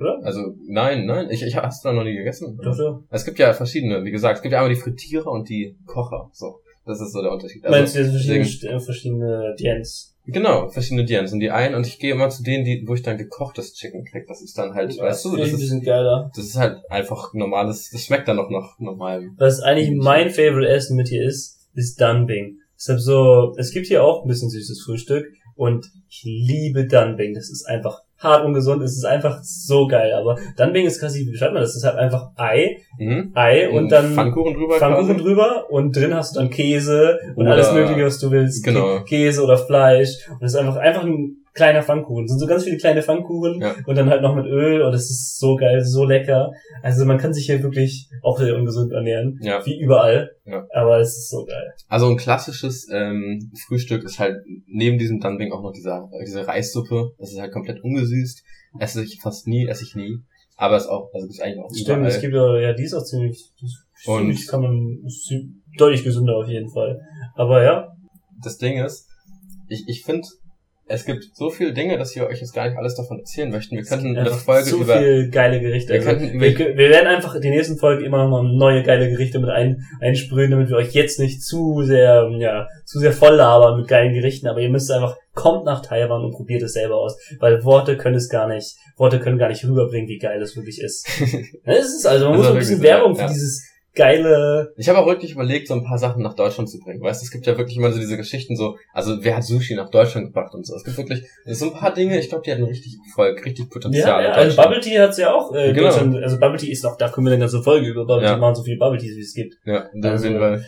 Oder? 0.00 0.20
Also, 0.22 0.54
nein, 0.66 1.06
nein, 1.06 1.28
ich, 1.30 1.42
ich 1.42 1.56
hast 1.56 1.84
du 1.84 1.88
da 1.88 1.94
noch 1.94 2.04
nie 2.04 2.16
gegessen? 2.16 2.58
Doch, 2.62 2.76
doch. 2.76 3.02
Es 3.10 3.24
gibt 3.24 3.38
ja 3.38 3.52
verschiedene, 3.52 4.04
wie 4.04 4.10
gesagt, 4.10 4.36
es 4.36 4.42
gibt 4.42 4.52
ja 4.52 4.58
einmal 4.58 4.74
die 4.74 4.80
Frittierer 4.80 5.30
und 5.30 5.48
die 5.48 5.76
Kocher, 5.86 6.30
so. 6.32 6.60
Das 6.86 7.00
ist 7.00 7.12
so 7.12 7.20
der 7.20 7.32
Unterschied. 7.32 7.64
Also, 7.64 7.76
Meinst 7.76 7.96
du 7.96 7.98
jetzt 7.98 8.10
verschiedene, 8.10 8.76
äh, 8.76 8.80
verschiedene 8.80 9.54
Diens? 9.58 10.16
Genau, 10.26 10.68
verschiedene 10.68 11.04
Dians. 11.04 11.32
Und 11.32 11.40
die 11.40 11.50
einen, 11.50 11.74
und 11.74 11.86
ich 11.86 11.98
gehe 11.98 12.12
immer 12.12 12.28
zu 12.28 12.44
denen, 12.44 12.64
die, 12.64 12.84
wo 12.86 12.94
ich 12.94 13.02
dann 13.02 13.18
gekochtes 13.18 13.74
Chicken 13.74 14.04
krieg. 14.04 14.26
Das 14.28 14.40
ist 14.40 14.56
dann 14.56 14.74
halt, 14.74 14.96
weißt 14.96 15.24
du, 15.24 15.36
das 15.36 15.48
die 15.48 15.54
ist, 15.54 15.68
sind 15.68 15.84
geiler. 15.84 16.30
das 16.34 16.44
ist 16.44 16.56
halt 16.56 16.78
einfach 16.88 17.34
normales, 17.34 17.90
das 17.90 18.02
schmeckt 18.02 18.28
dann 18.28 18.36
noch 18.36 18.50
nach 18.50 18.78
normalem. 18.78 19.34
Was 19.36 19.60
eigentlich 19.60 19.90
mein 19.96 20.30
Favorite 20.30 20.68
Essen 20.68 20.96
mit 20.96 21.08
hier 21.08 21.24
ist, 21.24 21.68
ist 21.74 22.00
Dunbing. 22.00 22.58
Deshalb 22.76 23.00
so, 23.00 23.54
es 23.56 23.72
gibt 23.72 23.86
hier 23.86 24.04
auch 24.04 24.22
ein 24.22 24.28
bisschen 24.28 24.50
süßes 24.50 24.82
Frühstück 24.82 25.26
und 25.54 25.90
ich 26.08 26.22
liebe 26.24 26.86
Dunbing. 26.86 27.34
Das 27.34 27.50
ist 27.50 27.64
einfach 27.64 28.02
hart 28.18 28.44
ungesund, 28.44 28.82
es 28.82 28.96
ist 28.96 29.04
einfach 29.04 29.40
so 29.42 29.86
geil. 29.86 30.12
Aber 30.14 30.36
Dunbing 30.56 30.86
ist 30.86 31.00
quasi, 31.00 31.20
wie 31.26 31.30
beschreibt 31.32 31.52
man 31.52 31.62
das? 31.62 31.70
Das 31.72 31.78
ist 31.82 31.84
halt 31.84 31.96
einfach 31.98 32.30
Ei, 32.36 32.78
Mhm. 32.98 33.32
Ei 33.34 33.68
und 33.70 33.90
dann 33.90 34.14
Pfannkuchen 34.14 34.54
drüber. 34.54 34.76
Pfannkuchen 34.78 35.18
drüber 35.18 35.70
und 35.70 35.94
drin 35.94 36.14
hast 36.14 36.34
du 36.34 36.40
dann 36.40 36.50
Käse 36.50 37.18
und 37.34 37.42
Oder- 37.44 37.52
alles 37.52 37.72
mögliche, 37.72 38.06
was 38.06 38.18
du 38.18 38.30
willst. 38.30 38.64
Genau. 38.64 38.80
Kä- 38.98 39.04
Käse 39.04 39.42
oder 39.42 39.58
Fleisch. 39.58 40.10
Und 40.30 40.42
es 40.46 40.52
ist 40.54 40.58
einfach, 40.58 40.76
einfach 40.76 41.04
ein 41.04 41.36
kleiner 41.56 41.82
Pfannkuchen. 41.82 42.24
Es 42.26 42.30
sind 42.30 42.38
so 42.38 42.46
ganz 42.46 42.64
viele 42.64 42.76
kleine 42.76 43.02
Pfannkuchen 43.02 43.60
Ja. 43.60 43.74
und 43.86 43.96
dann 43.96 44.08
halt 44.08 44.22
noch 44.22 44.34
mit 44.36 44.46
Öl 44.46 44.82
und 44.82 44.92
es 44.94 45.10
ist 45.10 45.38
so 45.38 45.56
geil, 45.56 45.82
so 45.84 46.04
lecker. 46.04 46.52
Also 46.82 47.04
man 47.04 47.18
kann 47.18 47.32
sich 47.34 47.46
hier 47.46 47.62
wirklich 47.62 48.08
auch 48.22 48.38
sehr 48.38 48.54
ungesund 48.54 48.92
ernähren. 48.92 49.38
Ja. 49.42 49.64
Wie 49.66 49.78
überall. 49.80 50.30
Ja. 50.44 50.64
Aber 50.72 50.98
es 51.00 51.16
ist 51.16 51.30
so 51.30 51.44
geil. 51.44 51.72
Also 51.88 52.06
ein 52.08 52.16
klassisches 52.16 52.86
ähm, 52.92 53.50
Frühstück 53.66 54.04
ist 54.04 54.18
halt 54.18 54.36
neben 54.66 54.98
diesem 54.98 55.18
Dumpling 55.20 55.50
auch 55.52 55.62
noch 55.62 55.72
dieser, 55.72 56.08
äh, 56.12 56.24
diese 56.24 56.46
Reissuppe. 56.46 57.12
Das 57.18 57.32
ist 57.32 57.40
halt 57.40 57.52
komplett 57.52 57.82
ungesüßt. 57.82 58.42
Esse 58.78 59.02
ich 59.02 59.18
fast 59.22 59.46
nie, 59.48 59.66
esse 59.66 59.82
ich 59.84 59.94
nie. 59.96 60.18
Aber 60.58 60.76
ist 60.76 60.86
auch, 60.88 61.10
also 61.12 61.26
ist 61.26 61.42
eigentlich 61.42 61.58
auch 61.60 61.68
Stimmt, 61.74 61.98
überall. 61.98 62.06
es 62.12 62.20
gibt 62.20 62.32
ja, 62.34 62.58
ja, 62.60 62.72
die 62.72 62.84
ist 62.84 62.94
auch 62.94 63.04
ziemlich, 63.04 63.50
das 63.60 64.06
Und- 64.06 64.18
finde 64.20 64.32
ich, 64.34 64.46
kann 64.46 64.60
man, 64.62 64.98
ist 65.06 65.32
deutlich 65.78 66.02
gesünder 66.04 66.34
auf 66.36 66.48
jeden 66.48 66.70
Fall. 66.70 66.98
Aber 67.34 67.62
ja, 67.62 67.88
das 68.42 68.56
Ding 68.56 68.82
ist, 68.82 69.06
ich, 69.68 69.84
ich 69.86 70.02
finde, 70.04 70.26
es 70.88 71.04
gibt 71.04 71.24
so 71.34 71.50
viele 71.50 71.72
Dinge, 71.72 71.98
dass 71.98 72.14
wir 72.14 72.26
euch 72.26 72.40
jetzt 72.40 72.54
gar 72.54 72.68
nicht 72.68 72.78
alles 72.78 72.94
davon 72.94 73.18
erzählen 73.18 73.50
möchten. 73.50 73.76
Wir 73.76 73.82
könnten 73.82 74.14
in 74.14 74.14
der 74.14 74.26
Folge 74.26 74.70
so 74.70 74.82
über 74.82 74.98
viel 74.98 75.30
geile 75.30 75.60
Gerichte. 75.60 75.94
Wir 75.94 76.00
Also, 76.00 76.10
könnten 76.10 76.40
wir, 76.40 76.58
wir 76.58 76.90
werden 76.90 77.08
einfach 77.08 77.40
die 77.40 77.50
nächsten 77.50 77.76
Folgen 77.76 78.04
immer 78.04 78.18
noch 78.18 78.30
mal 78.30 78.44
neue 78.44 78.84
geile 78.84 79.10
Gerichte 79.10 79.40
mit 79.40 79.50
ein, 79.50 79.82
einsprühen, 80.00 80.52
damit 80.52 80.68
wir 80.68 80.76
euch 80.76 80.92
jetzt 80.92 81.18
nicht 81.18 81.42
zu 81.42 81.82
sehr, 81.82 82.30
ja, 82.38 82.68
zu 82.84 83.00
sehr 83.00 83.12
voll 83.12 83.34
labern 83.34 83.80
mit 83.80 83.88
geilen 83.88 84.14
Gerichten, 84.14 84.46
aber 84.46 84.60
ihr 84.60 84.70
müsst 84.70 84.90
einfach, 84.92 85.16
kommt 85.34 85.64
nach 85.64 85.82
Taiwan 85.82 86.24
und 86.24 86.32
probiert 86.32 86.62
es 86.62 86.74
selber 86.74 86.96
aus, 86.96 87.18
weil 87.40 87.64
Worte 87.64 87.96
können 87.96 88.16
es 88.16 88.28
gar 88.28 88.46
nicht, 88.46 88.76
Worte 88.96 89.18
können 89.18 89.38
gar 89.38 89.48
nicht 89.48 89.64
rüberbringen, 89.64 90.08
wie 90.08 90.18
geil 90.18 90.40
es 90.40 90.56
wirklich 90.56 90.80
ist. 90.80 91.06
Es 91.64 91.94
ist 91.94 92.06
also, 92.06 92.26
man 92.26 92.38
Das 92.38 92.46
muss 92.46 92.52
ein 92.52 92.58
bisschen 92.58 92.82
Werbung 92.82 93.16
ja. 93.16 93.26
für 93.26 93.32
dieses 93.32 93.64
geile, 93.96 94.72
Ich 94.76 94.88
habe 94.88 94.98
auch 94.98 95.06
wirklich 95.06 95.32
überlegt, 95.32 95.66
so 95.68 95.74
ein 95.74 95.82
paar 95.82 95.98
Sachen 95.98 96.22
nach 96.22 96.34
Deutschland 96.34 96.70
zu 96.70 96.78
bringen. 96.78 97.00
Weißt 97.02 97.20
du, 97.20 97.24
es 97.24 97.30
gibt 97.32 97.46
ja 97.46 97.58
wirklich 97.58 97.76
immer 97.76 97.90
so 97.90 97.98
diese 97.98 98.16
Geschichten 98.16 98.54
so, 98.56 98.76
also 98.92 99.16
wer 99.22 99.36
hat 99.36 99.44
Sushi 99.44 99.74
nach 99.74 99.90
Deutschland 99.90 100.26
gebracht 100.28 100.54
und 100.54 100.64
so. 100.66 100.76
Es 100.76 100.84
gibt 100.84 100.96
wirklich 100.98 101.24
so 101.46 101.66
ein 101.66 101.72
paar 101.72 101.92
Dinge, 101.92 102.18
ich 102.20 102.28
glaube, 102.28 102.42
die 102.46 102.52
hatten 102.52 102.64
richtig 102.64 102.96
Erfolg, 103.08 103.44
richtig 103.44 103.64
ja, 103.64 103.70
Potenzial. 103.72 104.22
ja 104.22 104.28
in 104.30 104.34
also. 104.36 104.56
Bubble 104.62 104.80
Tea 104.80 104.98
hat's 105.00 105.18
ja 105.18 105.34
auch, 105.34 105.52
äh, 105.54 105.72
Genau. 105.72 105.88
Also 105.88 106.38
Bubble 106.38 106.58
Tea 106.58 106.70
ist 106.70 106.84
noch, 106.84 106.96
da 106.96 107.08
können 107.08 107.26
wir 107.26 107.32
eine 107.32 107.40
ganze 107.40 107.62
Folge 107.62 107.88
über 107.88 108.06
Bubble 108.06 108.24
Ja. 108.24 108.34
Tea 108.34 108.40
machen, 108.40 108.54
so 108.54 108.62
viele 108.62 108.78
Bubble 108.78 108.98
Teas, 109.00 109.16
wie 109.16 109.20
es 109.22 109.34
gibt. 109.34 109.54
Ja, 109.64 109.86
da 110.00 110.10
Also- 110.12 110.22
sehen 110.22 110.38
wir. 110.38 110.60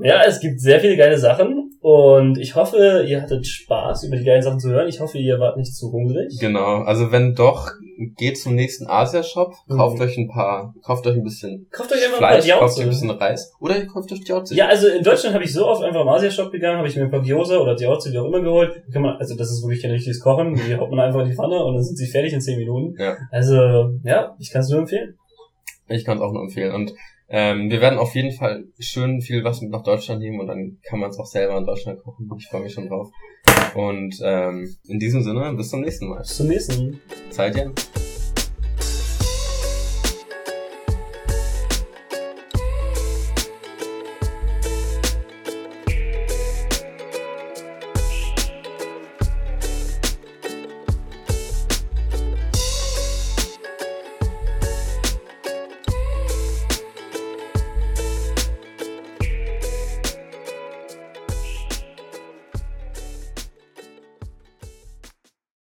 Ja, 0.00 0.22
es 0.26 0.40
gibt 0.40 0.60
sehr 0.60 0.80
viele 0.80 0.96
geile 0.96 1.16
Sachen 1.16 1.70
und 1.80 2.36
ich 2.38 2.56
hoffe, 2.56 3.04
ihr 3.06 3.22
hattet 3.22 3.46
Spaß, 3.46 4.02
über 4.04 4.16
die 4.16 4.24
geilen 4.24 4.42
Sachen 4.42 4.58
zu 4.58 4.70
hören. 4.70 4.88
Ich 4.88 4.98
hoffe, 4.98 5.18
ihr 5.18 5.38
wart 5.38 5.56
nicht 5.56 5.72
zu 5.76 5.92
hungrig. 5.92 6.36
Genau, 6.40 6.82
also 6.82 7.12
wenn 7.12 7.34
doch, 7.34 7.70
geht 8.16 8.38
zum 8.38 8.54
nächsten 8.54 8.86
Asia-Shop, 8.86 9.54
kauft 9.68 9.96
Mhm. 9.96 10.02
euch 10.02 10.16
ein 10.18 10.28
paar, 10.28 10.74
kauft 10.82 11.06
euch 11.06 11.16
ein 11.16 11.22
bisschen 11.22 11.66
Kauft 11.70 11.92
euch 11.92 12.04
einfach 12.04 12.18
Fleisch, 12.18 12.44
ein 12.44 12.50
paar 12.50 12.60
kauft 12.60 12.78
euch 12.78 12.84
ein 12.84 12.90
bisschen 12.90 13.10
Reis 13.10 13.52
oder 13.60 13.76
ihr 13.78 13.86
kauft 13.86 14.12
euch 14.12 14.26
Jauze. 14.26 14.54
Ja, 14.54 14.66
also 14.68 14.88
in 14.88 15.02
Deutschland 15.02 15.34
habe 15.34 15.44
ich 15.44 15.52
so 15.52 15.66
oft 15.66 15.82
einfach 15.82 16.00
im 16.02 16.08
Asia-Shop 16.08 16.50
gegangen, 16.50 16.78
habe 16.78 16.88
ich 16.88 16.96
mir 16.96 17.04
ein 17.04 17.10
paar 17.10 17.22
Gyoza 17.22 17.58
oder 17.58 17.76
Jauze, 17.76 18.12
wie 18.12 18.18
auch 18.18 18.26
immer 18.26 18.40
geholt. 18.40 18.82
Kann 18.92 19.02
man, 19.02 19.16
also 19.16 19.36
das 19.36 19.50
ist 19.50 19.62
wirklich 19.62 19.82
kein 19.82 19.90
richtiges 19.92 20.20
Kochen. 20.20 20.54
Die 20.54 20.76
haut 20.76 20.90
man 20.90 21.00
einfach 21.00 21.20
in 21.20 21.28
die 21.28 21.34
Pfanne 21.34 21.64
und 21.64 21.74
dann 21.74 21.84
sind 21.84 21.96
sie 21.96 22.06
fertig 22.06 22.32
in 22.32 22.40
10 22.40 22.58
Minuten. 22.58 22.94
Ja. 23.00 23.16
Also, 23.30 23.90
ja, 24.04 24.34
ich 24.38 24.50
kann 24.50 24.62
es 24.62 24.68
nur 24.68 24.80
empfehlen. 24.80 25.16
Ich 25.88 26.04
kann 26.04 26.18
es 26.18 26.22
auch 26.22 26.32
nur 26.32 26.42
empfehlen. 26.42 26.74
Und 26.74 26.94
ähm, 27.28 27.70
wir 27.70 27.80
werden 27.80 27.98
auf 27.98 28.14
jeden 28.14 28.32
Fall 28.32 28.64
schön 28.78 29.20
viel 29.20 29.44
was 29.44 29.60
mit 29.60 29.70
nach 29.70 29.82
Deutschland 29.82 30.20
nehmen 30.20 30.40
und 30.40 30.46
dann 30.46 30.78
kann 30.86 31.00
man 31.00 31.10
es 31.10 31.18
auch 31.18 31.26
selber 31.26 31.56
in 31.56 31.64
Deutschland 31.64 32.02
kochen. 32.02 32.28
Ich 32.38 32.48
freue 32.48 32.62
mich 32.62 32.72
schon 32.72 32.88
drauf. 32.88 33.08
Und 33.74 34.20
ähm, 34.22 34.76
in 34.86 34.98
diesem 34.98 35.22
Sinne, 35.22 35.52
bis 35.54 35.70
zum 35.70 35.80
nächsten 35.80 36.08
Mal. 36.08 36.20
Bis 36.20 36.36
zum 36.36 36.46
nächsten. 36.46 37.00
Zeit, 37.30 37.56
Jan. 37.56 37.72